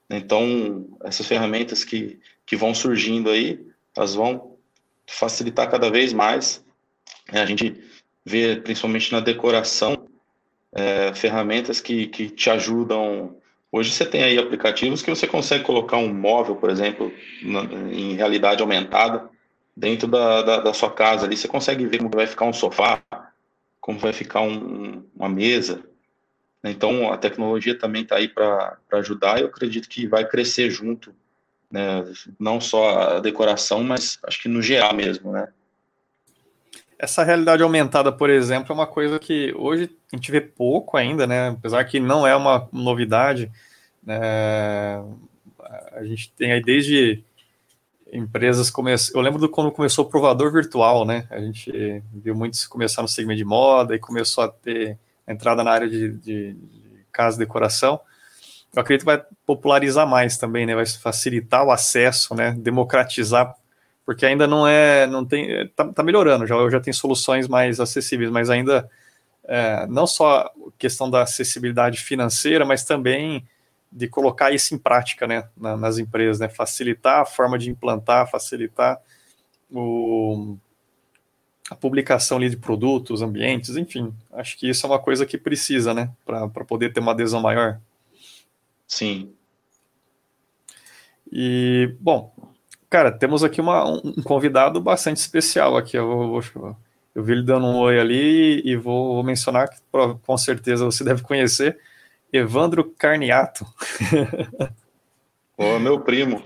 Então, 0.09 0.87
essas 1.03 1.27
ferramentas 1.27 1.83
que, 1.83 2.19
que 2.43 2.55
vão 2.55 2.73
surgindo 2.73 3.29
aí, 3.29 3.63
elas 3.95 4.15
vão 4.15 4.57
facilitar 5.05 5.69
cada 5.69 5.91
vez 5.91 6.11
mais. 6.11 6.65
A 7.31 7.45
gente 7.45 7.79
vê, 8.25 8.55
principalmente 8.55 9.11
na 9.11 9.19
decoração, 9.19 10.09
é, 10.74 11.13
ferramentas 11.13 11.82
que, 11.82 12.07
que 12.07 12.30
te 12.30 12.49
ajudam. 12.49 13.36
Hoje 13.72 13.91
você 13.91 14.05
tem 14.05 14.24
aí 14.24 14.38
aplicativos 14.38 15.01
que 15.01 15.09
você 15.09 15.28
consegue 15.28 15.63
colocar 15.63 15.97
um 15.97 16.13
móvel, 16.13 16.55
por 16.55 16.70
exemplo, 16.70 17.11
na, 17.41 17.63
em 17.91 18.15
realidade 18.15 18.61
aumentada, 18.61 19.30
dentro 19.76 20.07
da, 20.07 20.41
da, 20.41 20.59
da, 20.61 20.74
sua 20.74 20.91
casa 20.91 21.26
ali. 21.26 21.38
Você 21.38 21.47
consegue 21.47 21.86
ver 21.86 21.99
como 21.99 22.09
vai 22.09 22.28
ficar 22.28 22.45
um 22.45 22.53
sofá, 22.53 23.01
como 23.80 23.99
vai 23.99 24.13
ficar 24.13 24.41
um, 24.41 25.03
uma 25.15 25.30
mesa. 25.30 25.84
Então, 26.63 27.11
a 27.11 27.17
tecnologia 27.17 27.78
também 27.78 28.01
está 28.01 28.17
aí 28.17 28.28
para 28.28 28.78
ajudar 28.93 29.39
e 29.39 29.43
eu 29.43 29.47
acredito 29.47 29.88
que 29.88 30.07
vai 30.07 30.28
crescer 30.28 30.70
junto, 30.70 31.15
né? 31.72 32.03
não 32.38 32.59
só 32.59 33.17
a 33.17 33.20
decoração, 33.20 33.84
mas 33.84 34.20
acho 34.24 34.41
que 34.41 34.49
no 34.49 34.61
geral 34.61 34.93
mesmo, 34.93 35.32
né? 35.32 35.47
Essa 37.00 37.24
realidade 37.24 37.64
aumentada, 37.64 38.12
por 38.12 38.30
exemplo, 38.30 38.74
é 38.74 38.76
uma 38.76 38.86
coisa 38.86 39.18
que 39.18 39.54
hoje 39.58 39.89
a 40.12 40.16
gente 40.18 40.32
vê 40.32 40.41
pouco 40.41 40.97
ainda, 40.97 41.26
né? 41.26 41.50
Apesar 41.50 41.84
que 41.86 42.00
não 42.00 42.28
é 42.28 42.36
uma 42.36 42.68
novidade, 42.74 43.50
né? 44.04 44.20
a 45.93 46.04
gente 46.04 46.32
tem 46.32 46.52
aí 46.52 46.62
desde 46.62 47.24
empresas 48.12 48.70
começam. 48.70 49.16
Eu 49.16 49.22
lembro 49.22 49.39
do 49.39 49.50
quando 49.50 49.72
começou 49.72 50.06
o 50.06 50.10
provador 50.10 50.52
virtual, 50.52 51.06
né? 51.06 51.28
A 51.30 51.39
gente 51.39 52.04
viu 52.14 52.36
muitos 52.36 52.66
começar 52.66 53.02
no 53.02 53.08
segmento 53.08 53.38
de 53.38 53.45
moda 53.45 53.95
e 53.95 54.00
começou 54.00 54.43
a 54.43 54.47
ter 54.47 54.97
entrada 55.28 55.64
na 55.64 55.72
área 55.72 55.88
de, 55.88 56.12
de, 56.14 56.54
de 56.54 57.06
casa 57.12 57.38
e 57.38 57.39
decoração. 57.39 58.00
Eu 58.74 58.82
acredito 58.82 59.02
que 59.02 59.06
vai 59.06 59.24
popularizar 59.45 60.08
mais 60.08 60.38
também, 60.38 60.66
né? 60.66 60.76
Vai 60.76 60.86
facilitar 60.86 61.64
o 61.64 61.72
acesso, 61.72 62.34
né? 62.34 62.56
Democratizar, 62.58 63.56
porque 64.10 64.26
ainda 64.26 64.47
não 64.47 64.68
é, 64.68 65.05
não 65.05 65.24
tem, 65.24 65.68
tá, 65.76 65.86
tá 65.93 66.01
melhorando. 66.01 66.47
Já 66.47 66.55
já 66.72 66.80
tem 66.80 66.91
soluções 66.91 67.47
mais 67.47 67.80
acessíveis, 67.80 68.32
mas 68.32 68.49
ainda 68.49 68.89
é, 69.43 69.86
não 69.86 70.07
só 70.07 70.51
questão 70.80 71.12
da 71.12 71.22
acessibilidade 71.22 71.99
financeira, 71.99 72.66
mas 72.66 72.84
também 72.84 73.47
de 73.91 74.07
colocar 74.07 74.51
isso 74.51 74.74
em 74.74 74.80
prática 74.80 75.28
né, 75.28 75.47
na, 75.55 75.78
nas 75.78 75.99
empresas, 75.99 76.39
né, 76.39 76.49
facilitar 76.49 77.22
a 77.22 77.26
forma 77.26 77.55
de 77.60 77.70
implantar, 77.70 78.28
facilitar 78.32 78.99
o, 79.72 80.57
a 81.70 81.76
publicação 81.76 82.38
ali 82.38 82.49
de 82.49 82.57
produtos, 82.57 83.22
ambientes, 83.22 83.78
enfim, 83.78 84.12
acho 84.34 84.57
que 84.57 84.68
isso 84.68 84.88
é 84.88 84.89
uma 84.89 84.97
coisa 84.97 85.24
que 85.24 85.38
precisa, 85.38 85.93
né, 85.93 86.12
para 86.26 86.66
poder 86.66 86.91
ter 86.91 86.99
uma 86.99 87.12
adesão 87.12 87.41
maior. 87.41 87.80
Sim. 88.88 89.32
E, 91.32 91.95
bom, 91.99 92.34
cara, 92.89 93.11
temos 93.11 93.43
aqui 93.43 93.61
uma, 93.61 93.85
um 93.85 94.21
convidado 94.23 94.81
bastante 94.81 95.17
especial 95.17 95.77
aqui, 95.77 95.97
eu, 95.97 96.41
eu, 96.55 96.75
eu 97.15 97.23
vi 97.23 97.33
ele 97.33 97.43
dando 97.43 97.67
um 97.67 97.77
oi 97.77 97.99
ali 97.99 98.61
e 98.65 98.75
vou, 98.75 99.15
vou 99.15 99.23
mencionar 99.23 99.69
que 99.69 99.77
com 99.91 100.37
certeza 100.37 100.85
você 100.85 101.03
deve 101.05 101.21
conhecer, 101.21 101.77
Evandro 102.31 102.83
Carniato. 102.97 103.65
Ô, 105.57 105.77
meu 105.77 105.99
primo. 105.99 106.41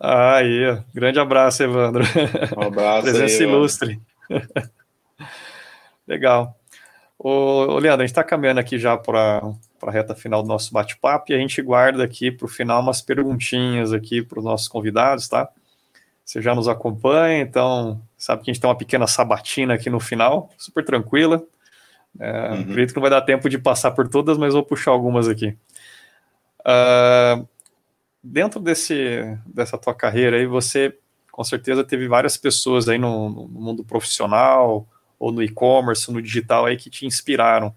Aí, 0.00 0.82
grande 0.94 1.20
abraço, 1.20 1.62
Evandro. 1.62 2.02
Um 2.56 2.62
abraço. 2.62 3.02
Presença 3.02 3.42
aí, 3.42 3.48
ilustre. 3.48 4.00
Legal. 6.08 6.58
Ô, 7.18 7.78
Leandro, 7.78 8.02
a 8.02 8.06
gente 8.06 8.12
está 8.12 8.24
caminhando 8.24 8.60
aqui 8.60 8.78
já 8.78 8.96
para 8.96 9.42
a 9.82 9.90
reta 9.90 10.14
final 10.14 10.42
do 10.42 10.48
nosso 10.48 10.72
bate-papo 10.72 11.30
e 11.30 11.34
a 11.34 11.38
gente 11.38 11.60
guarda 11.60 12.02
aqui 12.02 12.30
para 12.30 12.46
o 12.46 12.48
final 12.48 12.80
umas 12.80 13.02
perguntinhas 13.02 13.92
aqui 13.92 14.22
para 14.22 14.38
os 14.38 14.44
nossos 14.44 14.66
convidados, 14.66 15.28
tá? 15.28 15.48
Você 16.24 16.40
já 16.40 16.54
nos 16.54 16.68
acompanha, 16.68 17.42
então 17.42 18.00
sabe 18.16 18.42
que 18.42 18.50
a 18.50 18.54
gente 18.54 18.60
tem 18.60 18.68
uma 18.68 18.76
pequena 18.76 19.06
sabatina 19.06 19.74
aqui 19.74 19.90
no 19.90 20.00
final, 20.00 20.50
super 20.56 20.84
tranquila. 20.84 21.42
É, 22.18 22.50
uhum. 22.50 22.60
Acredito 22.60 22.90
que 22.90 22.96
não 22.96 23.02
vai 23.02 23.10
dar 23.10 23.20
tempo 23.22 23.48
de 23.48 23.58
passar 23.58 23.90
por 23.90 24.08
todas, 24.08 24.38
mas 24.38 24.54
vou 24.54 24.62
puxar 24.62 24.92
algumas 24.92 25.28
aqui. 25.28 25.56
Uh, 26.60 27.46
dentro 28.22 28.58
desse, 28.58 29.38
dessa 29.46 29.76
tua 29.76 29.94
carreira 29.94 30.38
aí, 30.38 30.46
você 30.46 30.96
com 31.30 31.44
certeza 31.44 31.84
teve 31.84 32.08
várias 32.08 32.36
pessoas 32.36 32.88
aí 32.88 32.96
no, 32.96 33.28
no 33.28 33.60
mundo 33.60 33.84
profissional 33.84 34.86
ou 35.18 35.32
no 35.32 35.42
e-commerce, 35.42 36.10
no 36.10 36.22
digital 36.22 36.64
aí 36.64 36.76
que 36.76 36.88
te 36.88 37.06
inspiraram, 37.06 37.74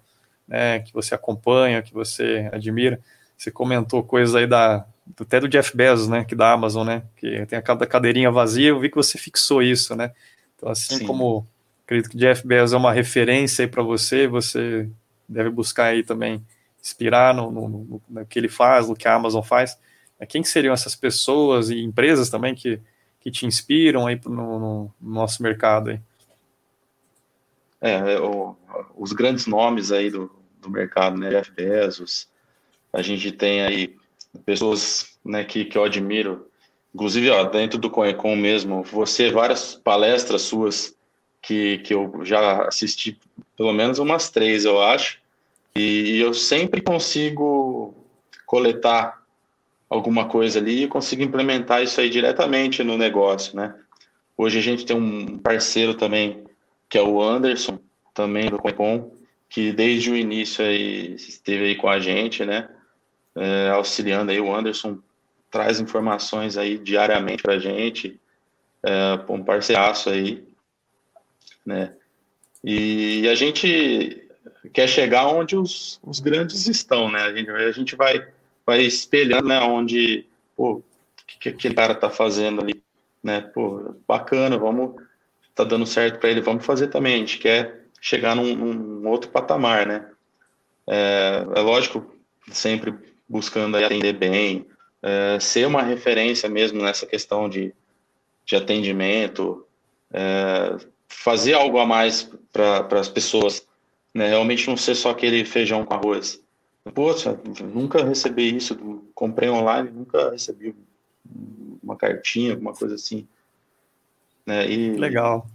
né, 0.48 0.80
que 0.80 0.94
você 0.94 1.16
acompanha, 1.16 1.82
que 1.82 1.94
você 1.94 2.50
admira. 2.54 3.00
Você 3.36 3.52
comentou 3.52 4.04
coisas 4.04 4.36
aí 4.36 4.48
da 4.48 4.86
até 5.20 5.40
do 5.40 5.48
Jeff 5.48 5.76
Bezos, 5.76 6.08
né, 6.08 6.26
que 6.26 6.36
da 6.36 6.52
Amazon, 6.52 6.86
né, 6.86 7.04
que 7.16 7.46
tem 7.46 7.58
a 7.58 7.62
cadeirinha 7.62 8.32
vazia, 8.32 8.70
eu 8.70 8.80
vi 8.80 8.90
que 8.90 8.96
você 8.96 9.18
fixou 9.18 9.62
isso, 9.62 9.96
né. 9.96 10.12
Então 10.56 10.70
assim 10.70 10.98
Sim. 10.98 11.06
como 11.06 11.48
Acredito 11.88 12.10
que 12.10 12.18
Jeff 12.18 12.46
Bezos 12.46 12.74
é 12.74 12.78
uma 12.78 12.92
referência 12.92 13.64
aí 13.64 13.72
para 13.72 13.82
você, 13.82 14.28
você 14.28 14.90
deve 15.28 15.50
buscar 15.50 15.86
aí 15.86 16.04
também 16.04 16.46
inspirar 16.84 17.34
no, 17.34 17.50
no, 17.50 18.02
no, 18.10 18.26
que 18.26 18.38
ele 18.38 18.50
faz, 18.50 18.90
no 18.90 18.96
que 18.96 19.08
a 19.08 19.14
Amazon 19.14 19.42
faz. 19.42 19.80
Quem 20.28 20.44
seriam 20.44 20.74
essas 20.74 20.98
pessoas 20.98 21.70
e 21.70 21.82
empresas 21.82 22.30
também 22.30 22.54
que, 22.54 22.82
que 23.22 23.32
te 23.32 23.46
inspiram 23.46 24.06
aí 24.06 24.20
no, 24.26 24.60
no 24.60 24.94
nosso 25.02 25.42
mercado 25.42 25.92
aí? 25.92 26.02
É, 27.80 28.16
é, 28.16 28.20
o, 28.20 28.58
os 28.98 29.14
grandes 29.14 29.48
nomes 29.48 29.90
aí 29.90 30.12
do, 30.12 30.30
do 30.60 30.70
mercado, 30.70 31.18
né, 31.18 31.30
Jeff 31.30 31.50
Bezos, 31.52 32.28
a 32.92 33.02
gente 33.02 33.32
tem 33.32 33.62
aí 33.62 33.96
pessoas 34.46 35.18
né, 35.24 35.44
que, 35.44 35.66
que 35.66 35.78
eu 35.78 35.84
admiro, 35.84 36.48
inclusive 36.94 37.30
ó, 37.30 37.44
dentro 37.46 37.78
do 37.80 37.90
Conecon 37.90 38.36
mesmo, 38.36 38.84
você, 38.84 39.32
várias 39.32 39.76
palestras 39.76 40.44
suas 40.44 40.96
que, 41.42 41.80
que 41.80 41.94
eu 41.94 42.22
já 42.24 42.68
assisti 42.68 43.18
pelo 43.56 43.74
menos 43.74 44.00
umas 44.00 44.30
três, 44.30 44.66
eu 44.66 44.82
acho, 44.82 45.20
e 45.76 46.20
eu 46.20 46.34
sempre 46.34 46.82
consigo 46.82 47.94
coletar 48.46 49.22
alguma 49.90 50.28
coisa 50.28 50.60
ali 50.60 50.84
e 50.84 50.88
consigo 50.88 51.22
implementar 51.22 51.84
isso 51.84 52.02
aí 52.02 52.10
diretamente 52.10 52.84
no 52.84 52.98
negócio, 52.98 53.56
né? 53.56 53.76
Hoje 54.36 54.60
a 54.60 54.62
gente 54.62 54.86
tem 54.86 54.96
um 54.96 55.38
parceiro 55.38 55.94
também, 55.94 56.44
que 56.90 56.98
é 56.98 57.02
o 57.02 57.22
Anderson, 57.22 57.80
também 58.14 58.50
do 58.50 58.58
Compom, 58.58 59.12
que 59.50 59.72
desde 59.72 60.12
o 60.12 60.16
início 60.16 60.64
aí 60.64 61.14
esteve 61.16 61.66
aí 61.66 61.76
com 61.76 61.88
a 61.88 62.00
gente, 62.00 62.46
né? 62.46 62.70
É, 63.38 63.70
auxiliando 63.70 64.32
aí 64.32 64.40
o 64.40 64.54
Anderson 64.54 64.98
traz 65.52 65.80
informações 65.80 66.58
aí 66.58 66.78
diariamente 66.78 67.44
para 67.44 67.54
a 67.54 67.60
gente, 67.60 68.20
é, 68.84 69.20
um 69.30 69.44
parceiraço 69.44 70.10
aí, 70.10 70.44
né? 71.66 71.94
E 72.64 73.28
a 73.30 73.36
gente 73.36 74.28
quer 74.74 74.88
chegar 74.88 75.28
onde 75.28 75.56
os, 75.56 76.00
os 76.04 76.20
grandes 76.20 76.68
estão, 76.68 77.10
né? 77.12 77.22
A 77.22 77.34
gente, 77.34 77.50
a 77.50 77.72
gente 77.72 77.96
vai, 77.96 78.28
vai 78.66 78.82
espelhando, 78.82 79.48
né? 79.48 79.60
Onde, 79.62 80.26
pô, 80.56 80.74
o 80.74 80.84
que, 81.26 81.40
que 81.40 81.50
aquele 81.50 81.76
cara 81.76 81.96
tá 81.96 82.10
fazendo 82.10 82.62
ali, 82.62 82.84
né? 83.24 83.42
Pô, 83.42 83.96
bacana, 84.08 84.58
vamos, 84.58 85.02
tá 85.54 85.64
dando 85.64 85.86
certo 85.86 86.20
para 86.20 86.30
ele, 86.30 86.42
vamos 86.42 86.66
fazer 86.66 86.88
também. 86.88 87.16
A 87.16 87.20
gente 87.20 87.38
quer 87.38 87.86
chegar 88.02 88.36
num, 88.36 88.56
num 88.56 89.10
outro 89.10 89.30
patamar, 89.30 89.86
né? 89.86 90.10
É, 90.88 91.46
é, 91.56 91.60
lógico, 91.60 92.16
sempre 92.52 92.94
buscando 93.28 93.78
atender 93.78 94.14
bem, 94.14 94.66
é, 95.02 95.40
ser 95.40 95.68
uma 95.68 95.82
referência 95.82 96.50
mesmo 96.50 96.82
nessa 96.82 97.06
questão 97.06 97.50
de, 97.50 97.74
de 98.46 98.56
atendimento, 98.56 99.66
é, 100.12 100.78
fazer 101.08 101.54
algo 101.54 101.78
a 101.80 101.86
mais 101.86 102.30
para 102.52 103.00
as 103.00 103.10
pessoas, 103.10 103.68
né? 104.14 104.28
realmente 104.28 104.68
não 104.68 104.78
ser 104.78 104.96
só 104.96 105.12
aquele 105.12 105.46
feijão 105.46 105.86
com 105.86 105.94
arroz. 105.94 106.42
Poxa, 106.94 107.38
nunca 107.74 108.04
recebi 108.04 108.56
isso, 108.56 108.76
comprei 109.14 109.50
online, 109.50 109.90
nunca 109.90 110.32
recebi 110.32 110.74
uma 111.84 111.96
cartinha, 111.96 112.54
alguma 112.54 112.74
coisa 112.74 112.96
assim. 112.96 113.28
Né? 114.46 114.70
E... 114.70 114.92
Legal. 114.92 115.46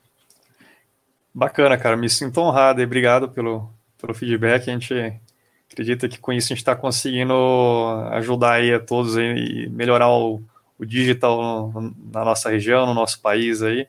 Bacana, 1.34 1.78
cara, 1.78 1.96
me 1.96 2.10
sinto 2.10 2.40
honrado 2.40 2.82
e 2.82 2.84
obrigado 2.84 3.30
pelo, 3.30 3.72
pelo 3.98 4.12
feedback. 4.12 4.68
A 4.68 4.72
gente 4.72 5.18
acredita 5.72 6.08
que 6.08 6.18
com 6.18 6.32
isso 6.32 6.46
a 6.46 6.54
gente 6.54 6.58
está 6.58 6.76
conseguindo 6.76 7.34
ajudar 8.12 8.54
aí 8.54 8.72
a 8.72 8.80
todos 8.80 9.16
aí, 9.16 9.64
e 9.64 9.68
melhorar 9.68 10.10
o, 10.10 10.42
o 10.78 10.84
digital 10.84 11.72
na 12.12 12.24
nossa 12.24 12.50
região, 12.50 12.86
no 12.86 12.94
nosso 12.94 13.20
país 13.20 13.62
aí. 13.62 13.86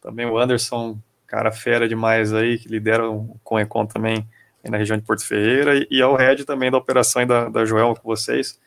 Também 0.00 0.26
o 0.26 0.38
Anderson, 0.38 0.98
cara 1.26 1.52
fera 1.52 1.88
demais 1.88 2.32
aí, 2.32 2.58
que 2.58 2.68
lidera 2.68 3.08
o 3.10 3.36
Conecon 3.44 3.86
também 3.86 4.26
na 4.64 4.76
região 4.76 4.98
de 4.98 5.04
Porto 5.04 5.24
Ferreira, 5.24 5.76
e, 5.76 5.86
e 5.90 6.00
é 6.00 6.06
o 6.06 6.14
Red 6.14 6.44
também 6.44 6.70
da 6.70 6.76
operação 6.76 7.26
da, 7.26 7.48
da 7.48 7.64
Joel 7.64 7.94
com 7.94 8.06
vocês, 8.06 8.60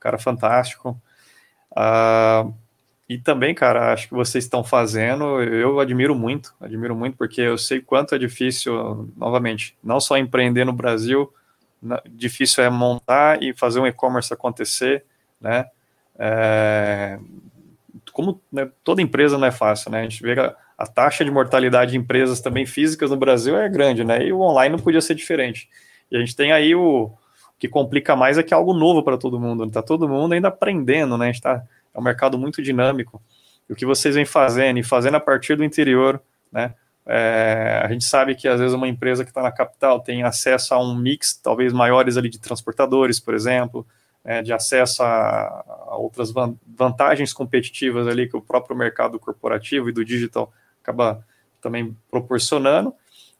cara 0.00 0.18
fantástico. 0.18 1.00
Uh, 1.70 2.52
e 3.08 3.18
também, 3.18 3.54
cara, 3.54 3.92
acho 3.92 4.08
que 4.08 4.14
vocês 4.14 4.44
estão 4.44 4.64
fazendo, 4.64 5.42
eu 5.42 5.78
admiro 5.78 6.14
muito, 6.14 6.54
admiro 6.60 6.96
muito, 6.96 7.16
porque 7.16 7.40
eu 7.40 7.56
sei 7.56 7.80
quanto 7.80 8.14
é 8.14 8.18
difícil, 8.18 9.12
novamente, 9.16 9.76
não 9.82 10.00
só 10.00 10.16
empreender 10.16 10.64
no 10.64 10.72
Brasil, 10.72 11.32
difícil 12.06 12.64
é 12.64 12.70
montar 12.70 13.42
e 13.42 13.52
fazer 13.52 13.80
um 13.80 13.86
e-commerce 13.86 14.32
acontecer, 14.32 15.04
né? 15.40 15.66
É, 16.18 17.18
como 18.12 18.40
né, 18.52 18.70
toda 18.82 19.02
empresa 19.02 19.36
não 19.36 19.46
é 19.46 19.50
fácil, 19.50 19.90
né? 19.90 20.00
A 20.00 20.02
gente 20.02 20.22
vê 20.22 20.38
a, 20.38 20.54
a, 20.78 20.86
taxa 20.86 21.24
de 21.24 21.30
mortalidade 21.30 21.92
de 21.92 21.98
empresas 21.98 22.40
também 22.40 22.64
físicas 22.64 23.10
no 23.10 23.16
Brasil 23.16 23.56
é 23.56 23.68
grande, 23.68 24.04
né? 24.04 24.24
E 24.24 24.32
o 24.32 24.40
online 24.40 24.76
não 24.76 24.82
podia 24.82 25.00
ser 25.00 25.14
diferente. 25.14 25.68
E 26.10 26.16
a 26.16 26.20
gente 26.20 26.36
tem 26.36 26.52
aí 26.52 26.74
o, 26.74 27.12
que 27.58 27.68
complica 27.68 28.14
mais 28.14 28.36
é 28.38 28.42
que 28.42 28.52
é 28.52 28.56
algo 28.56 28.74
novo 28.74 29.02
para 29.02 29.16
todo 29.16 29.40
mundo. 29.40 29.64
Está 29.64 29.82
todo 29.82 30.08
mundo 30.08 30.34
ainda 30.34 30.48
aprendendo, 30.48 31.16
né? 31.16 31.28
A 31.28 31.32
gente 31.32 31.42
tá, 31.42 31.62
é 31.94 31.98
um 31.98 32.02
mercado 32.02 32.38
muito 32.38 32.62
dinâmico. 32.62 33.22
E 33.68 33.72
o 33.72 33.76
que 33.76 33.86
vocês 33.86 34.14
vêm 34.14 34.24
fazendo 34.26 34.78
e 34.78 34.82
fazendo 34.82 35.16
a 35.16 35.20
partir 35.20 35.56
do 35.56 35.64
interior, 35.64 36.20
né? 36.52 36.74
É, 37.06 37.82
a 37.84 37.88
gente 37.88 38.04
sabe 38.04 38.34
que 38.34 38.48
às 38.48 38.58
vezes 38.58 38.74
uma 38.74 38.88
empresa 38.88 39.24
que 39.24 39.30
está 39.30 39.42
na 39.42 39.52
capital 39.52 40.00
tem 40.00 40.22
acesso 40.22 40.72
a 40.72 40.82
um 40.82 40.94
mix 40.94 41.34
talvez 41.34 41.72
maiores 41.72 42.16
ali 42.16 42.30
de 42.30 42.38
transportadores, 42.38 43.20
por 43.20 43.34
exemplo, 43.34 43.86
é, 44.24 44.40
de 44.40 44.52
acesso 44.52 45.02
a, 45.02 45.64
a, 45.88 45.96
outras 45.96 46.32
vantagens 46.66 47.32
competitivas 47.32 48.08
ali 48.08 48.26
que 48.26 48.36
o 48.36 48.40
próprio 48.40 48.74
mercado 48.74 49.18
corporativo 49.18 49.90
e 49.90 49.92
do 49.92 50.04
digital 50.04 50.52
acaba 50.82 51.24
também 51.60 51.96
proporcionando. 52.10 52.94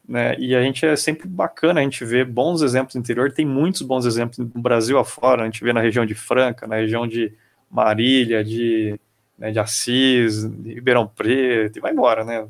Né, 0.07 0.37
e 0.37 0.55
a 0.55 0.61
gente 0.61 0.85
é 0.85 0.95
sempre 0.95 1.27
bacana 1.27 1.79
a 1.79 1.83
gente 1.83 2.05
ver 2.05 2.25
bons 2.25 2.61
exemplos 2.61 2.93
no 2.93 3.01
interior, 3.01 3.31
tem 3.31 3.43
muitos 3.43 3.81
bons 3.81 4.05
exemplos 4.05 4.37
no 4.37 4.61
Brasil 4.61 4.99
afora, 4.99 5.41
a 5.41 5.45
gente 5.45 5.63
vê 5.63 5.73
na 5.73 5.81
região 5.81 6.05
de 6.05 6.13
Franca, 6.13 6.67
na 6.67 6.75
região 6.75 7.07
de 7.07 7.33
Marília, 7.71 8.43
de, 8.43 8.99
né, 9.35 9.51
de 9.51 9.57
Assis, 9.57 10.47
de 10.47 10.75
Ribeirão 10.75 11.07
Preto, 11.07 11.79
e 11.79 11.81
vai 11.81 11.91
embora, 11.91 12.23
né? 12.23 12.47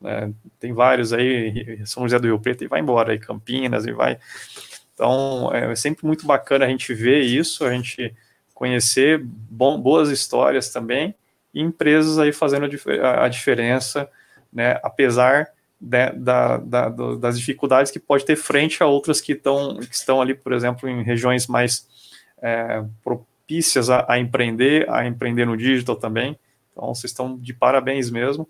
Né? 0.00 0.32
Tem 0.58 0.72
vários 0.72 1.12
aí, 1.12 1.80
São 1.84 2.04
José 2.04 2.18
do 2.18 2.26
Rio 2.26 2.38
Preto, 2.38 2.64
e 2.64 2.68
vai 2.68 2.80
embora, 2.80 3.12
aí 3.12 3.18
Campinas, 3.18 3.86
e 3.86 3.92
vai. 3.92 4.18
Então, 4.94 5.50
é 5.52 5.74
sempre 5.74 6.06
muito 6.06 6.26
bacana 6.26 6.64
a 6.64 6.68
gente 6.68 6.92
ver 6.94 7.20
isso, 7.20 7.64
a 7.64 7.72
gente 7.72 8.14
conhecer 8.54 9.20
bom, 9.22 9.80
boas 9.80 10.10
histórias 10.10 10.70
também, 10.70 11.14
e 11.52 11.60
empresas 11.60 12.18
aí 12.18 12.32
fazendo 12.32 12.68
a, 13.02 13.24
a 13.24 13.28
diferença, 13.28 14.08
né, 14.52 14.78
apesar 14.82 15.48
de, 15.80 16.10
da, 16.10 16.58
da, 16.58 16.88
das 16.88 17.38
dificuldades 17.38 17.90
que 17.90 17.98
pode 17.98 18.24
ter 18.24 18.36
frente 18.36 18.82
a 18.82 18.86
outras 18.86 19.20
que, 19.20 19.34
tão, 19.34 19.78
que 19.78 19.94
estão 19.94 20.20
ali, 20.20 20.34
por 20.34 20.52
exemplo, 20.52 20.88
em 20.88 21.02
regiões 21.02 21.46
mais 21.46 21.88
é, 22.42 22.84
propícias 23.02 23.88
a, 23.88 24.04
a 24.06 24.18
empreender, 24.18 24.88
a 24.90 25.06
empreender 25.06 25.46
no 25.46 25.56
digital 25.56 25.96
também. 25.96 26.38
Então, 26.72 26.94
vocês 26.94 27.10
estão 27.10 27.38
de 27.38 27.54
parabéns 27.54 28.10
mesmo. 28.10 28.46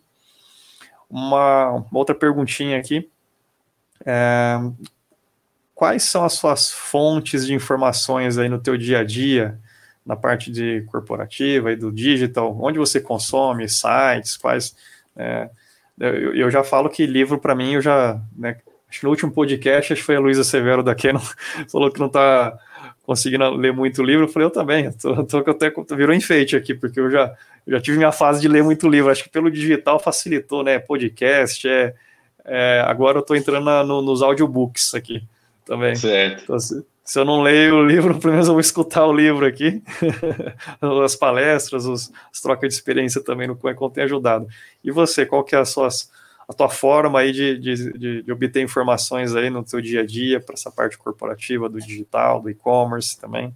Uma, 1.10 1.84
outra 1.92 2.14
perguntinha 2.14 2.78
aqui. 2.78 3.10
É, 4.06 4.58
quais 5.74 6.04
são 6.04 6.24
as 6.24 6.34
suas 6.34 6.70
fontes 6.70 7.46
de 7.46 7.54
informações 7.54 8.38
aí 8.38 8.48
no 8.48 8.60
teu 8.60 8.76
dia 8.76 9.00
a 9.00 9.04
dia, 9.04 9.58
na 10.06 10.14
parte 10.14 10.50
de 10.50 10.82
corporativa 10.82 11.72
e 11.72 11.76
do 11.76 11.90
digital? 11.90 12.56
Onde 12.60 12.78
você 12.78 13.00
consome 13.00 13.68
sites? 13.68 14.36
Quais? 14.36 14.76
É, 15.16 15.50
eu, 15.98 16.34
eu, 16.34 16.50
já 16.50 16.62
falo 16.62 16.88
que 16.88 17.04
livro 17.06 17.38
para 17.38 17.54
mim 17.54 17.72
eu 17.72 17.82
já, 17.82 18.20
né, 18.36 18.56
acho 18.88 19.00
que 19.00 19.04
no 19.04 19.10
último 19.10 19.32
podcast 19.32 19.92
acho 19.92 20.00
que 20.00 20.06
foi 20.06 20.16
a 20.16 20.20
Luísa 20.20 20.44
Severo 20.44 20.82
da 20.82 20.94
Canon 20.94 21.20
falou 21.70 21.90
que 21.90 22.00
não 22.00 22.06
está 22.06 22.58
conseguindo 23.04 23.50
ler 23.50 23.72
muito 23.72 24.02
livro. 24.02 24.24
Eu 24.24 24.28
falei 24.28 24.46
eu 24.46 24.50
também, 24.50 24.92
tô, 24.92 25.24
tô 25.24 25.38
até 25.38 25.72
virou 25.96 26.14
enfeite 26.14 26.56
aqui 26.56 26.74
porque 26.74 27.00
eu 27.00 27.10
já 27.10 27.34
já 27.66 27.80
tive 27.80 27.98
minha 27.98 28.12
fase 28.12 28.40
de 28.40 28.48
ler 28.48 28.62
muito 28.62 28.88
livro, 28.88 29.10
acho 29.10 29.22
que 29.22 29.30
pelo 29.30 29.50
digital 29.50 29.98
facilitou, 30.00 30.62
né? 30.62 30.78
Podcast, 30.78 31.68
é, 31.68 31.94
é 32.44 32.82
agora 32.86 33.18
eu 33.18 33.20
estou 33.20 33.36
entrando 33.36 33.64
na, 33.64 33.84
no, 33.84 34.02
nos 34.02 34.22
audiobooks 34.22 34.94
aqui 34.94 35.22
também. 35.64 35.94
Certo. 35.94 36.42
Então, 36.42 36.58
se, 36.58 36.84
se, 37.04 37.18
eu 37.18 37.24
não 37.24 37.42
leio 37.42 37.76
o 37.76 37.86
livro, 37.86 38.18
pelo 38.18 38.32
menos 38.32 38.48
eu 38.48 38.54
vou 38.54 38.60
escutar 38.60 39.06
o 39.06 39.12
livro 39.12 39.46
aqui. 39.46 39.82
as 41.04 41.14
palestras, 41.14 41.84
os, 41.86 42.10
as 42.32 42.40
trocas 42.40 42.68
de 42.68 42.74
experiência 42.74 43.22
também 43.22 43.46
no 43.46 43.56
Coecon 43.56 43.90
tem 43.90 44.04
ajudado. 44.04 44.48
E 44.82 44.90
você, 44.90 45.24
qual 45.24 45.44
que 45.44 45.54
é 45.54 45.58
a, 45.58 45.64
suas, 45.64 46.10
a 46.50 46.52
tua 46.52 46.68
forma 46.68 47.20
aí 47.20 47.30
de, 47.30 47.56
de, 47.58 47.92
de, 47.92 48.22
de 48.24 48.32
obter 48.32 48.60
informações 48.60 49.36
aí 49.36 49.48
no 49.48 49.62
teu 49.62 49.80
dia 49.80 50.00
a 50.00 50.04
dia 50.04 50.40
para 50.40 50.54
essa 50.54 50.68
parte 50.68 50.98
corporativa, 50.98 51.68
do 51.68 51.78
digital, 51.78 52.42
do 52.42 52.50
e-commerce 52.50 53.16
também? 53.20 53.54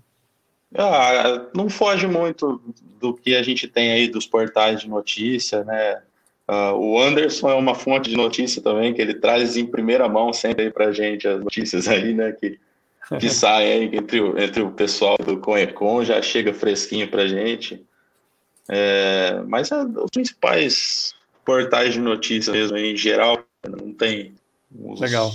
Ah, 0.73 1.49
não 1.53 1.69
foge 1.69 2.07
muito 2.07 2.63
do 3.01 3.13
que 3.13 3.35
a 3.35 3.43
gente 3.43 3.67
tem 3.67 3.91
aí 3.91 4.07
dos 4.07 4.29
portais 4.29 4.81
de 4.81 4.89
notícia, 4.89 5.65
né? 5.65 6.03
Uh, 6.49 6.77
o 6.77 7.03
Anderson 7.03 7.51
é 7.51 7.55
uma 7.55 7.75
fonte 7.75 8.11
de 8.11 8.17
notícia 8.17 8.63
também, 8.63 8.95
que 8.95 9.03
ele 9.03 9.15
traz 9.15 9.57
em 9.57 9.67
primeira 9.67 10.09
mão 10.09 10.33
sempre 10.33 10.67
aí 10.67 10.71
pra 10.71 10.93
gente 10.93 11.27
as 11.27 11.43
notícias 11.43 11.89
aí, 11.89 12.15
né? 12.15 12.31
Que, 12.31 12.61
que 13.19 13.27
saem 13.35 13.73
aí 13.73 13.97
entre 13.97 14.21
o, 14.21 14.39
entre 14.39 14.63
o 14.63 14.71
pessoal 14.71 15.17
do 15.19 15.37
Conecon, 15.39 16.05
já 16.05 16.23
chega 16.23 16.55
fresquinho 16.55 17.11
pra 17.11 17.27
gente. 17.27 17.85
É, 18.69 19.43
mas 19.49 19.73
é, 19.73 19.83
os 19.83 20.11
principais 20.13 21.13
portais 21.45 21.95
de 21.95 22.01
notícia 22.01 22.53
mesmo, 22.53 22.77
em 22.77 22.97
geral, 22.97 23.45
não 23.69 23.93
tem 23.93 24.35
os 24.75 25.01
Legal. 25.01 25.31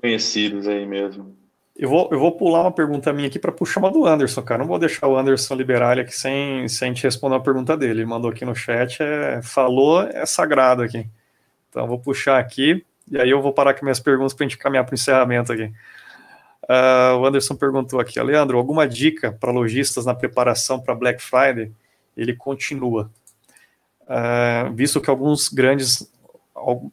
conhecidos 0.00 0.66
aí 0.66 0.86
mesmo. 0.86 1.36
Eu 1.76 1.88
vou, 1.88 2.08
eu 2.12 2.18
vou 2.18 2.32
pular 2.32 2.60
uma 2.60 2.72
pergunta 2.72 3.12
minha 3.12 3.28
aqui 3.28 3.38
para 3.38 3.52
puxar 3.52 3.80
uma 3.80 3.90
do 3.90 4.04
Anderson, 4.04 4.42
cara. 4.42 4.60
Não 4.60 4.68
vou 4.68 4.78
deixar 4.78 5.06
o 5.06 5.16
Anderson 5.16 5.54
liberar 5.54 5.92
ele 5.92 6.02
aqui 6.02 6.12
sem, 6.12 6.68
sem 6.68 6.92
te 6.92 7.04
responder 7.04 7.36
a 7.36 7.40
pergunta 7.40 7.74
dele. 7.76 8.00
Ele 8.00 8.04
mandou 8.04 8.30
aqui 8.30 8.44
no 8.44 8.54
chat, 8.54 9.02
é, 9.02 9.40
falou, 9.42 10.02
é 10.02 10.26
sagrado 10.26 10.82
aqui. 10.82 11.06
Então 11.70 11.86
vou 11.86 11.98
puxar 11.98 12.38
aqui, 12.38 12.84
e 13.10 13.18
aí 13.18 13.30
eu 13.30 13.40
vou 13.40 13.52
parar 13.52 13.74
com 13.74 13.84
minhas 13.84 14.00
perguntas 14.00 14.34
para 14.34 14.44
a 14.44 14.48
gente 14.48 14.58
caminhar 14.58 14.84
para 14.84 14.92
o 14.92 14.94
encerramento 14.94 15.52
aqui. 15.52 15.72
Uh, 16.64 17.16
o 17.18 17.26
Anderson 17.26 17.56
perguntou 17.56 17.98
aqui, 17.98 18.20
Leandro, 18.20 18.58
alguma 18.58 18.86
dica 18.86 19.32
para 19.32 19.50
lojistas 19.50 20.04
na 20.04 20.14
preparação 20.14 20.78
para 20.78 20.94
Black 20.94 21.22
Friday? 21.22 21.72
Ele 22.16 22.34
continua. 22.34 23.10
Uh, 24.10 24.74
visto 24.74 25.00
que 25.00 25.08
alguns 25.08 25.48
grandes 25.48 26.10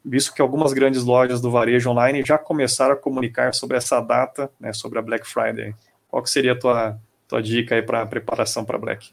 visto 0.05 0.33
que 0.33 0.41
algumas 0.41 0.71
grandes 0.71 1.03
lojas 1.03 1.41
do 1.41 1.51
varejo 1.51 1.89
online 1.89 2.23
já 2.23 2.37
começaram 2.37 2.93
a 2.93 2.97
comunicar 2.97 3.53
sobre 3.53 3.75
essa 3.75 3.99
data, 3.99 4.49
né, 4.59 4.71
sobre 4.71 4.99
a 4.99 5.01
Black 5.01 5.27
Friday. 5.27 5.75
Qual 6.07 6.23
que 6.23 6.29
seria 6.29 6.53
a 6.53 6.59
tua, 6.59 6.97
tua 7.27 7.41
dica 7.41 7.75
aí 7.75 7.81
para 7.81 8.05
preparação 8.05 8.63
para 8.63 8.77
Black? 8.77 9.11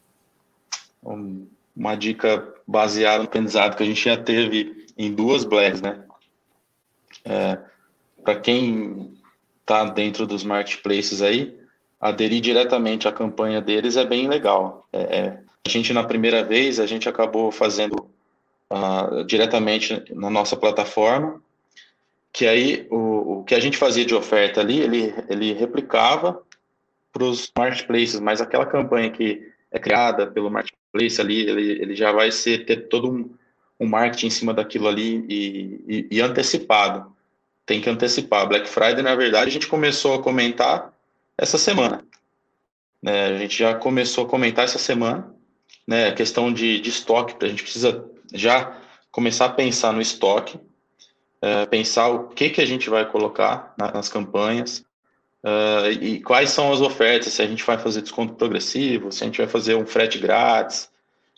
Uma 1.02 1.96
dica 1.96 2.46
baseada 2.66 3.18
no 3.18 3.24
aprendizado 3.24 3.76
que 3.76 3.82
a 3.82 3.86
gente 3.86 4.04
já 4.04 4.16
teve 4.16 4.86
em 4.96 5.12
duas 5.12 5.44
Blacks, 5.44 5.80
né? 5.80 6.04
É, 7.24 7.58
para 8.22 8.38
quem 8.38 9.12
está 9.60 9.84
dentro 9.84 10.26
dos 10.26 10.44
marketplaces 10.44 11.20
aí, 11.20 11.58
aderir 12.00 12.40
diretamente 12.40 13.08
à 13.08 13.12
campanha 13.12 13.60
deles 13.60 13.96
é 13.96 14.04
bem 14.04 14.28
legal. 14.28 14.86
É, 14.92 15.18
é, 15.18 15.38
a 15.66 15.70
gente, 15.70 15.92
na 15.92 16.04
primeira 16.04 16.44
vez, 16.44 16.78
a 16.78 16.86
gente 16.86 17.08
acabou 17.08 17.50
fazendo 17.50 18.10
uh, 18.70 19.24
diretamente 19.24 20.04
na 20.10 20.28
nossa 20.28 20.56
plataforma. 20.56 21.42
que 22.32 22.46
aí 22.46 22.86
o, 22.90 23.40
o 23.40 23.44
que 23.44 23.54
a 23.54 23.60
gente 23.60 23.78
fazia 23.78 24.04
de 24.04 24.14
oferta 24.14 24.60
ali, 24.60 24.80
ele, 24.80 25.14
ele 25.28 25.52
replicava 25.52 26.42
para 27.12 27.24
os 27.24 27.50
marketplaces, 27.56 28.20
mas 28.20 28.40
aquela 28.40 28.66
campanha 28.66 29.10
que 29.10 29.50
é 29.70 29.78
criada 29.78 30.26
pelo 30.26 30.50
marketplace 30.50 31.20
ali, 31.20 31.48
ele, 31.48 31.82
ele 31.82 31.96
já 31.96 32.12
vai 32.12 32.30
ser 32.30 32.66
ter 32.66 32.88
todo 32.88 33.10
um, 33.10 33.30
um 33.80 33.86
marketing 33.86 34.26
em 34.26 34.30
cima 34.30 34.52
daquilo 34.52 34.88
ali 34.88 35.24
e, 35.28 35.80
e, 35.88 36.08
e 36.10 36.20
antecipado. 36.20 37.12
Tem 37.64 37.80
que 37.80 37.88
antecipar. 37.88 38.46
Black 38.46 38.68
Friday, 38.68 39.02
na 39.02 39.14
verdade, 39.14 39.48
a 39.48 39.52
gente 39.52 39.66
começou 39.66 40.14
a 40.14 40.22
comentar 40.22 40.92
essa 41.38 41.56
semana. 41.56 42.04
Né? 43.02 43.26
A 43.28 43.38
gente 43.38 43.58
já 43.58 43.74
começou 43.74 44.26
a 44.26 44.28
comentar 44.28 44.64
essa 44.64 44.78
semana, 44.78 45.33
né? 45.86 46.08
A 46.08 46.12
questão 46.12 46.52
de, 46.52 46.80
de 46.80 46.90
estoque, 46.90 47.34
a 47.44 47.48
gente 47.48 47.62
precisa 47.62 48.04
já 48.32 48.78
começar 49.10 49.46
a 49.46 49.50
pensar 49.50 49.92
no 49.92 50.00
estoque, 50.00 50.58
é, 51.40 51.66
pensar 51.66 52.08
o 52.08 52.28
que, 52.28 52.50
que 52.50 52.60
a 52.60 52.66
gente 52.66 52.88
vai 52.88 53.08
colocar 53.08 53.74
na, 53.78 53.92
nas 53.92 54.08
campanhas 54.08 54.84
uh, 55.44 55.90
e 56.00 56.20
quais 56.20 56.50
são 56.50 56.72
as 56.72 56.80
ofertas, 56.80 57.34
se 57.34 57.42
a 57.42 57.46
gente 57.46 57.64
vai 57.64 57.78
fazer 57.78 58.02
desconto 58.02 58.34
progressivo, 58.34 59.12
se 59.12 59.22
a 59.22 59.26
gente 59.26 59.38
vai 59.38 59.46
fazer 59.46 59.74
um 59.74 59.86
frete 59.86 60.18
grátis. 60.18 60.90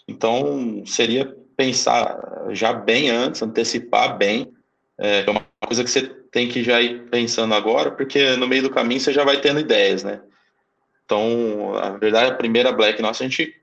Então, 0.07 0.85
seria 0.87 1.37
pensar 1.57 2.19
já 2.51 2.73
bem 2.73 3.11
antes, 3.11 3.43
antecipar 3.43 4.17
bem, 4.17 4.53
é, 4.99 5.25
é 5.27 5.31
uma 5.31 5.45
coisa 5.67 5.83
que 5.83 5.91
você 5.91 6.03
tem 6.31 6.49
que 6.49 6.63
já 6.63 6.81
ir 6.81 7.09
pensando 7.11 7.55
agora, 7.55 7.91
porque 7.91 8.37
no 8.37 8.47
meio 8.47 8.63
do 8.63 8.71
caminho 8.71 9.01
você 9.01 9.13
já 9.13 9.25
vai 9.25 9.41
tendo 9.41 9.61
ideias, 9.61 10.05
né? 10.05 10.21
Então, 11.05 11.75
a 11.77 11.91
verdade, 11.91 12.31
a 12.31 12.35
primeira 12.35 12.73
Black 12.73 13.01
nossa, 13.01 13.25
a 13.25 13.29
gente 13.29 13.55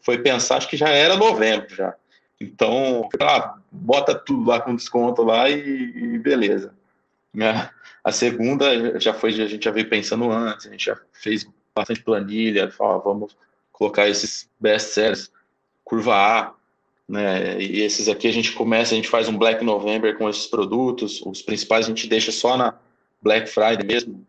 foi 0.00 0.18
pensar, 0.18 0.56
acho 0.56 0.68
que 0.68 0.76
já 0.76 0.88
era 0.88 1.16
novembro 1.16 1.74
já. 1.74 1.94
Então, 2.40 3.08
ah, 3.20 3.56
bota 3.70 4.14
tudo 4.14 4.48
lá 4.48 4.60
com 4.60 4.74
desconto 4.74 5.22
lá 5.22 5.50
e, 5.50 5.58
e 5.58 6.18
beleza. 6.18 6.72
A 8.02 8.12
segunda 8.12 8.98
já 8.98 9.12
foi, 9.12 9.30
a 9.30 9.46
gente 9.46 9.64
já 9.64 9.70
veio 9.70 9.88
pensando 9.88 10.30
antes, 10.30 10.66
a 10.66 10.70
gente 10.70 10.86
já 10.86 10.98
fez 11.12 11.46
bastante 11.74 12.02
planilha, 12.02 12.70
falou, 12.70 13.02
vamos 13.02 13.36
colocar 13.72 14.08
esses 14.08 14.48
best 14.58 14.90
sellers, 14.90 15.30
curva 15.84 16.14
A, 16.14 16.54
né? 17.08 17.60
E 17.60 17.80
esses 17.80 18.08
aqui 18.08 18.28
a 18.28 18.32
gente 18.32 18.52
começa, 18.52 18.92
a 18.92 18.96
gente 18.96 19.08
faz 19.08 19.28
um 19.28 19.36
Black 19.36 19.64
November 19.64 20.16
com 20.16 20.28
esses 20.28 20.46
produtos, 20.46 21.22
os 21.24 21.42
principais 21.42 21.86
a 21.86 21.88
gente 21.88 22.08
deixa 22.08 22.32
só 22.32 22.56
na 22.56 22.74
Black 23.22 23.48
Friday 23.48 23.84
mesmo. 23.84 24.26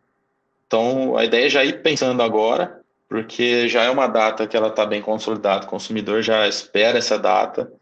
Então, 0.68 1.18
a 1.18 1.26
ideia 1.26 1.48
é 1.48 1.50
já 1.50 1.66
ir 1.66 1.82
pensando 1.82 2.22
agora, 2.22 2.79
porque 3.10 3.68
já 3.68 3.84
é 3.84 3.90
uma 3.90 4.06
data 4.06 4.48
que 4.48 4.56
ela 4.56 4.68
está 4.68 4.86
bem 4.86 5.02
consolidada, 5.02 5.66
o 5.66 5.70
consumidor 5.70 6.22
já 6.22 6.48
espera 6.48 7.00
essa 7.00 7.18
data, 7.18 7.74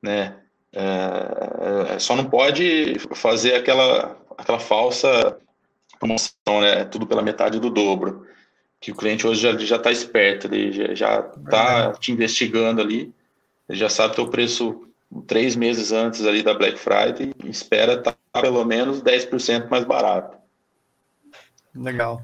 né? 0.00 0.36
É, 0.72 1.94
é, 1.94 1.98
só 1.98 2.14
não 2.14 2.24
pode 2.24 2.96
fazer 3.16 3.54
aquela, 3.54 4.16
aquela 4.38 4.60
falsa 4.60 5.36
promoção, 5.98 6.60
né? 6.60 6.84
Tudo 6.84 7.04
pela 7.04 7.20
metade 7.20 7.58
do 7.58 7.68
dobro. 7.68 8.26
Que 8.80 8.92
o 8.92 8.94
cliente 8.94 9.26
hoje 9.26 9.66
já 9.66 9.74
está 9.74 9.90
esperto, 9.90 10.46
ele 10.46 10.94
já 10.94 11.18
está 11.18 11.90
te 11.94 12.12
investigando 12.12 12.80
ali, 12.80 13.12
ele 13.68 13.76
já 13.76 13.88
sabe 13.88 14.20
o 14.20 14.28
preço 14.28 14.88
três 15.26 15.56
meses 15.56 15.90
antes 15.90 16.24
ali 16.24 16.44
da 16.44 16.54
Black 16.54 16.78
Friday 16.78 17.34
e 17.42 17.50
espera 17.50 17.94
estar 17.94 18.14
tá 18.30 18.40
pelo 18.40 18.64
menos 18.64 19.02
10% 19.02 19.68
mais 19.68 19.84
barato. 19.84 20.38
Legal. 21.74 22.22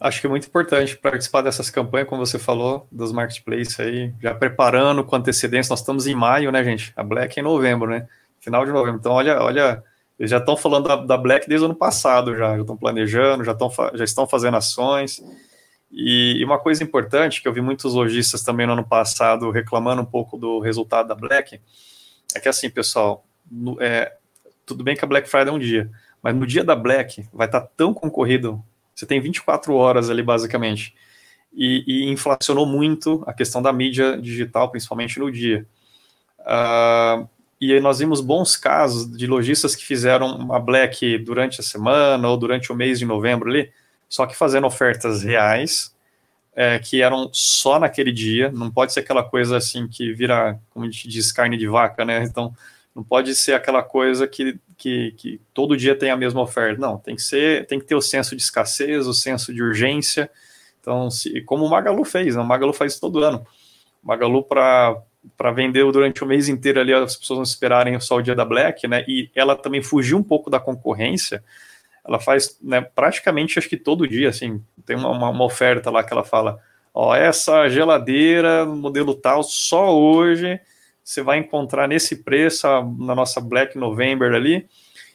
Acho 0.00 0.20
que 0.20 0.26
é 0.28 0.30
muito 0.30 0.46
importante 0.46 0.96
participar 0.96 1.42
dessas 1.42 1.70
campanhas, 1.70 2.08
como 2.08 2.24
você 2.24 2.38
falou, 2.38 2.86
dos 2.90 3.10
marketplaces 3.10 3.80
aí, 3.80 4.14
já 4.20 4.32
preparando 4.32 5.04
com 5.04 5.16
antecedência. 5.16 5.70
Nós 5.70 5.80
estamos 5.80 6.06
em 6.06 6.14
maio, 6.14 6.52
né, 6.52 6.62
gente? 6.62 6.92
A 6.94 7.02
Black 7.02 7.38
é 7.38 7.42
em 7.42 7.44
novembro, 7.44 7.90
né? 7.90 8.06
Final 8.38 8.64
de 8.64 8.70
novembro. 8.70 9.00
Então, 9.00 9.12
olha, 9.12 9.42
olha, 9.42 9.82
eles 10.16 10.30
já 10.30 10.38
estão 10.38 10.56
falando 10.56 10.86
da, 10.86 10.96
da, 10.96 11.16
Black 11.16 11.48
desde 11.48 11.64
o 11.64 11.68
ano 11.68 11.74
passado, 11.74 12.36
já, 12.36 12.54
já 12.54 12.60
estão 12.60 12.76
planejando, 12.76 13.42
já, 13.42 13.52
estão, 13.52 13.70
já 13.94 14.04
estão 14.04 14.26
fazendo 14.26 14.56
ações. 14.56 15.20
E, 15.90 16.36
e, 16.38 16.44
uma 16.44 16.58
coisa 16.58 16.84
importante 16.84 17.42
que 17.42 17.48
eu 17.48 17.52
vi 17.52 17.60
muitos 17.60 17.94
lojistas 17.94 18.42
também 18.42 18.66
no 18.66 18.74
ano 18.74 18.86
passado 18.86 19.50
reclamando 19.50 20.02
um 20.02 20.06
pouco 20.06 20.36
do 20.36 20.60
resultado 20.60 21.08
da 21.08 21.14
Black 21.14 21.60
é 22.34 22.40
que 22.40 22.48
assim, 22.48 22.68
pessoal, 22.68 23.24
no, 23.50 23.80
é, 23.80 24.14
tudo 24.66 24.84
bem 24.84 24.94
que 24.94 25.04
a 25.04 25.08
Black 25.08 25.28
Friday 25.28 25.48
é 25.48 25.52
um 25.52 25.58
dia, 25.58 25.90
mas 26.22 26.34
no 26.34 26.46
dia 26.46 26.62
da 26.62 26.76
Black 26.76 27.26
vai 27.32 27.46
estar 27.46 27.62
tão 27.62 27.94
concorrido 27.94 28.62
você 28.98 29.06
tem 29.06 29.20
24 29.20 29.72
horas 29.76 30.10
ali, 30.10 30.24
basicamente. 30.24 30.92
E, 31.54 31.84
e 31.86 32.10
inflacionou 32.10 32.66
muito 32.66 33.22
a 33.28 33.32
questão 33.32 33.62
da 33.62 33.72
mídia 33.72 34.20
digital, 34.20 34.72
principalmente 34.72 35.20
no 35.20 35.30
dia. 35.30 35.64
Uh, 36.40 37.28
e 37.60 37.72
aí 37.72 37.80
nós 37.80 38.00
vimos 38.00 38.20
bons 38.20 38.56
casos 38.56 39.08
de 39.16 39.24
lojistas 39.24 39.76
que 39.76 39.84
fizeram 39.84 40.36
uma 40.36 40.58
black 40.58 41.16
durante 41.18 41.60
a 41.60 41.62
semana 41.62 42.28
ou 42.28 42.36
durante 42.36 42.72
o 42.72 42.74
mês 42.74 42.98
de 42.98 43.04
novembro 43.04 43.48
ali, 43.48 43.70
só 44.08 44.26
que 44.26 44.34
fazendo 44.34 44.66
ofertas 44.66 45.22
reais, 45.22 45.94
é, 46.52 46.80
que 46.80 47.00
eram 47.00 47.30
só 47.32 47.78
naquele 47.78 48.10
dia, 48.10 48.50
não 48.50 48.68
pode 48.68 48.92
ser 48.92 49.00
aquela 49.00 49.22
coisa 49.22 49.56
assim 49.58 49.86
que 49.86 50.12
vira, 50.12 50.58
como 50.70 50.84
a 50.84 50.90
gente 50.90 51.06
diz, 51.06 51.30
carne 51.30 51.56
de 51.56 51.68
vaca, 51.68 52.04
né? 52.04 52.24
Então, 52.24 52.52
não 52.92 53.04
pode 53.04 53.32
ser 53.36 53.52
aquela 53.52 53.80
coisa 53.80 54.26
que 54.26 54.58
que, 54.78 55.12
que 55.16 55.40
todo 55.52 55.76
dia 55.76 55.96
tem 55.96 56.10
a 56.10 56.16
mesma 56.16 56.40
oferta. 56.40 56.80
Não, 56.80 56.96
tem 56.96 57.16
que 57.16 57.22
ser, 57.22 57.66
tem 57.66 57.80
que 57.80 57.84
ter 57.84 57.96
o 57.96 58.00
senso 58.00 58.36
de 58.36 58.40
escassez, 58.40 59.06
o 59.08 59.12
senso 59.12 59.52
de 59.52 59.60
urgência. 59.60 60.30
Então, 60.80 61.10
se, 61.10 61.42
como 61.42 61.66
o 61.66 61.70
Magalu 61.70 62.04
fez, 62.04 62.36
né? 62.36 62.40
o 62.40 62.46
Magalu 62.46 62.72
faz 62.72 62.98
todo 62.98 63.22
ano. 63.22 63.44
O 64.02 64.06
Magalu 64.06 64.44
para 64.44 65.50
vender 65.52 65.84
durante 65.90 66.22
o 66.22 66.26
mês 66.26 66.48
inteiro 66.48 66.80
ali, 66.80 66.94
as 66.94 67.16
pessoas 67.16 67.38
não 67.38 67.44
esperarem 67.44 67.98
só 67.98 68.16
o 68.16 68.22
dia 68.22 68.36
da 68.36 68.44
Black, 68.44 68.86
né? 68.86 69.04
E 69.08 69.28
ela 69.34 69.56
também 69.56 69.82
fugiu 69.82 70.16
um 70.16 70.22
pouco 70.22 70.48
da 70.48 70.60
concorrência. 70.60 71.42
Ela 72.06 72.20
faz 72.20 72.56
né, 72.62 72.80
praticamente, 72.80 73.58
acho 73.58 73.68
que 73.68 73.76
todo 73.76 74.08
dia, 74.08 74.28
assim, 74.28 74.62
tem 74.86 74.96
uma, 74.96 75.10
uma 75.10 75.44
oferta 75.44 75.90
lá 75.90 76.04
que 76.04 76.12
ela 76.12 76.24
fala: 76.24 76.60
ó, 76.94 77.14
essa 77.16 77.68
geladeira, 77.68 78.64
modelo 78.64 79.12
tal, 79.12 79.42
só 79.42 79.92
hoje 79.94 80.60
você 81.08 81.22
vai 81.22 81.38
encontrar 81.38 81.88
nesse 81.88 82.16
preço 82.16 82.66
na 82.98 83.14
nossa 83.14 83.40
Black 83.40 83.78
November 83.78 84.34
ali, 84.34 84.68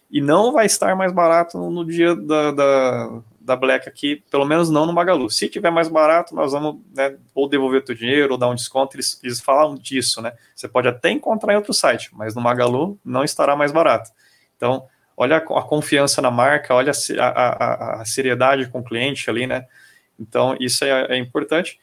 e 0.10 0.20
não 0.22 0.52
vai 0.52 0.66
estar 0.66 0.96
mais 0.96 1.12
barato 1.12 1.60
no, 1.70 1.86
dia 1.86 2.16
da, 2.16 2.50
da, 2.50 3.22
da, 3.40 3.56
Black 3.56 3.88
aqui, 3.88 4.24
pelo 4.32 4.44
menos 4.44 4.72
não 4.72 4.88
no 4.88 4.94
Magalu. 4.94 5.30
Se 5.30 5.48
tiver 5.48 5.70
mais 5.70 5.88
barato, 5.88 6.34
nós 6.34 6.52
vamos 6.52 6.82
né, 6.96 7.16
ou 7.36 7.48
devolver 7.48 7.82
o 7.82 7.86
teu 7.86 7.94
dinheiro 7.94 8.34
ou 8.34 8.40
dar 8.40 8.50
um 8.50 8.56
desconto, 8.56 8.96
eles, 8.96 9.20
eles 9.24 9.40
falam 9.40 9.76
disso, 9.76 10.20
né? 10.20 10.34
Você 10.56 10.68
pode 10.68 10.88
até 10.88 11.12
encontrar 11.12 11.54
em 11.54 11.58
outro 11.58 11.74
site, 11.76 12.10
mas 12.14 12.34
no 12.34 12.42
Magalu 12.42 13.00
não 13.06 13.24
estará 13.24 13.56
mais 13.56 13.72
barato. 13.72 14.10
Então, 14.58 14.88
olha 15.16 15.38
a, 15.38 15.60
a 15.60 15.62
confiança 15.62 16.24
na 16.24 16.32
marca, 16.32 16.74
olha 16.74 16.92
a, 17.20 17.28
a, 17.28 18.02
a, 18.02 18.06
seriedade 18.06 18.68
com 18.68 18.80
o 18.80 18.84
cliente 18.84 19.30
ali, 19.30 19.46
né? 19.46 19.68
Então, 20.20 20.58
isso 20.60 20.84
é, 20.84 21.06
é 21.10 21.18
importante. 21.18 21.80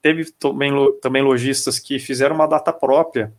Teve 0.00 0.32
também, 0.32 0.72
também 1.00 1.22
lojistas 1.22 1.78
que 1.78 2.00
fizeram 2.00 2.34
uma 2.34 2.48
data 2.48 2.72
própria 2.72 3.32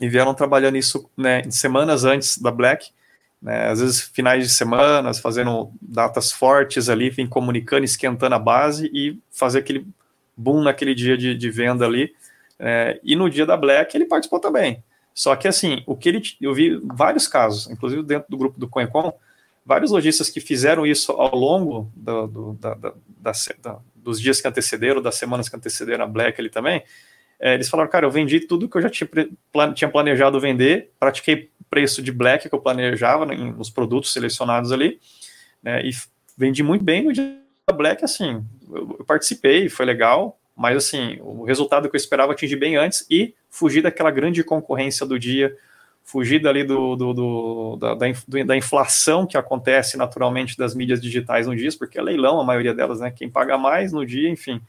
e 0.00 0.08
vieram 0.08 0.34
trabalhando 0.34 0.76
isso 0.76 1.08
né, 1.16 1.42
semanas 1.50 2.04
antes 2.04 2.38
da 2.38 2.50
Black, 2.50 2.90
né, 3.40 3.68
às 3.68 3.80
vezes 3.80 4.00
finais 4.00 4.42
de 4.42 4.52
semanas, 4.52 5.18
fazendo 5.18 5.70
datas 5.80 6.32
fortes 6.32 6.88
ali, 6.88 7.10
vem 7.10 7.26
comunicando, 7.26 7.84
esquentando 7.84 8.34
a 8.34 8.38
base 8.38 8.90
e 8.92 9.18
fazer 9.30 9.60
aquele 9.60 9.86
boom 10.36 10.62
naquele 10.62 10.94
dia 10.94 11.16
de, 11.16 11.34
de 11.34 11.50
venda 11.50 11.84
ali. 11.84 12.14
É, 12.58 13.00
e 13.02 13.14
no 13.16 13.28
dia 13.28 13.44
da 13.44 13.56
Black 13.56 13.96
ele 13.96 14.06
participou 14.06 14.40
também. 14.40 14.82
Só 15.14 15.36
que 15.36 15.46
assim, 15.46 15.82
o 15.86 15.96
que 15.96 16.08
ele 16.08 16.22
eu 16.40 16.52
vi 16.52 16.80
vários 16.82 17.28
casos, 17.28 17.70
inclusive 17.70 18.02
dentro 18.02 18.28
do 18.28 18.36
grupo 18.36 18.58
do 18.58 18.68
CoinCon, 18.68 19.12
vários 19.64 19.90
lojistas 19.90 20.28
que 20.28 20.40
fizeram 20.40 20.86
isso 20.86 21.12
ao 21.12 21.34
longo 21.36 21.90
do, 21.94 22.26
do, 22.26 22.52
da, 22.54 22.74
da, 22.74 22.92
da, 23.62 23.78
dos 23.94 24.20
dias 24.20 24.40
que 24.40 24.48
antecederam, 24.48 25.00
das 25.00 25.14
semanas 25.14 25.48
que 25.48 25.56
antecederam 25.56 26.04
a 26.04 26.08
Black 26.08 26.40
ali 26.40 26.50
também, 26.50 26.82
é, 27.44 27.52
eles 27.52 27.68
falaram, 27.68 27.90
cara, 27.90 28.06
eu 28.06 28.10
vendi 28.10 28.40
tudo 28.40 28.66
que 28.70 28.74
eu 28.74 28.80
já 28.80 28.88
tinha, 28.88 29.06
tinha 29.74 29.90
planejado 29.90 30.40
vender, 30.40 30.90
pratiquei 30.98 31.50
preço 31.68 32.00
de 32.00 32.10
black 32.10 32.48
que 32.48 32.54
eu 32.54 32.58
planejava 32.58 33.26
né, 33.26 33.34
nos 33.36 33.68
produtos 33.68 34.14
selecionados 34.14 34.72
ali, 34.72 34.98
né, 35.62 35.84
e 35.84 35.90
vendi 36.38 36.62
muito 36.62 36.82
bem 36.82 37.04
no 37.04 37.12
dia 37.12 37.36
black, 37.74 38.02
assim, 38.02 38.42
eu, 38.72 38.96
eu 38.98 39.04
participei, 39.04 39.68
foi 39.68 39.84
legal, 39.84 40.40
mas 40.56 40.74
assim, 40.78 41.18
o 41.20 41.44
resultado 41.44 41.90
que 41.90 41.94
eu 41.94 41.98
esperava 41.98 42.32
atingir 42.32 42.56
bem 42.56 42.76
antes 42.76 43.06
e 43.10 43.34
fugir 43.50 43.82
daquela 43.82 44.10
grande 44.10 44.42
concorrência 44.42 45.04
do 45.04 45.18
dia, 45.18 45.54
fugir 46.02 46.40
dali 46.40 46.64
do, 46.64 46.96
do, 46.96 47.12
do, 47.12 47.76
da, 47.76 47.94
da, 47.94 48.56
inflação 48.56 49.26
que 49.26 49.36
acontece 49.36 49.98
naturalmente 49.98 50.56
das 50.56 50.74
mídias 50.74 50.98
digitais 50.98 51.46
no 51.46 51.54
dia, 51.54 51.68
porque 51.78 51.98
é 51.98 52.02
leilão 52.02 52.40
a 52.40 52.44
maioria 52.44 52.72
delas, 52.72 53.00
né? 53.00 53.10
Quem 53.10 53.28
paga 53.28 53.58
mais 53.58 53.92
no 53.92 54.04
dia, 54.04 54.30
enfim. 54.30 54.60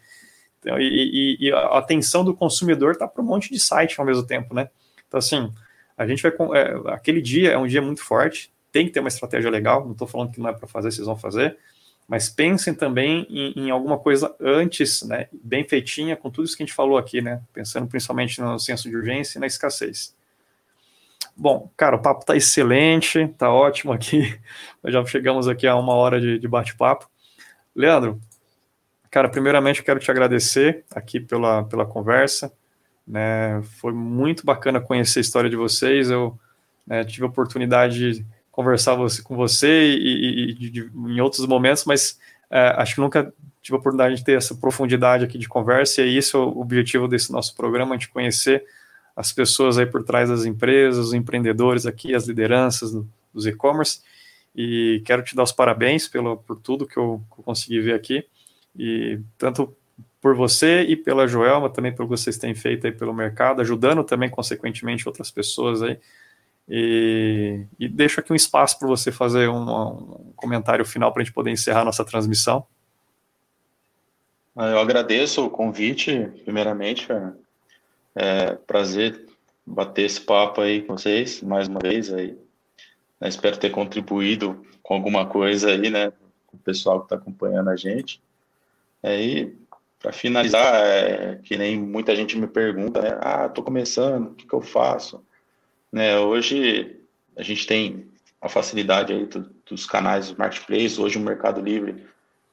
E, 0.65 1.37
e, 1.39 1.51
a 1.51 1.77
atenção 1.77 2.23
do 2.23 2.33
consumidor 2.33 2.93
está 2.93 3.07
para 3.07 3.21
um 3.21 3.25
monte 3.25 3.51
de 3.51 3.59
site 3.59 3.99
ao 3.99 4.05
mesmo 4.05 4.25
tempo, 4.25 4.53
né? 4.53 4.69
Então, 5.07 5.19
assim, 5.19 5.51
a 5.97 6.07
gente 6.07 6.23
vai. 6.23 6.31
É, 6.57 6.93
aquele 6.93 7.21
dia 7.21 7.51
é 7.51 7.57
um 7.57 7.67
dia 7.67 7.81
muito 7.81 8.03
forte, 8.03 8.51
tem 8.71 8.85
que 8.85 8.91
ter 8.91 8.99
uma 8.99 9.09
estratégia 9.09 9.49
legal. 9.49 9.85
Não 9.85 9.91
estou 9.91 10.07
falando 10.07 10.31
que 10.31 10.39
não 10.39 10.49
é 10.49 10.53
para 10.53 10.67
fazer, 10.67 10.91
vocês 10.91 11.05
vão 11.05 11.15
fazer, 11.15 11.57
mas 12.07 12.29
pensem 12.29 12.73
também 12.73 13.25
em, 13.29 13.67
em, 13.67 13.71
alguma 13.71 13.97
coisa 13.97 14.35
antes, 14.39 15.03
né? 15.03 15.27
Bem 15.31 15.63
feitinha, 15.63 16.15
com 16.15 16.29
tudo 16.29 16.45
isso 16.45 16.57
que 16.57 16.63
a 16.63 16.65
gente 16.65 16.75
falou 16.75 16.97
aqui, 16.97 17.21
né? 17.21 17.41
Pensando 17.53 17.87
principalmente 17.87 18.41
no 18.41 18.59
senso 18.59 18.89
de 18.89 18.95
urgência 18.95 19.37
e 19.37 19.41
na 19.41 19.47
escassez. 19.47 20.15
Bom, 21.37 21.69
cara, 21.75 21.97
o 21.97 22.01
papo 22.01 22.25
tá 22.25 22.35
excelente, 22.35 23.27
tá 23.37 23.51
ótimo 23.51 23.91
aqui. 23.91 24.39
Nós 24.81 24.93
já 24.93 25.05
chegamos 25.05 25.47
aqui 25.47 25.67
a 25.67 25.75
uma 25.75 25.93
hora 25.93 26.19
de, 26.19 26.39
de 26.39 26.47
bate-papo. 26.47 27.09
Leandro, 27.75 28.21
cara, 29.15 29.29
primeiramente 29.29 29.79
eu 29.79 29.85
quero 29.85 29.97
te 29.97 30.11
agradecer 30.11 30.83
aqui 30.93 31.21
pela, 31.21 31.63
pela 31.63 31.85
conversa. 31.85 32.51
Né? 33.07 33.61
Foi 33.79 33.93
muito 33.93 34.45
bacana 34.45 34.81
conhecer 34.81 35.19
a 35.19 35.21
história 35.21 35.49
de 35.49 35.55
vocês. 35.55 36.09
Eu 36.11 36.37
né, 36.85 37.01
tive 37.05 37.23
a 37.23 37.29
oportunidade 37.29 37.97
de 38.15 38.25
conversar 38.51 38.93
você, 38.95 39.21
com 39.21 39.33
você 39.33 39.95
e, 39.95 40.49
e 40.49 40.53
de, 40.53 40.69
de, 40.69 40.91
em 40.93 41.21
outros 41.21 41.47
momentos, 41.47 41.85
mas 41.85 42.19
é, 42.51 42.75
acho 42.75 42.95
que 42.95 42.99
nunca 42.99 43.33
tive 43.61 43.77
a 43.77 43.79
oportunidade 43.79 44.15
de 44.15 44.25
ter 44.25 44.33
essa 44.33 44.53
profundidade 44.53 45.23
aqui 45.23 45.37
de 45.37 45.47
conversa, 45.47 46.01
e 46.01 46.17
isso 46.17 46.35
é 46.35 46.39
o 46.41 46.59
objetivo 46.59 47.07
desse 47.07 47.31
nosso 47.31 47.55
programa, 47.55 47.97
de 47.97 48.09
conhecer 48.09 48.65
as 49.15 49.31
pessoas 49.31 49.77
aí 49.77 49.85
por 49.85 50.03
trás 50.03 50.27
das 50.27 50.43
empresas, 50.43 51.07
os 51.07 51.13
empreendedores 51.13 51.85
aqui, 51.85 52.13
as 52.13 52.27
lideranças 52.27 52.91
do, 52.91 53.07
dos 53.33 53.47
e-commerce. 53.47 54.01
E 54.53 55.01
quero 55.05 55.23
te 55.23 55.37
dar 55.37 55.43
os 55.43 55.53
parabéns 55.53 56.05
pelo, 56.05 56.35
por 56.35 56.57
tudo 56.57 56.85
que 56.85 56.97
eu, 56.97 57.23
que 57.33 57.39
eu 57.39 57.43
consegui 57.45 57.79
ver 57.79 57.93
aqui. 57.93 58.25
E 58.77 59.19
tanto 59.37 59.75
por 60.21 60.35
você 60.35 60.81
e 60.81 60.95
pela 60.95 61.27
Joelma, 61.27 61.69
também 61.69 61.93
pelo 61.93 62.09
que 62.09 62.17
vocês 62.17 62.37
têm 62.37 62.55
feito 62.55 62.87
aí 62.87 62.91
pelo 62.91 63.13
mercado, 63.13 63.61
ajudando 63.61 64.03
também, 64.03 64.29
consequentemente, 64.29 65.07
outras 65.07 65.29
pessoas 65.29 65.81
aí. 65.81 65.99
E, 66.67 67.63
e 67.79 67.87
deixo 67.87 68.19
aqui 68.19 68.33
um 68.33 68.35
espaço 68.35 68.79
para 68.79 68.87
você 68.87 69.11
fazer 69.11 69.47
um, 69.49 69.61
um 69.61 70.33
comentário 70.35 70.83
final 70.83 71.13
para 71.13 71.21
a 71.21 71.25
gente 71.25 71.33
poder 71.33 71.51
encerrar 71.51 71.85
nossa 71.85 72.03
transmissão. 72.03 72.65
Eu 74.55 74.79
agradeço 74.79 75.45
o 75.45 75.49
convite, 75.49 76.31
primeiramente. 76.43 77.07
É 78.15 78.55
prazer 78.55 79.27
bater 79.65 80.05
esse 80.05 80.21
papo 80.21 80.61
aí 80.61 80.81
com 80.81 80.97
vocês 80.97 81.41
mais 81.41 81.67
uma 81.67 81.79
vez 81.79 82.13
aí. 82.13 82.37
Espero 83.21 83.57
ter 83.57 83.69
contribuído 83.69 84.65
com 84.81 84.93
alguma 84.93 85.25
coisa 85.25 85.71
aí, 85.71 85.89
né, 85.89 86.11
com 86.47 86.57
o 86.57 86.59
pessoal 86.59 86.99
que 86.99 87.05
está 87.05 87.15
acompanhando 87.15 87.69
a 87.69 87.75
gente. 87.75 88.21
Aí, 89.05 89.55
para 89.99 90.11
finalizar, 90.11 90.83
é, 90.83 91.39
que 91.43 91.55
nem 91.55 91.79
muita 91.79 92.15
gente 92.15 92.35
me 92.37 92.47
pergunta, 92.47 93.01
né, 93.01 93.19
ah, 93.21 93.45
estou 93.45 93.63
começando, 93.63 94.27
o 94.27 94.33
que, 94.33 94.47
que 94.47 94.53
eu 94.53 94.61
faço? 94.61 95.23
Né, 95.91 96.17
hoje 96.17 96.97
a 97.37 97.43
gente 97.43 97.67
tem 97.67 98.07
a 98.41 98.49
facilidade 98.49 99.13
aí 99.13 99.27
do, 99.27 99.47
dos 99.65 99.85
canais 99.85 100.31
marketplace, 100.33 100.99
hoje 100.99 101.19
o 101.19 101.21
Mercado 101.21 101.61
Livre, 101.61 102.03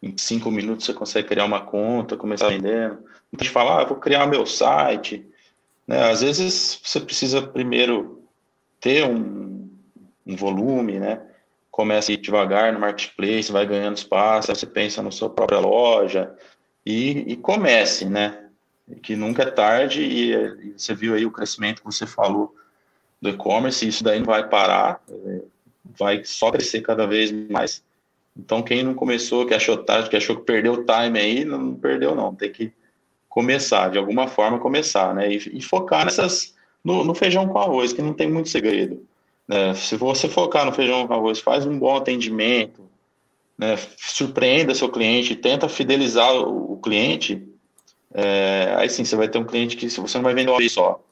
em 0.03 0.15
cinco 0.19 0.51
minutos 0.51 0.85
você 0.85 0.93
consegue 0.93 1.29
criar 1.29 1.47
uma 1.47 1.61
conta, 1.61 2.17
começar 2.19 2.49
vendendo. 2.49 2.99
A 3.33 3.43
gente 3.43 3.51
fala, 3.51 3.81
ah, 3.81 3.85
vou 3.85 3.97
criar 3.97 4.27
meu 4.27 4.45
site, 4.45 5.25
né? 5.87 6.11
Às 6.11 6.21
vezes 6.21 6.81
você 6.83 7.01
precisa 7.01 7.41
primeiro 7.41 8.23
ter 8.81 9.07
um, 9.07 9.71
um 10.27 10.37
volume, 10.37 10.99
né? 10.99 11.23
Começa 11.73 12.13
a 12.13 12.15
ir 12.15 12.19
devagar 12.19 12.73
no 12.73 12.79
marketplace, 12.79 13.51
vai 13.51 13.67
ganhando 13.67 13.97
espaço, 13.97 14.55
você 14.55 14.67
pensa 14.67 15.03
na 15.03 15.11
sua 15.11 15.29
própria 15.29 15.59
loja 15.59 16.33
e, 16.87 17.33
e 17.33 17.37
comece, 17.37 18.05
né? 18.05 18.45
Que 19.03 19.17
nunca 19.17 19.43
é 19.43 19.51
tarde 19.51 20.03
e, 20.03 20.33
e, 20.33 20.75
você 20.77 20.95
viu 20.95 21.15
aí 21.15 21.27
o 21.27 21.31
crescimento 21.33 21.81
que 21.81 21.87
você 21.87 22.07
falou 22.07 22.55
do 23.21 23.31
e-commerce, 23.31 23.89
isso 23.89 24.05
daí 24.05 24.19
não 24.19 24.27
vai 24.27 24.49
parar, 24.49 25.03
é, 25.09 25.41
vai 25.99 26.23
só 26.25 26.53
crescer 26.53 26.83
cada 26.83 27.07
vez 27.07 27.33
mais. 27.33 27.83
Então, 28.37 28.63
quem 28.63 28.83
não 28.83 28.95
começou, 28.95 29.47
que 29.47 29.55
achou 29.55 29.77
tarde, 29.77 30.09
que 30.09 30.17
achou 30.17 30.37
que 30.37 30.43
perdeu 30.43 30.75
o 30.75 30.85
time 30.85 31.19
aí, 31.19 31.45
não 31.45 31.75
perdeu 31.75 32.15
não, 32.15 32.35
tem 32.35 32.51
que 32.51 32.73
começar, 33.29 33.91
de 33.91 33.97
alguma 33.97 34.29
forma 34.29 34.59
começar, 34.59 35.15
né? 35.15 35.33
E, 35.33 35.59
e 35.59 35.63
focar 35.63 36.05
nessas, 36.05 36.55
no, 36.85 37.03
no, 37.03 37.15
feijão 37.15 37.49
com 37.49 37.59
arroz, 37.59 37.93
que 37.93 38.03
não 38.03 38.13
tem 38.13 38.31
muito 38.31 38.51
segredo. 38.51 39.07
Né? 39.47 39.75
Se 39.75 39.97
você 39.97 40.29
focar 40.29 40.65
no 40.65 40.73
feijão 40.73 41.07
com 41.07 41.15
arroz, 41.15 41.41
faz 41.41 41.67
um 41.67 41.79
bom 41.79 41.97
atendimento, 41.97 42.89
né? 43.59 43.77
surpreenda 43.97 44.75
seu 44.75 44.89
cliente, 44.89 45.37
tenta 45.37 45.69
fidelizar 45.69 46.33
o, 46.35 46.77
cliente, 46.79 47.43
é, 48.13 48.75
aí 48.77 48.91
sim 48.91 49.05
você 49.05 49.17
vai 49.17 49.29
ter 49.29 49.39
um 49.39 49.45
cliente 49.45 49.77
que 49.77 49.89
você 49.89 50.19
não 50.19 50.25
vai 50.25 50.35
vender 50.35 50.51
uma 50.51 50.59
vez 50.59 50.73
só. 50.73 51.03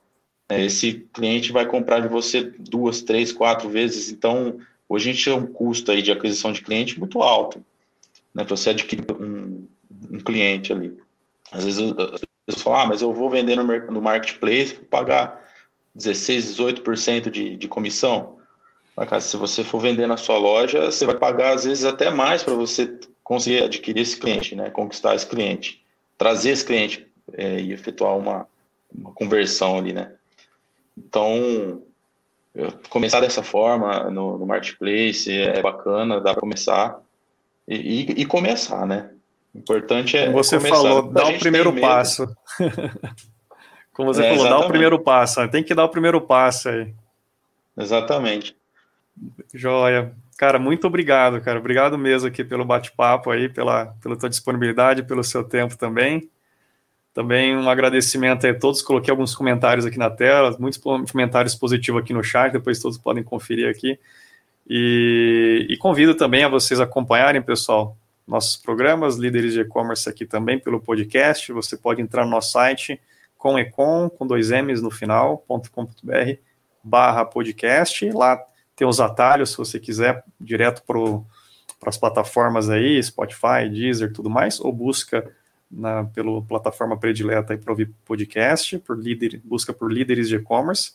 Né? 0.50 0.64
Esse 0.64 1.06
cliente 1.12 1.52
vai 1.52 1.64
comprar 1.64 2.00
de 2.00 2.08
você 2.08 2.42
duas, 2.58 3.02
três, 3.02 3.32
quatro 3.32 3.68
vezes. 3.68 4.10
Então, 4.10 4.58
hoje 4.88 5.08
a 5.08 5.12
gente 5.12 5.24
tem 5.24 5.32
um 5.32 5.46
custo 5.46 5.92
aí 5.92 6.02
de 6.02 6.10
aquisição 6.10 6.52
de 6.52 6.62
cliente 6.62 6.98
muito 6.98 7.22
alto, 7.22 7.64
né? 8.34 8.44
Para 8.44 8.56
você 8.56 8.70
adquirir 8.70 9.04
um, 9.12 9.66
um 10.10 10.18
cliente 10.18 10.72
ali. 10.72 10.96
Às 11.52 11.64
vezes 11.64 11.80
as 11.80 12.20
pessoas 12.46 12.62
falam, 12.62 12.80
ah, 12.80 12.86
mas 12.86 13.02
eu 13.02 13.12
vou 13.12 13.30
vender 13.30 13.56
no, 13.56 13.64
no 13.64 14.02
marketplace, 14.02 14.74
vou 14.74 14.84
pagar 14.84 15.49
16, 15.94 16.56
18% 16.56 17.30
de, 17.30 17.56
de 17.56 17.68
comissão. 17.68 18.38
Mas, 18.96 19.24
se 19.24 19.36
você 19.36 19.64
for 19.64 19.80
vender 19.80 20.06
na 20.06 20.16
sua 20.16 20.38
loja, 20.38 20.90
você 20.90 21.06
vai 21.06 21.16
pagar 21.16 21.54
às 21.54 21.64
vezes 21.64 21.84
até 21.84 22.10
mais 22.10 22.42
para 22.42 22.54
você 22.54 22.98
conseguir 23.22 23.62
adquirir 23.62 24.02
esse 24.02 24.18
cliente, 24.18 24.54
né? 24.54 24.70
Conquistar 24.70 25.14
esse 25.14 25.26
cliente, 25.26 25.82
trazer 26.18 26.50
esse 26.50 26.64
cliente 26.64 27.06
é, 27.32 27.60
e 27.60 27.72
efetuar 27.72 28.16
uma, 28.16 28.46
uma 28.92 29.12
conversão 29.12 29.78
ali, 29.78 29.92
né? 29.92 30.12
Então, 30.98 31.82
começar 32.88 33.20
dessa 33.20 33.42
forma 33.42 34.10
no, 34.10 34.36
no 34.38 34.46
marketplace 34.46 35.32
é 35.32 35.62
bacana, 35.62 36.20
dá 36.20 36.32
para 36.32 36.40
começar 36.40 37.00
e, 37.66 37.76
e, 37.76 38.20
e, 38.22 38.26
começar, 38.26 38.86
né? 38.86 39.10
O 39.54 39.58
importante 39.58 40.16
é. 40.16 40.26
Como 40.26 40.42
você 40.42 40.56
começar. 40.56 40.76
falou, 40.76 41.02
dá 41.02 41.28
o 41.28 41.38
primeiro 41.38 41.72
passo. 41.80 42.26
Como 44.00 44.14
você 44.14 44.22
é, 44.22 44.28
falou, 44.30 44.46
exatamente. 44.46 44.60
dá 44.62 44.66
o 44.66 44.70
primeiro 44.70 44.98
passo. 44.98 45.48
Tem 45.48 45.62
que 45.62 45.74
dar 45.74 45.84
o 45.84 45.88
primeiro 45.90 46.22
passo 46.22 46.70
aí. 46.70 46.94
Exatamente. 47.76 48.56
Joia. 49.52 50.10
Cara, 50.38 50.58
muito 50.58 50.86
obrigado, 50.86 51.38
cara. 51.42 51.58
Obrigado 51.58 51.98
mesmo 51.98 52.26
aqui 52.26 52.42
pelo 52.42 52.64
bate-papo 52.64 53.30
aí, 53.30 53.46
pela, 53.46 53.94
pela 54.02 54.16
tua 54.16 54.30
disponibilidade, 54.30 55.02
pelo 55.02 55.22
seu 55.22 55.44
tempo 55.44 55.76
também. 55.76 56.30
Também 57.12 57.54
um 57.54 57.68
agradecimento 57.68 58.46
a 58.46 58.54
todos. 58.54 58.80
Coloquei 58.80 59.10
alguns 59.10 59.34
comentários 59.34 59.84
aqui 59.84 59.98
na 59.98 60.08
tela, 60.08 60.56
muitos 60.58 60.80
comentários 60.80 61.54
positivos 61.54 62.00
aqui 62.00 62.14
no 62.14 62.24
chat, 62.24 62.52
depois 62.52 62.80
todos 62.80 62.96
podem 62.96 63.22
conferir 63.22 63.68
aqui. 63.68 63.98
E, 64.66 65.66
e 65.68 65.76
convido 65.76 66.14
também 66.14 66.42
a 66.42 66.48
vocês 66.48 66.80
acompanharem, 66.80 67.42
pessoal, 67.42 67.94
nossos 68.26 68.56
programas, 68.56 69.16
líderes 69.18 69.52
de 69.52 69.60
e-commerce 69.60 70.08
aqui 70.08 70.24
também 70.24 70.58
pelo 70.58 70.80
podcast. 70.80 71.52
Você 71.52 71.76
pode 71.76 72.00
entrar 72.00 72.24
no 72.24 72.30
nosso 72.30 72.52
site 72.52 72.98
comecom, 73.40 74.10
com 74.10 74.26
dois 74.26 74.50
M's 74.50 74.82
no 74.82 74.90
final, 74.90 75.38
.com.br 75.48 76.38
barra 76.84 77.24
podcast. 77.24 78.08
Lá 78.12 78.38
tem 78.76 78.86
os 78.86 79.00
atalhos, 79.00 79.50
se 79.50 79.56
você 79.56 79.80
quiser, 79.80 80.22
direto 80.38 80.82
para 80.86 81.88
as 81.88 81.96
plataformas 81.96 82.68
aí, 82.68 83.02
Spotify, 83.02 83.68
Deezer, 83.70 84.12
tudo 84.12 84.28
mais, 84.28 84.60
ou 84.60 84.70
busca 84.70 85.26
na, 85.70 86.04
pela 86.04 86.42
plataforma 86.42 86.98
predileta 86.98 87.56
para 87.56 87.72
ouvir 87.72 87.90
podcast, 88.04 88.78
por 88.78 88.98
líder, 88.98 89.40
busca 89.42 89.72
por 89.72 89.90
líderes 89.90 90.28
de 90.28 90.36
e-commerce. 90.36 90.92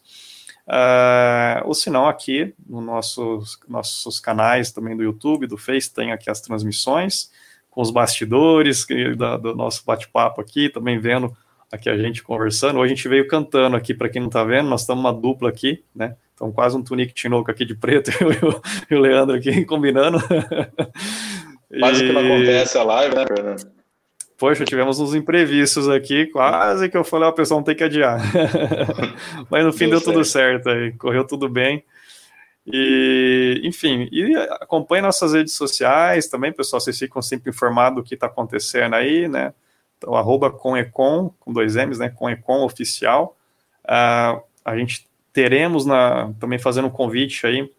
Uh, 0.67 1.65
ou 1.65 1.73
se 1.73 1.89
não, 1.89 2.07
aqui 2.07 2.53
nos 2.67 2.83
nossos, 2.83 3.59
nossos 3.67 4.19
canais 4.19 4.71
também 4.71 4.95
do 4.95 5.03
YouTube, 5.03 5.47
do 5.47 5.57
Face, 5.57 5.91
tem 5.91 6.11
aqui 6.11 6.29
as 6.29 6.41
transmissões 6.41 7.31
com 7.71 7.81
os 7.81 7.91
bastidores 7.91 8.85
da, 9.17 9.35
do 9.35 9.55
nosso 9.55 9.83
bate-papo 9.85 10.41
aqui, 10.41 10.69
também 10.69 10.99
vendo 10.99 11.35
aqui 11.71 11.89
a 11.89 11.97
gente 11.97 12.23
conversando. 12.23 12.79
Hoje 12.79 12.93
a 12.93 12.95
gente 12.95 13.07
veio 13.07 13.27
cantando 13.27 13.75
aqui, 13.75 13.93
para 13.93 14.09
quem 14.09 14.21
não 14.21 14.29
está 14.29 14.43
vendo, 14.43 14.69
nós 14.69 14.81
estamos 14.81 15.03
uma 15.03 15.13
dupla 15.13 15.49
aqui, 15.49 15.83
né? 15.93 16.15
Então, 16.33 16.51
quase 16.51 16.75
um 16.75 16.83
tunique 16.83 17.13
tinoco 17.13 17.49
aqui 17.49 17.63
de 17.63 17.75
preto, 17.75 18.11
eu 18.21 18.61
e 18.91 18.95
o 18.95 18.99
Leandro 18.99 19.35
aqui 19.35 19.63
combinando. 19.65 20.17
Quase 21.79 22.03
e... 22.03 22.07
que 22.07 22.13
não 22.13 22.21
acontece 22.21 22.77
a 22.77 22.83
live, 22.83 23.15
né, 23.15 23.25
Fernando? 23.27 23.75
Poxa, 24.37 24.65
tivemos 24.65 24.99
uns 24.99 25.15
imprevistos 25.15 25.87
aqui, 25.89 26.25
quase 26.27 26.89
que 26.89 26.97
eu 26.97 27.05
falei, 27.05 27.29
a 27.29 27.31
pessoa 27.31 27.57
não 27.57 27.63
tem 27.63 27.75
que 27.75 27.83
adiar. 27.83 28.19
Mas 29.49 29.63
no 29.63 29.71
fim 29.71 29.89
deu, 29.89 29.99
deu 29.99 30.01
tudo 30.01 30.25
certo 30.25 30.69
aí, 30.69 30.91
correu 30.93 31.25
tudo 31.25 31.47
bem. 31.47 31.83
E, 32.67 33.61
enfim, 33.63 34.09
e 34.11 34.35
acompanhe 34.59 35.01
nossas 35.01 35.33
redes 35.33 35.53
sociais 35.53 36.27
também, 36.27 36.51
pessoal, 36.51 36.81
vocês 36.81 36.97
ficam 36.99 37.21
sempre 37.21 37.49
informados 37.49 38.03
do 38.03 38.07
que 38.07 38.15
está 38.15 38.27
acontecendo 38.27 38.95
aí, 38.95 39.27
né? 39.27 39.53
Então, 39.97 40.15
arroba 40.15 40.51
comecom, 40.51 41.31
com 41.39 41.53
dois 41.53 41.75
M's, 41.75 41.99
né? 41.99 42.09
Comecom 42.09 42.63
oficial. 42.63 43.35
Uh, 43.83 44.41
a 44.63 44.75
gente 44.75 45.07
teremos 45.31 45.85
na, 45.85 46.33
também 46.39 46.57
fazendo 46.57 46.87
um 46.87 46.91
convite 46.91 47.45
aí 47.45 47.69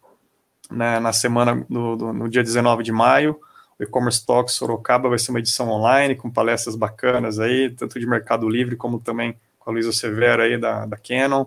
né, 0.71 0.99
na 0.99 1.13
semana, 1.13 1.65
no, 1.69 1.97
no 1.97 2.29
dia 2.29 2.43
19 2.43 2.83
de 2.83 2.93
maio, 2.93 3.41
o 3.79 3.83
e-commerce 3.83 4.25
Talks 4.25 4.55
Sorocaba 4.55 5.09
vai 5.09 5.19
ser 5.19 5.31
uma 5.31 5.39
edição 5.39 5.69
online 5.69 6.15
com 6.15 6.31
palestras 6.31 6.75
bacanas 6.75 7.39
aí, 7.39 7.71
tanto 7.71 8.01
de 8.01 8.07
Mercado 8.07 8.49
Livre 8.49 8.77
como 8.77 8.99
também 8.99 9.37
com 9.59 9.71
a 9.71 9.73
Luísa 9.73 9.93
Severo 9.93 10.43
aí 10.43 10.59
da, 10.59 10.87
da 10.87 10.97
Canon, 10.97 11.47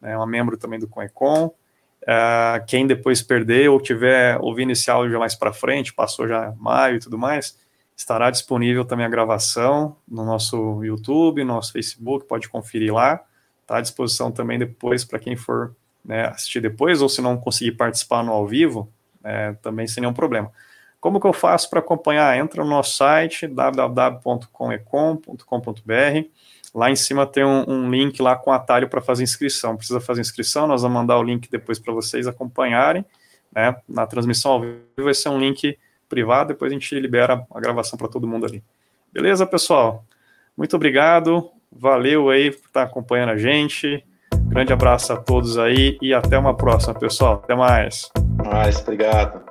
né, 0.00 0.16
uma 0.16 0.26
membro 0.26 0.56
também 0.56 0.78
do 0.78 0.88
Conecon. 0.88 1.46
Uh, 2.02 2.64
quem 2.66 2.86
depois 2.86 3.22
perder 3.22 3.70
ou 3.70 3.80
tiver 3.80 4.38
ouvindo 4.40 4.72
esse 4.72 4.90
áudio 4.90 5.12
já 5.12 5.18
mais 5.18 5.34
para 5.34 5.52
frente, 5.52 5.92
passou 5.92 6.28
já 6.28 6.52
maio 6.58 6.96
e 6.96 7.00
tudo 7.00 7.16
mais, 7.18 7.58
estará 7.96 8.30
disponível 8.30 8.84
também 8.84 9.06
a 9.06 9.08
gravação 9.08 9.96
no 10.06 10.24
nosso 10.24 10.84
YouTube, 10.84 11.44
no 11.44 11.54
nosso 11.54 11.72
Facebook, 11.72 12.26
pode 12.26 12.48
conferir 12.48 12.92
lá. 12.92 13.20
Está 13.62 13.78
à 13.78 13.80
disposição 13.80 14.30
também 14.30 14.58
depois 14.58 15.04
para 15.04 15.18
quem 15.18 15.36
for 15.36 15.74
né, 16.04 16.26
assistir 16.26 16.60
depois, 16.60 17.00
ou 17.00 17.08
se 17.08 17.22
não 17.22 17.36
conseguir 17.36 17.72
participar 17.72 18.22
no 18.22 18.32
ao 18.32 18.46
vivo, 18.46 18.92
é, 19.22 19.52
também 19.54 19.86
sem 19.86 20.02
nenhum 20.02 20.12
problema. 20.12 20.52
Como 21.00 21.20
que 21.20 21.26
eu 21.26 21.32
faço 21.32 21.70
para 21.70 21.80
acompanhar? 21.80 22.36
Entra 22.36 22.64
no 22.64 22.70
nosso 22.70 22.96
site 22.96 23.46
www.comecom.com.br. 23.46 26.28
Lá 26.74 26.90
em 26.90 26.96
cima 26.96 27.26
tem 27.26 27.44
um, 27.44 27.64
um 27.68 27.90
link 27.90 28.20
lá 28.20 28.36
com 28.36 28.50
atalho 28.50 28.88
para 28.88 29.00
fazer 29.00 29.22
inscrição. 29.22 29.76
Precisa 29.76 30.00
fazer 30.00 30.22
inscrição, 30.22 30.66
nós 30.66 30.82
vamos 30.82 30.96
mandar 30.96 31.18
o 31.18 31.22
link 31.22 31.48
depois 31.50 31.78
para 31.78 31.92
vocês 31.92 32.26
acompanharem. 32.26 33.04
Né? 33.52 33.76
Na 33.88 34.06
transmissão 34.06 34.52
ao 34.52 34.60
vivo 34.60 34.80
vai 34.98 35.14
ser 35.14 35.28
um 35.28 35.38
link 35.38 35.78
privado, 36.08 36.48
depois 36.48 36.70
a 36.70 36.74
gente 36.74 36.98
libera 36.98 37.46
a 37.50 37.60
gravação 37.60 37.98
para 37.98 38.08
todo 38.08 38.26
mundo 38.26 38.46
ali. 38.46 38.62
Beleza, 39.12 39.46
pessoal? 39.46 40.04
Muito 40.56 40.74
obrigado. 40.76 41.50
Valeu 41.70 42.30
aí 42.30 42.50
por 42.50 42.66
estar 42.66 42.82
acompanhando 42.82 43.30
a 43.30 43.36
gente. 43.36 44.04
Grande 44.46 44.72
abraço 44.72 45.12
a 45.12 45.16
todos 45.16 45.58
aí 45.58 45.98
e 46.00 46.14
até 46.14 46.38
uma 46.38 46.54
próxima, 46.54 46.94
pessoal. 46.94 47.34
Até 47.42 47.54
mais. 47.54 48.10
Mais, 48.44 48.80
obrigado. 48.80 49.43